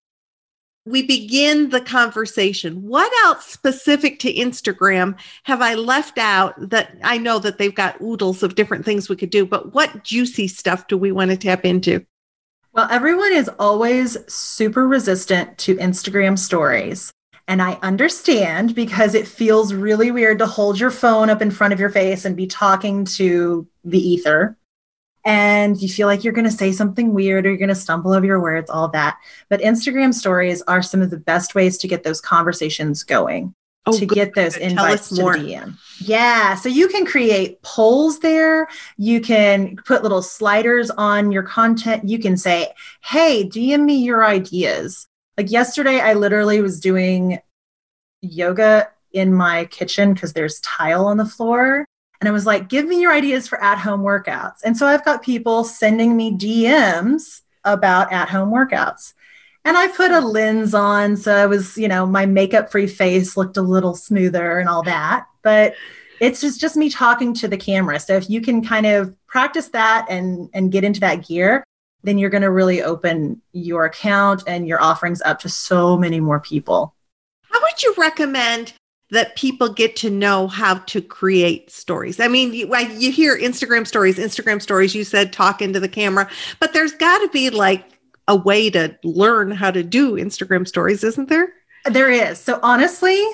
We 0.84 1.02
begin 1.02 1.68
the 1.68 1.82
conversation. 1.82 2.82
What 2.82 3.12
else 3.24 3.44
specific 3.44 4.18
to 4.20 4.32
Instagram 4.32 5.18
have 5.44 5.60
I 5.60 5.74
left 5.74 6.16
out 6.16 6.54
that 6.70 6.96
I 7.04 7.18
know 7.18 7.38
that 7.40 7.58
they've 7.58 7.74
got 7.74 8.00
oodles 8.00 8.42
of 8.42 8.54
different 8.54 8.86
things 8.86 9.08
we 9.08 9.16
could 9.16 9.30
do, 9.30 9.44
but 9.44 9.74
what 9.74 10.02
juicy 10.02 10.48
stuff 10.48 10.86
do 10.88 10.96
we 10.96 11.12
want 11.12 11.30
to 11.30 11.36
tap 11.36 11.66
into? 11.66 12.04
Well, 12.72 12.88
everyone 12.90 13.32
is 13.32 13.50
always 13.58 14.16
super 14.32 14.88
resistant 14.88 15.58
to 15.58 15.76
Instagram 15.76 16.38
stories. 16.38 17.12
And 17.48 17.62
I 17.62 17.78
understand 17.80 18.74
because 18.74 19.14
it 19.14 19.26
feels 19.26 19.72
really 19.72 20.10
weird 20.10 20.38
to 20.40 20.46
hold 20.46 20.78
your 20.78 20.90
phone 20.90 21.30
up 21.30 21.40
in 21.40 21.50
front 21.50 21.72
of 21.72 21.80
your 21.80 21.88
face 21.88 22.26
and 22.26 22.36
be 22.36 22.46
talking 22.46 23.06
to 23.06 23.66
the 23.84 23.98
ether. 23.98 24.58
And 25.24 25.80
you 25.80 25.88
feel 25.88 26.06
like 26.08 26.24
you're 26.24 26.34
going 26.34 26.44
to 26.44 26.50
say 26.50 26.72
something 26.72 27.14
weird 27.14 27.46
or 27.46 27.48
you're 27.48 27.58
going 27.58 27.68
to 27.70 27.74
stumble 27.74 28.12
over 28.12 28.26
your 28.26 28.40
words, 28.40 28.68
all 28.68 28.88
that. 28.88 29.16
But 29.48 29.62
Instagram 29.62 30.12
stories 30.12 30.60
are 30.62 30.82
some 30.82 31.00
of 31.00 31.08
the 31.08 31.16
best 31.16 31.54
ways 31.54 31.78
to 31.78 31.88
get 31.88 32.02
those 32.02 32.20
conversations 32.20 33.02
going, 33.02 33.54
oh, 33.86 33.98
to 33.98 34.04
good. 34.04 34.14
get 34.14 34.34
those 34.34 34.54
good. 34.54 34.70
invites 34.70 35.08
to 35.08 35.22
DM. 35.22 35.74
Yeah. 36.00 36.54
So 36.54 36.68
you 36.68 36.86
can 36.88 37.06
create 37.06 37.62
polls 37.62 38.20
there. 38.20 38.68
You 38.98 39.22
can 39.22 39.76
put 39.86 40.02
little 40.02 40.22
sliders 40.22 40.90
on 40.90 41.32
your 41.32 41.44
content. 41.44 42.06
You 42.06 42.18
can 42.18 42.36
say, 42.36 42.72
hey, 43.02 43.48
DM 43.48 43.84
me 43.86 44.04
your 44.04 44.24
ideas 44.24 45.07
like 45.38 45.52
yesterday, 45.52 46.00
I 46.00 46.14
literally 46.14 46.60
was 46.60 46.80
doing 46.80 47.38
yoga 48.20 48.90
in 49.12 49.32
my 49.32 49.66
kitchen 49.66 50.12
because 50.12 50.32
there's 50.32 50.60
tile 50.60 51.06
on 51.06 51.16
the 51.16 51.24
floor. 51.24 51.86
And 52.20 52.28
I 52.28 52.32
was 52.32 52.44
like, 52.44 52.68
give 52.68 52.84
me 52.84 53.00
your 53.00 53.12
ideas 53.12 53.46
for 53.46 53.62
at 53.62 53.78
home 53.78 54.00
workouts. 54.00 54.56
And 54.64 54.76
so 54.76 54.86
I've 54.86 55.04
got 55.04 55.22
people 55.22 55.62
sending 55.62 56.16
me 56.16 56.32
DMs 56.32 57.42
about 57.64 58.12
at 58.12 58.28
home 58.28 58.50
workouts. 58.50 59.14
And 59.64 59.76
I 59.76 59.86
put 59.88 60.10
a 60.10 60.20
lens 60.20 60.74
on. 60.74 61.16
So 61.16 61.32
I 61.32 61.46
was, 61.46 61.78
you 61.78 61.86
know, 61.86 62.04
my 62.04 62.26
makeup 62.26 62.72
free 62.72 62.88
face 62.88 63.36
looked 63.36 63.56
a 63.56 63.62
little 63.62 63.94
smoother 63.94 64.58
and 64.58 64.68
all 64.68 64.82
that. 64.82 65.26
But 65.42 65.74
it's 66.20 66.40
just, 66.40 66.60
just 66.60 66.76
me 66.76 66.90
talking 66.90 67.32
to 67.34 67.46
the 67.46 67.56
camera. 67.56 68.00
So 68.00 68.14
if 68.14 68.28
you 68.28 68.40
can 68.40 68.64
kind 68.64 68.86
of 68.86 69.14
practice 69.28 69.68
that 69.68 70.06
and, 70.10 70.50
and 70.52 70.72
get 70.72 70.82
into 70.82 70.98
that 71.00 71.28
gear, 71.28 71.62
then 72.02 72.18
you're 72.18 72.30
going 72.30 72.42
to 72.42 72.50
really 72.50 72.82
open 72.82 73.40
your 73.52 73.84
account 73.84 74.44
and 74.46 74.68
your 74.68 74.80
offerings 74.80 75.20
up 75.22 75.40
to 75.40 75.48
so 75.48 75.96
many 75.96 76.20
more 76.20 76.40
people. 76.40 76.94
How 77.50 77.60
would 77.60 77.82
you 77.82 77.94
recommend 77.96 78.72
that 79.10 79.36
people 79.36 79.72
get 79.72 79.96
to 79.96 80.10
know 80.10 80.46
how 80.46 80.74
to 80.74 81.00
create 81.00 81.70
stories? 81.70 82.20
I 82.20 82.28
mean, 82.28 82.52
you, 82.52 82.74
you 82.90 83.10
hear 83.10 83.36
Instagram 83.36 83.86
stories, 83.86 84.18
Instagram 84.18 84.62
stories, 84.62 84.94
you 84.94 85.04
said 85.04 85.32
talk 85.32 85.60
into 85.60 85.80
the 85.80 85.88
camera, 85.88 86.28
but 86.60 86.72
there's 86.72 86.92
got 86.92 87.18
to 87.18 87.28
be 87.28 87.50
like 87.50 87.84
a 88.28 88.36
way 88.36 88.70
to 88.70 88.96
learn 89.02 89.50
how 89.50 89.70
to 89.70 89.82
do 89.82 90.12
Instagram 90.12 90.68
stories, 90.68 91.02
isn't 91.02 91.28
there? 91.28 91.52
There 91.86 92.10
is. 92.10 92.38
So 92.38 92.60
honestly, 92.62 93.24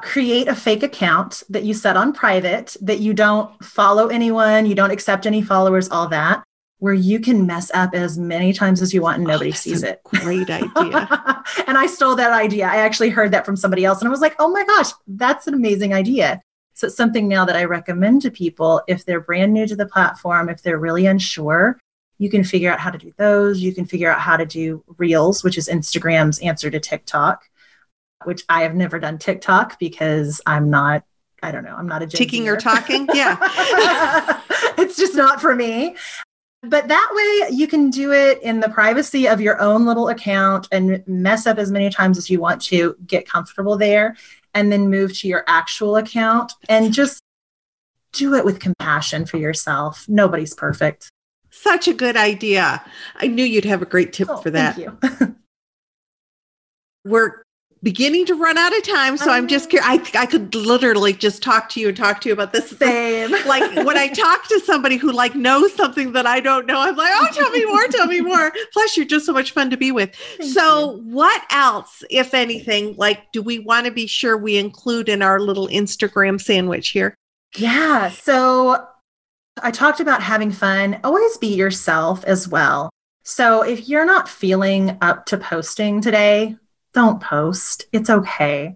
create 0.00 0.48
a 0.48 0.54
fake 0.54 0.82
account 0.82 1.42
that 1.50 1.64
you 1.64 1.74
set 1.74 1.96
on 1.96 2.12
private, 2.12 2.76
that 2.80 3.00
you 3.00 3.12
don't 3.12 3.62
follow 3.62 4.08
anyone, 4.08 4.66
you 4.66 4.74
don't 4.74 4.90
accept 4.90 5.26
any 5.26 5.42
followers, 5.42 5.88
all 5.90 6.08
that 6.08 6.42
where 6.78 6.94
you 6.94 7.18
can 7.18 7.46
mess 7.46 7.70
up 7.72 7.94
as 7.94 8.18
many 8.18 8.52
times 8.52 8.82
as 8.82 8.92
you 8.92 9.00
want 9.00 9.18
and 9.18 9.26
oh, 9.26 9.32
nobody 9.32 9.50
oh, 9.50 9.54
sees 9.54 9.82
it. 9.82 10.02
Great 10.04 10.50
idea. 10.50 11.42
and 11.66 11.78
I 11.78 11.86
stole 11.86 12.16
that 12.16 12.32
idea. 12.32 12.66
I 12.66 12.76
actually 12.76 13.10
heard 13.10 13.32
that 13.32 13.46
from 13.46 13.56
somebody 13.56 13.84
else 13.84 14.00
and 14.00 14.08
I 14.08 14.10
was 14.10 14.20
like, 14.20 14.36
oh 14.38 14.48
my 14.48 14.64
gosh, 14.64 14.90
that's 15.06 15.46
an 15.46 15.54
amazing 15.54 15.94
idea. 15.94 16.42
So 16.74 16.88
it's 16.88 16.96
something 16.96 17.26
now 17.26 17.46
that 17.46 17.56
I 17.56 17.64
recommend 17.64 18.20
to 18.22 18.30
people 18.30 18.82
if 18.86 19.06
they're 19.06 19.20
brand 19.20 19.54
new 19.54 19.66
to 19.66 19.76
the 19.76 19.86
platform, 19.86 20.50
if 20.50 20.62
they're 20.62 20.78
really 20.78 21.06
unsure, 21.06 21.78
you 22.18 22.28
can 22.28 22.44
figure 22.44 22.70
out 22.70 22.80
how 22.80 22.90
to 22.90 22.98
do 22.98 23.12
those. 23.16 23.60
You 23.60 23.74
can 23.74 23.86
figure 23.86 24.10
out 24.10 24.20
how 24.20 24.36
to 24.36 24.44
do 24.44 24.84
Reels, 24.98 25.42
which 25.42 25.56
is 25.56 25.68
Instagram's 25.68 26.38
answer 26.40 26.70
to 26.70 26.78
TikTok, 26.78 27.44
which 28.24 28.42
I 28.50 28.62
have 28.62 28.74
never 28.74 28.98
done 28.98 29.16
TikTok 29.16 29.78
because 29.78 30.40
I'm 30.46 30.68
not 30.68 31.04
I 31.42 31.52
don't 31.52 31.64
know. 31.64 31.76
I'm 31.76 31.86
not 31.86 32.02
a 32.02 32.06
ticking 32.06 32.48
or 32.48 32.56
talking. 32.56 33.06
Yeah. 33.12 33.36
it's 34.78 34.96
just 34.96 35.14
not 35.14 35.40
for 35.40 35.54
me. 35.54 35.94
But 36.62 36.88
that 36.88 37.08
way 37.12 37.54
you 37.54 37.66
can 37.66 37.90
do 37.90 38.12
it 38.12 38.42
in 38.42 38.60
the 38.60 38.68
privacy 38.68 39.28
of 39.28 39.40
your 39.40 39.60
own 39.60 39.86
little 39.86 40.08
account 40.08 40.66
and 40.72 41.06
mess 41.06 41.46
up 41.46 41.58
as 41.58 41.70
many 41.70 41.90
times 41.90 42.18
as 42.18 42.28
you 42.28 42.40
want 42.40 42.62
to, 42.62 42.96
get 43.06 43.28
comfortable 43.28 43.76
there, 43.76 44.16
and 44.54 44.72
then 44.72 44.90
move 44.90 45.16
to 45.18 45.28
your 45.28 45.44
actual 45.46 45.96
account 45.96 46.52
and 46.68 46.92
just 46.92 47.22
do 48.12 48.34
it 48.34 48.44
with 48.44 48.58
compassion 48.58 49.26
for 49.26 49.36
yourself. 49.36 50.06
Nobody's 50.08 50.54
perfect. 50.54 51.10
Such 51.50 51.88
a 51.88 51.94
good 51.94 52.16
idea. 52.16 52.84
I 53.16 53.28
knew 53.28 53.44
you'd 53.44 53.64
have 53.64 53.82
a 53.82 53.86
great 53.86 54.12
tip 54.12 54.28
oh, 54.30 54.38
for 54.38 54.50
that. 54.50 54.76
Thank 54.76 55.20
you. 55.20 55.36
We're 57.04 57.45
beginning 57.86 58.26
to 58.26 58.34
run 58.34 58.58
out 58.58 58.76
of 58.76 58.82
time. 58.82 59.16
So 59.16 59.30
I'm 59.30 59.46
just 59.46 59.70
curious. 59.70 59.86
I, 59.88 60.22
I 60.22 60.26
could 60.26 60.52
literally 60.56 61.12
just 61.12 61.40
talk 61.40 61.68
to 61.68 61.80
you 61.80 61.86
and 61.86 61.96
talk 61.96 62.20
to 62.22 62.28
you 62.28 62.32
about 62.32 62.52
this. 62.52 62.70
Same. 62.70 63.30
like 63.46 63.76
when 63.86 63.96
I 63.96 64.08
talk 64.08 64.48
to 64.48 64.58
somebody 64.58 64.96
who 64.96 65.12
like 65.12 65.36
knows 65.36 65.72
something 65.72 66.10
that 66.10 66.26
I 66.26 66.40
don't 66.40 66.66
know, 66.66 66.80
I'm 66.80 66.96
like, 66.96 67.12
oh, 67.14 67.28
tell 67.32 67.48
me 67.50 67.64
more, 67.64 67.86
tell 67.86 68.08
me 68.08 68.20
more. 68.20 68.52
Plus, 68.72 68.96
you're 68.96 69.06
just 69.06 69.24
so 69.24 69.32
much 69.32 69.52
fun 69.52 69.70
to 69.70 69.76
be 69.76 69.92
with. 69.92 70.12
Thank 70.16 70.52
so, 70.52 70.96
you. 70.96 71.02
what 71.14 71.44
else, 71.50 72.02
if 72.10 72.34
anything, 72.34 72.96
like, 72.96 73.30
do 73.30 73.40
we 73.40 73.60
want 73.60 73.86
to 73.86 73.92
be 73.92 74.08
sure 74.08 74.36
we 74.36 74.56
include 74.56 75.08
in 75.08 75.22
our 75.22 75.38
little 75.38 75.68
Instagram 75.68 76.40
sandwich 76.40 76.88
here? 76.88 77.14
Yeah. 77.56 78.10
So 78.10 78.84
I 79.62 79.70
talked 79.70 80.00
about 80.00 80.24
having 80.24 80.50
fun. 80.50 80.98
Always 81.04 81.38
be 81.38 81.54
yourself 81.54 82.24
as 82.24 82.48
well. 82.48 82.90
So 83.22 83.62
if 83.62 83.88
you're 83.88 84.04
not 84.04 84.28
feeling 84.28 84.98
up 85.00 85.26
to 85.26 85.38
posting 85.38 86.00
today, 86.00 86.56
don't 86.96 87.20
post. 87.20 87.84
It's 87.92 88.08
okay. 88.08 88.74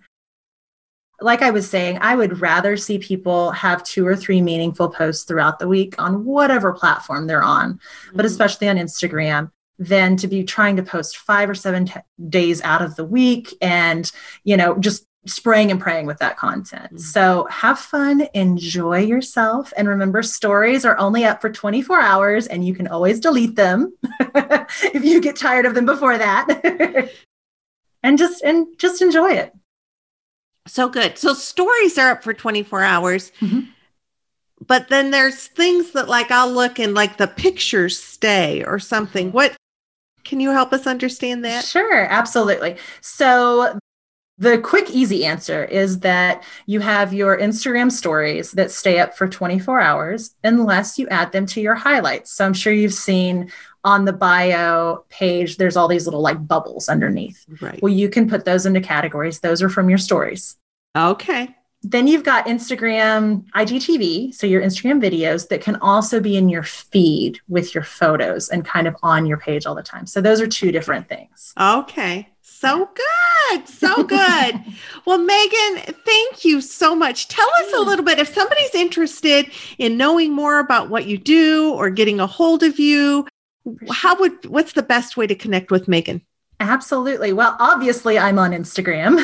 Like 1.22 1.40
I 1.40 1.50
was 1.50 1.68
saying, 1.68 1.98
I 2.02 2.14
would 2.14 2.42
rather 2.42 2.76
see 2.76 2.98
people 2.98 3.50
have 3.52 3.82
two 3.82 4.06
or 4.06 4.14
three 4.14 4.42
meaningful 4.42 4.90
posts 4.90 5.24
throughout 5.24 5.58
the 5.58 5.66
week 5.66 5.94
on 5.98 6.26
whatever 6.26 6.74
platform 6.74 7.26
they're 7.26 7.42
on, 7.42 7.74
mm-hmm. 7.74 8.16
but 8.16 8.26
especially 8.26 8.68
on 8.68 8.76
Instagram 8.76 9.50
than 9.78 10.18
to 10.18 10.28
be 10.28 10.44
trying 10.44 10.76
to 10.76 10.82
post 10.82 11.16
five 11.16 11.48
or 11.48 11.54
seven 11.54 11.86
t- 11.86 11.94
days 12.28 12.60
out 12.60 12.82
of 12.82 12.94
the 12.96 13.04
week 13.04 13.54
and, 13.62 14.12
you 14.44 14.54
know, 14.54 14.76
just 14.76 15.06
spraying 15.26 15.70
and 15.70 15.80
praying 15.80 16.04
with 16.04 16.18
that 16.18 16.36
content. 16.36 16.92
Mm-hmm. 16.92 16.98
So 16.98 17.46
have 17.50 17.78
fun, 17.78 18.28
enjoy 18.34 18.98
yourself, 18.98 19.72
and 19.78 19.88
remember 19.88 20.22
stories 20.22 20.84
are 20.84 20.98
only 20.98 21.24
up 21.24 21.40
for 21.40 21.48
24 21.48 21.98
hours 22.00 22.46
and 22.48 22.66
you 22.66 22.74
can 22.74 22.86
always 22.86 23.18
delete 23.18 23.56
them 23.56 23.94
if 24.20 25.04
you 25.04 25.22
get 25.22 25.36
tired 25.36 25.64
of 25.64 25.74
them 25.74 25.86
before 25.86 26.18
that. 26.18 27.10
and 28.02 28.18
just 28.18 28.42
and 28.42 28.66
just 28.78 29.02
enjoy 29.02 29.32
it. 29.32 29.52
So 30.66 30.88
good. 30.88 31.18
So 31.18 31.34
stories 31.34 31.98
are 31.98 32.12
up 32.12 32.22
for 32.22 32.34
24 32.34 32.82
hours. 32.82 33.32
Mm-hmm. 33.40 33.60
But 34.66 34.88
then 34.88 35.10
there's 35.10 35.46
things 35.46 35.92
that 35.92 36.08
like 36.08 36.30
I'll 36.30 36.52
look 36.52 36.78
and 36.78 36.94
like 36.94 37.16
the 37.16 37.26
pictures 37.26 37.98
stay 37.98 38.62
or 38.64 38.78
something. 38.78 39.32
What 39.32 39.56
can 40.24 40.38
you 40.38 40.50
help 40.50 40.72
us 40.72 40.86
understand 40.86 41.44
that? 41.44 41.64
Sure, 41.64 42.04
absolutely. 42.04 42.76
So 43.00 43.78
the 44.40 44.58
quick, 44.58 44.90
easy 44.90 45.24
answer 45.24 45.64
is 45.64 46.00
that 46.00 46.42
you 46.66 46.80
have 46.80 47.12
your 47.12 47.38
Instagram 47.38 47.92
stories 47.92 48.52
that 48.52 48.70
stay 48.70 48.98
up 48.98 49.16
for 49.16 49.28
24 49.28 49.80
hours 49.80 50.34
unless 50.44 50.98
you 50.98 51.06
add 51.08 51.32
them 51.32 51.46
to 51.46 51.60
your 51.60 51.74
highlights. 51.74 52.32
So 52.32 52.46
I'm 52.46 52.54
sure 52.54 52.72
you've 52.72 52.94
seen 52.94 53.50
on 53.84 54.04
the 54.04 54.12
bio 54.12 55.04
page, 55.08 55.56
there's 55.56 55.76
all 55.76 55.88
these 55.88 56.06
little 56.06 56.20
like 56.20 56.46
bubbles 56.46 56.88
underneath. 56.88 57.44
Right. 57.60 57.80
Well, 57.82 57.92
you 57.92 58.08
can 58.08 58.28
put 58.28 58.44
those 58.44 58.66
into 58.66 58.80
categories. 58.80 59.40
Those 59.40 59.62
are 59.62 59.68
from 59.68 59.88
your 59.88 59.98
stories. 59.98 60.56
Okay. 60.96 61.54
Then 61.82 62.06
you've 62.06 62.24
got 62.24 62.46
Instagram 62.46 63.46
IGTV, 63.52 64.34
so 64.34 64.46
your 64.46 64.60
Instagram 64.60 65.02
videos 65.02 65.48
that 65.48 65.62
can 65.62 65.76
also 65.76 66.20
be 66.20 66.36
in 66.36 66.50
your 66.50 66.62
feed 66.62 67.40
with 67.48 67.74
your 67.74 67.84
photos 67.84 68.50
and 68.50 68.66
kind 68.66 68.86
of 68.86 68.94
on 69.02 69.24
your 69.24 69.38
page 69.38 69.64
all 69.64 69.74
the 69.74 69.82
time. 69.82 70.04
So 70.06 70.20
those 70.20 70.42
are 70.42 70.46
two 70.46 70.72
different 70.72 71.08
things. 71.08 71.54
Okay. 71.58 72.28
So 72.42 72.90
good. 72.94 73.68
So 73.68 74.04
good. 74.04 74.60
well, 75.06 75.16
Megan, 75.16 75.94
thank 76.04 76.44
you 76.44 76.60
so 76.60 76.94
much. 76.94 77.28
Tell 77.28 77.48
us 77.62 77.72
a 77.74 77.80
little 77.80 78.04
bit 78.04 78.18
if 78.18 78.34
somebody's 78.34 78.74
interested 78.74 79.50
in 79.78 79.96
knowing 79.96 80.32
more 80.32 80.58
about 80.58 80.90
what 80.90 81.06
you 81.06 81.16
do 81.16 81.72
or 81.72 81.88
getting 81.88 82.20
a 82.20 82.26
hold 82.26 82.62
of 82.62 82.78
you, 82.78 83.26
how 83.90 84.18
would 84.20 84.46
what's 84.46 84.72
the 84.72 84.82
best 84.82 85.16
way 85.16 85.26
to 85.26 85.34
connect 85.34 85.70
with 85.70 85.88
Megan? 85.88 86.22
Absolutely. 86.60 87.32
Well, 87.32 87.56
obviously, 87.58 88.18
I'm 88.18 88.38
on 88.38 88.52
Instagram. 88.52 89.18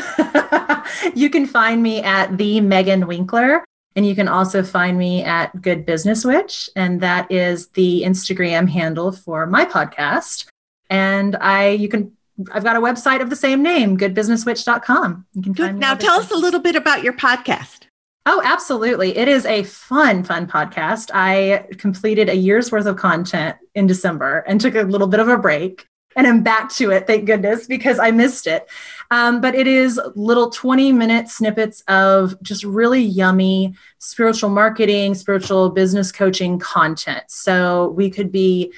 you 1.15 1.29
can 1.29 1.47
find 1.47 1.83
me 1.83 2.03
at 2.03 2.39
the 2.39 2.61
Megan 2.61 3.07
Winkler. 3.07 3.65
And 3.95 4.07
you 4.07 4.15
can 4.15 4.29
also 4.29 4.63
find 4.63 4.99
me 4.99 5.25
at 5.25 5.63
Good 5.63 5.87
Business 5.87 6.23
Witch, 6.23 6.69
and 6.77 7.01
that 7.01 7.33
is 7.33 7.69
the 7.69 8.03
Instagram 8.05 8.69
handle 8.69 9.11
for 9.11 9.47
my 9.47 9.65
podcast. 9.65 10.47
And 10.91 11.35
I, 11.37 11.71
you 11.71 11.89
can 11.89 12.13
I've 12.53 12.65
got 12.65 12.77
a 12.77 12.81
website 12.81 13.23
of 13.23 13.31
the 13.31 13.37
same 13.37 13.63
name, 13.63 13.97
goodbusinesswitch.com. 13.97 15.27
You 15.33 15.43
can 15.43 15.55
find 15.55 15.79
Now 15.79 15.95
tell 15.95 16.21
us 16.21 16.31
a 16.31 16.37
little 16.37 16.61
bit 16.61 16.77
about 16.77 17.03
your 17.03 17.15
podcast. 17.15 17.86
Oh, 18.29 18.43
absolutely. 18.45 19.17
It 19.17 19.29
is 19.29 19.47
a 19.47 19.63
fun, 19.63 20.25
fun 20.25 20.49
podcast. 20.49 21.13
I 21.15 21.69
completed 21.79 22.29
a 22.29 22.35
year's 22.35 22.73
worth 22.73 22.87
of 22.87 22.97
content 22.97 23.57
in 23.77 23.87
December 23.87 24.39
and 24.49 24.61
took 24.61 24.75
a 24.75 24.83
little 24.83 25.07
bit 25.07 25.21
of 25.21 25.29
a 25.29 25.39
break. 25.39 25.87
And 26.17 26.27
I'm 26.27 26.43
back 26.43 26.73
to 26.77 26.91
it, 26.91 27.07
thank 27.07 27.27
goodness, 27.27 27.69
because 27.69 28.01
I 28.01 28.11
missed 28.11 28.49
it. 28.49 28.67
Um, 29.13 29.41
but 29.41 29.55
it 29.55 29.69
is 29.69 30.01
little 30.17 30.51
20 30.51 30.91
minute 30.91 31.29
snippets 31.29 31.83
of 31.87 32.35
just 32.43 32.65
really 32.65 33.03
yummy 33.03 33.75
spiritual 33.99 34.51
marketing, 34.51 35.15
spiritual 35.15 35.71
business 35.71 36.11
coaching 36.11 36.59
content. 36.59 37.23
So 37.29 37.91
we 37.91 38.11
could 38.11 38.33
be 38.33 38.73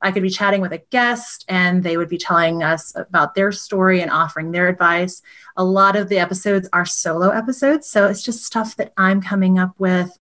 I 0.00 0.12
could 0.12 0.22
be 0.22 0.30
chatting 0.30 0.60
with 0.60 0.72
a 0.72 0.82
guest 0.90 1.44
and 1.48 1.82
they 1.82 1.96
would 1.96 2.08
be 2.08 2.18
telling 2.18 2.62
us 2.62 2.92
about 2.96 3.34
their 3.34 3.52
story 3.52 4.00
and 4.00 4.10
offering 4.10 4.52
their 4.52 4.68
advice. 4.68 5.22
A 5.56 5.64
lot 5.64 5.96
of 5.96 6.08
the 6.08 6.18
episodes 6.18 6.68
are 6.72 6.86
solo 6.86 7.30
episodes. 7.30 7.88
So 7.88 8.06
it's 8.06 8.22
just 8.22 8.44
stuff 8.44 8.76
that 8.76 8.92
I'm 8.96 9.20
coming 9.20 9.58
up 9.58 9.74
with, 9.78 10.16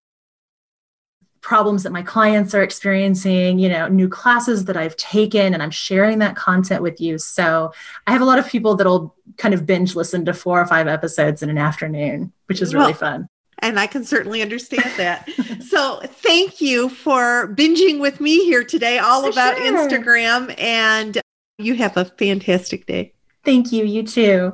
problems 1.42 1.84
that 1.84 1.92
my 1.92 2.02
clients 2.02 2.56
are 2.56 2.64
experiencing, 2.64 3.60
you 3.60 3.70
know, 3.70 3.88
new 3.88 4.10
classes 4.10 4.66
that 4.66 4.78
I've 4.78 4.96
taken, 4.96 5.54
and 5.54 5.62
I'm 5.62 5.72
sharing 5.72 6.20
that 6.20 6.36
content 6.36 6.82
with 6.82 7.00
you. 7.00 7.18
So 7.20 7.72
I 8.08 8.14
have 8.14 8.22
a 8.22 8.26
lot 8.26 8.40
of 8.40 8.48
people 8.48 8.76
that'll 8.76 9.16
kind 9.38 9.54
of 9.54 9.66
binge 9.66 9.96
listen 9.96 10.26
to 10.26 10.34
four 10.34 10.60
or 10.60 10.66
five 10.66 10.88
episodes 10.88 11.44
in 11.44 11.50
an 11.50 11.58
afternoon, 11.58 12.34
which 12.48 12.62
is 12.62 12.74
really 12.74 12.94
fun 12.94 13.28
and 13.60 13.80
I 13.80 13.88
can 13.88 14.04
certainly 14.04 14.42
understand 14.42 14.92
that. 14.98 15.30
so, 15.68 16.02
thank 16.04 16.62
you 16.62 16.90
for 16.90 17.54
binging 17.56 18.00
with 18.00 18.20
me 18.20 18.46
here 18.46 18.64
today, 18.64 19.00
all 19.00 19.24
for 19.24 19.30
about 19.30 19.58
sure. 19.58 19.66
Instagram. 19.66 20.54
And 20.60 21.20
you 21.58 21.76
have 21.76 21.98
a 21.98 22.06
fantastic 22.06 22.86
day. 22.86 23.14
Thank 23.44 23.72
you. 23.72 23.86
You 23.86 24.04
too. 24.04 24.54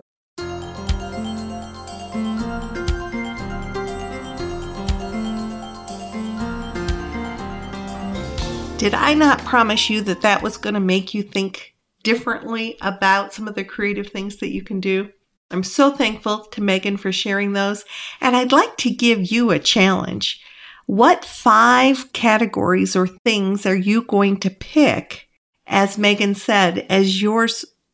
Did 8.82 8.96
I 8.96 9.14
not 9.14 9.46
promise 9.46 9.92
you 9.92 10.02
that 10.02 10.22
that 10.22 10.42
was 10.42 10.58
going 10.58 10.74
to 10.74 10.80
make 10.80 11.14
you 11.14 11.22
think 11.22 11.76
differently 12.02 12.78
about 12.82 13.32
some 13.32 13.48
of 13.48 13.54
the 13.54 13.64
creative 13.64 14.08
things 14.08 14.38
that 14.38 14.50
you 14.50 14.64
can 14.64 14.80
do? 14.80 15.12
I'm 15.52 15.64
so 15.64 15.92
thankful 15.92 16.46
to 16.46 16.62
Megan 16.62 16.98
for 16.98 17.12
sharing 17.12 17.54
those. 17.54 17.86
And 18.20 18.36
I'd 18.36 18.52
like 18.52 18.78
to 18.78 18.90
give 18.90 19.32
you 19.32 19.52
a 19.52 19.60
challenge. 19.60 20.42
What 20.86 21.24
five 21.24 22.12
categories 22.14 22.96
or 22.96 23.08
things 23.08 23.66
are 23.66 23.76
you 23.76 24.04
going 24.04 24.40
to 24.42 24.50
pick, 24.50 25.28
as 25.68 25.98
Megan 25.98 26.36
said, 26.36 26.86
as 26.90 27.22
your 27.22 27.48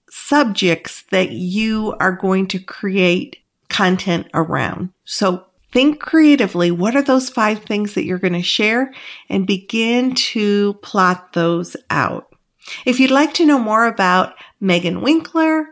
subjects 0.10 1.03
that 1.12 1.32
you 1.32 1.95
are 1.99 2.14
going 2.14 2.47
to 2.47 2.60
create 2.60 3.38
content 3.70 4.28
around? 4.34 4.89
So 5.05 5.45
think 5.72 5.99
creatively. 5.99 6.72
What 6.72 6.95
are 6.95 7.03
those 7.03 7.30
five 7.30 7.64
things 7.64 7.93
that 7.93 8.05
you're 8.05 8.18
going 8.18 8.34
to 8.34 8.41
share 8.41 8.93
and 9.30 9.45
begin 9.45 10.16
to 10.16 10.74
plot 10.76 11.34
those 11.34 11.76
out? 11.89 12.34
If 12.86 12.99
you'd 12.99 13.12
like 13.12 13.34
to 13.36 13.45
know 13.45 13.60
more 13.60 13.86
about 13.86 14.34
Megan 14.60 15.01
Winkler 15.01 15.68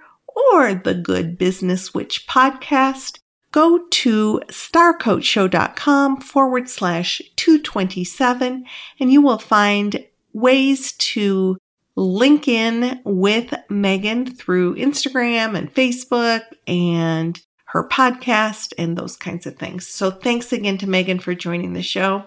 or 0.53 0.73
the 0.73 0.93
Good 0.93 1.37
Business 1.37 1.93
Witch 1.93 2.27
podcast, 2.27 3.19
go 3.51 3.85
to 3.89 4.41
starcoachshow.com 4.47 6.21
forward 6.21 6.69
slash 6.69 7.21
227 7.35 8.65
and 8.99 9.11
you 9.11 9.21
will 9.21 9.37
find 9.37 10.05
ways 10.33 10.91
to 10.93 11.57
link 11.95 12.47
in 12.47 12.99
with 13.05 13.53
Megan 13.69 14.25
through 14.25 14.75
Instagram 14.75 15.57
and 15.57 15.73
Facebook 15.73 16.41
and 16.67 17.41
her 17.67 17.87
podcast 17.87 18.73
and 18.77 18.97
those 18.97 19.15
kinds 19.15 19.45
of 19.45 19.57
things. 19.57 19.87
So 19.87 20.11
thanks 20.11 20.51
again 20.51 20.77
to 20.79 20.87
Megan 20.87 21.19
for 21.19 21.33
joining 21.33 21.73
the 21.73 21.81
show. 21.81 22.25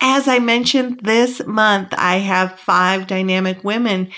As 0.00 0.26
I 0.28 0.38
mentioned 0.38 1.00
this 1.02 1.44
month, 1.46 1.92
I 1.96 2.16
have 2.16 2.58
five 2.58 3.06
dynamic 3.06 3.62
women 3.62 4.10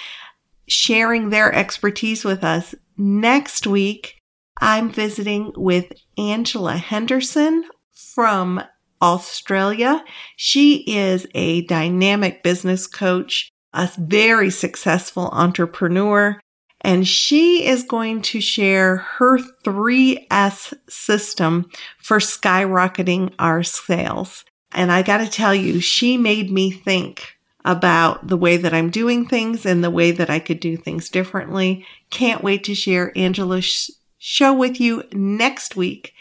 sharing 0.69 1.31
their 1.31 1.53
expertise 1.53 2.25
with 2.25 2.45
us 2.45 2.75
Next 3.05 3.67
week, 3.67 4.21
I'm 4.61 4.89
visiting 4.89 5.53
with 5.57 5.93
Angela 6.17 6.77
Henderson 6.77 7.65
from 7.91 8.63
Australia. 9.03 10.05
She 10.37 10.85
is 10.87 11.27
a 11.35 11.63
dynamic 11.63 12.45
business 12.45 12.87
coach, 12.87 13.51
a 13.75 13.91
very 13.99 14.51
successful 14.51 15.31
entrepreneur, 15.33 16.39
and 16.81 17.09
she 17.09 17.67
is 17.67 17.83
going 17.83 18.23
to 18.23 18.41
share 18.41 18.99
her 18.99 19.41
3S 19.65 20.73
system 20.89 21.69
for 21.99 22.19
skyrocketing 22.19 23.35
our 23.41 23.65
sales. 23.65 24.45
And 24.71 24.93
I 24.93 25.03
got 25.03 25.19
to 25.19 25.29
tell 25.29 25.57
you, 25.57 25.81
she 25.81 26.17
made 26.17 26.53
me 26.53 26.71
think 26.71 27.35
about 27.65 28.27
the 28.27 28.37
way 28.37 28.57
that 28.57 28.75
I'm 28.75 28.91
doing 28.91 29.27
things 29.27 29.65
and 29.65 29.83
the 29.83 29.91
way 29.91 30.11
that 30.11 30.31
I 30.31 30.39
could 30.39 30.61
do 30.61 30.77
things 30.77 31.09
differently. 31.09 31.87
Can't 32.11 32.43
wait 32.43 32.65
to 32.65 32.75
share 32.75 33.17
Angela's 33.17 33.91
show 34.19 34.53
with 34.53 34.81
you 34.81 35.05
next 35.13 35.77
week. 35.77 36.15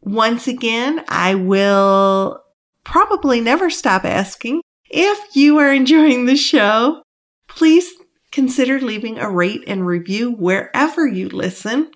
Once 0.00 0.48
again, 0.48 1.04
I 1.08 1.34
will 1.34 2.42
probably 2.84 3.40
never 3.40 3.70
stop 3.70 4.04
asking 4.04 4.62
if 4.90 5.36
you 5.36 5.58
are 5.58 5.72
enjoying 5.72 6.26
the 6.26 6.36
show. 6.36 7.02
Please 7.48 7.92
consider 8.30 8.80
leaving 8.80 9.18
a 9.18 9.30
rate 9.30 9.62
and 9.66 9.86
review 9.86 10.30
wherever 10.32 11.06
you 11.06 11.28
listen 11.28 11.90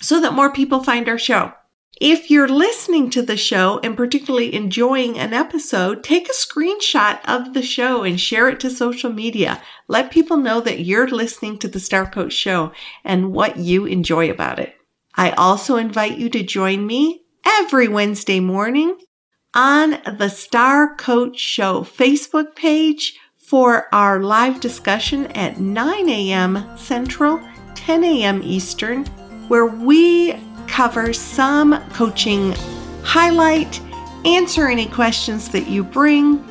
so 0.00 0.20
that 0.20 0.34
more 0.34 0.52
people 0.52 0.84
find 0.84 1.08
our 1.08 1.18
show. 1.18 1.52
If 2.00 2.30
you're 2.30 2.48
listening 2.48 3.10
to 3.10 3.22
the 3.22 3.36
show 3.36 3.80
and 3.82 3.96
particularly 3.96 4.54
enjoying 4.54 5.18
an 5.18 5.34
episode, 5.34 6.04
take 6.04 6.28
a 6.28 6.32
screenshot 6.32 7.18
of 7.24 7.54
the 7.54 7.62
show 7.62 8.04
and 8.04 8.20
share 8.20 8.48
it 8.48 8.60
to 8.60 8.70
social 8.70 9.12
media. 9.12 9.60
Let 9.88 10.12
people 10.12 10.36
know 10.36 10.60
that 10.60 10.84
you're 10.84 11.08
listening 11.08 11.58
to 11.58 11.66
the 11.66 11.80
Star 11.80 12.08
Coach 12.08 12.34
show 12.34 12.70
and 13.02 13.32
what 13.32 13.56
you 13.56 13.84
enjoy 13.84 14.30
about 14.30 14.60
it. 14.60 14.76
I 15.16 15.32
also 15.32 15.74
invite 15.74 16.18
you 16.18 16.30
to 16.30 16.42
join 16.44 16.86
me 16.86 17.22
every 17.44 17.88
Wednesday 17.88 18.38
morning 18.38 18.96
on 19.52 19.98
the 20.18 20.28
Star 20.28 20.94
Coach 20.94 21.40
Show 21.40 21.80
Facebook 21.80 22.54
page 22.54 23.18
for 23.38 23.92
our 23.92 24.20
live 24.20 24.60
discussion 24.60 25.26
at 25.32 25.58
9 25.58 26.08
a.m. 26.08 26.64
Central, 26.76 27.40
10 27.74 28.04
a.m. 28.04 28.40
Eastern, 28.44 29.04
where 29.48 29.66
we 29.66 30.36
cover 30.68 31.12
some 31.12 31.82
coaching 31.90 32.52
highlight, 33.02 33.80
answer 34.24 34.68
any 34.68 34.86
questions 34.86 35.48
that 35.48 35.66
you 35.66 35.82
bring, 35.82 36.44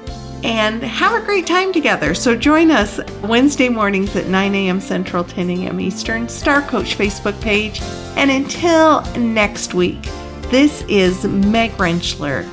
and 0.44 0.84
have 0.84 1.22
a 1.22 1.26
great 1.26 1.48
time 1.48 1.74
together. 1.74 2.14
So 2.14 2.36
join 2.36 2.72
us 2.72 3.00
Wednesday 3.24 3.70
mornings 3.70 4.16
at 4.16 4.28
9 4.28 4.56
a.m. 4.56 4.80
Central, 4.80 5.24
10 5.24 5.50
a.m. 5.50 5.80
Eastern, 5.80 6.30
Star 6.30 6.62
Coach 6.62 6.98
Facebook 6.98 7.40
page. 7.42 7.82
And 8.16 8.30
until 8.32 9.02
next 9.16 9.74
week, 9.74 10.02
this 10.50 10.84
is 10.88 11.26
Meg 11.26 11.72
Rentschler 11.74 12.46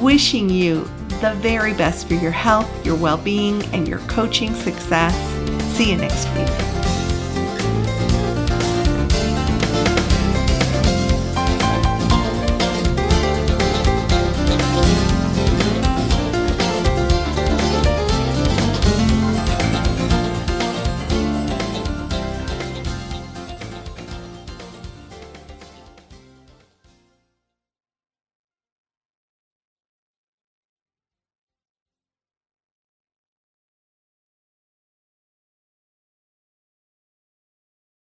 wishing 0.00 0.48
you 0.48 0.84
the 1.20 1.34
very 1.36 1.74
best 1.74 2.08
for 2.08 2.14
your 2.14 2.30
health, 2.30 2.84
your 2.84 2.96
well 2.96 3.18
being, 3.18 3.62
and 3.66 3.86
your 3.86 4.00
coaching 4.00 4.54
success. 4.54 5.14
See 5.76 5.90
you 5.90 5.96
next 5.96 6.26
week. 6.34 7.01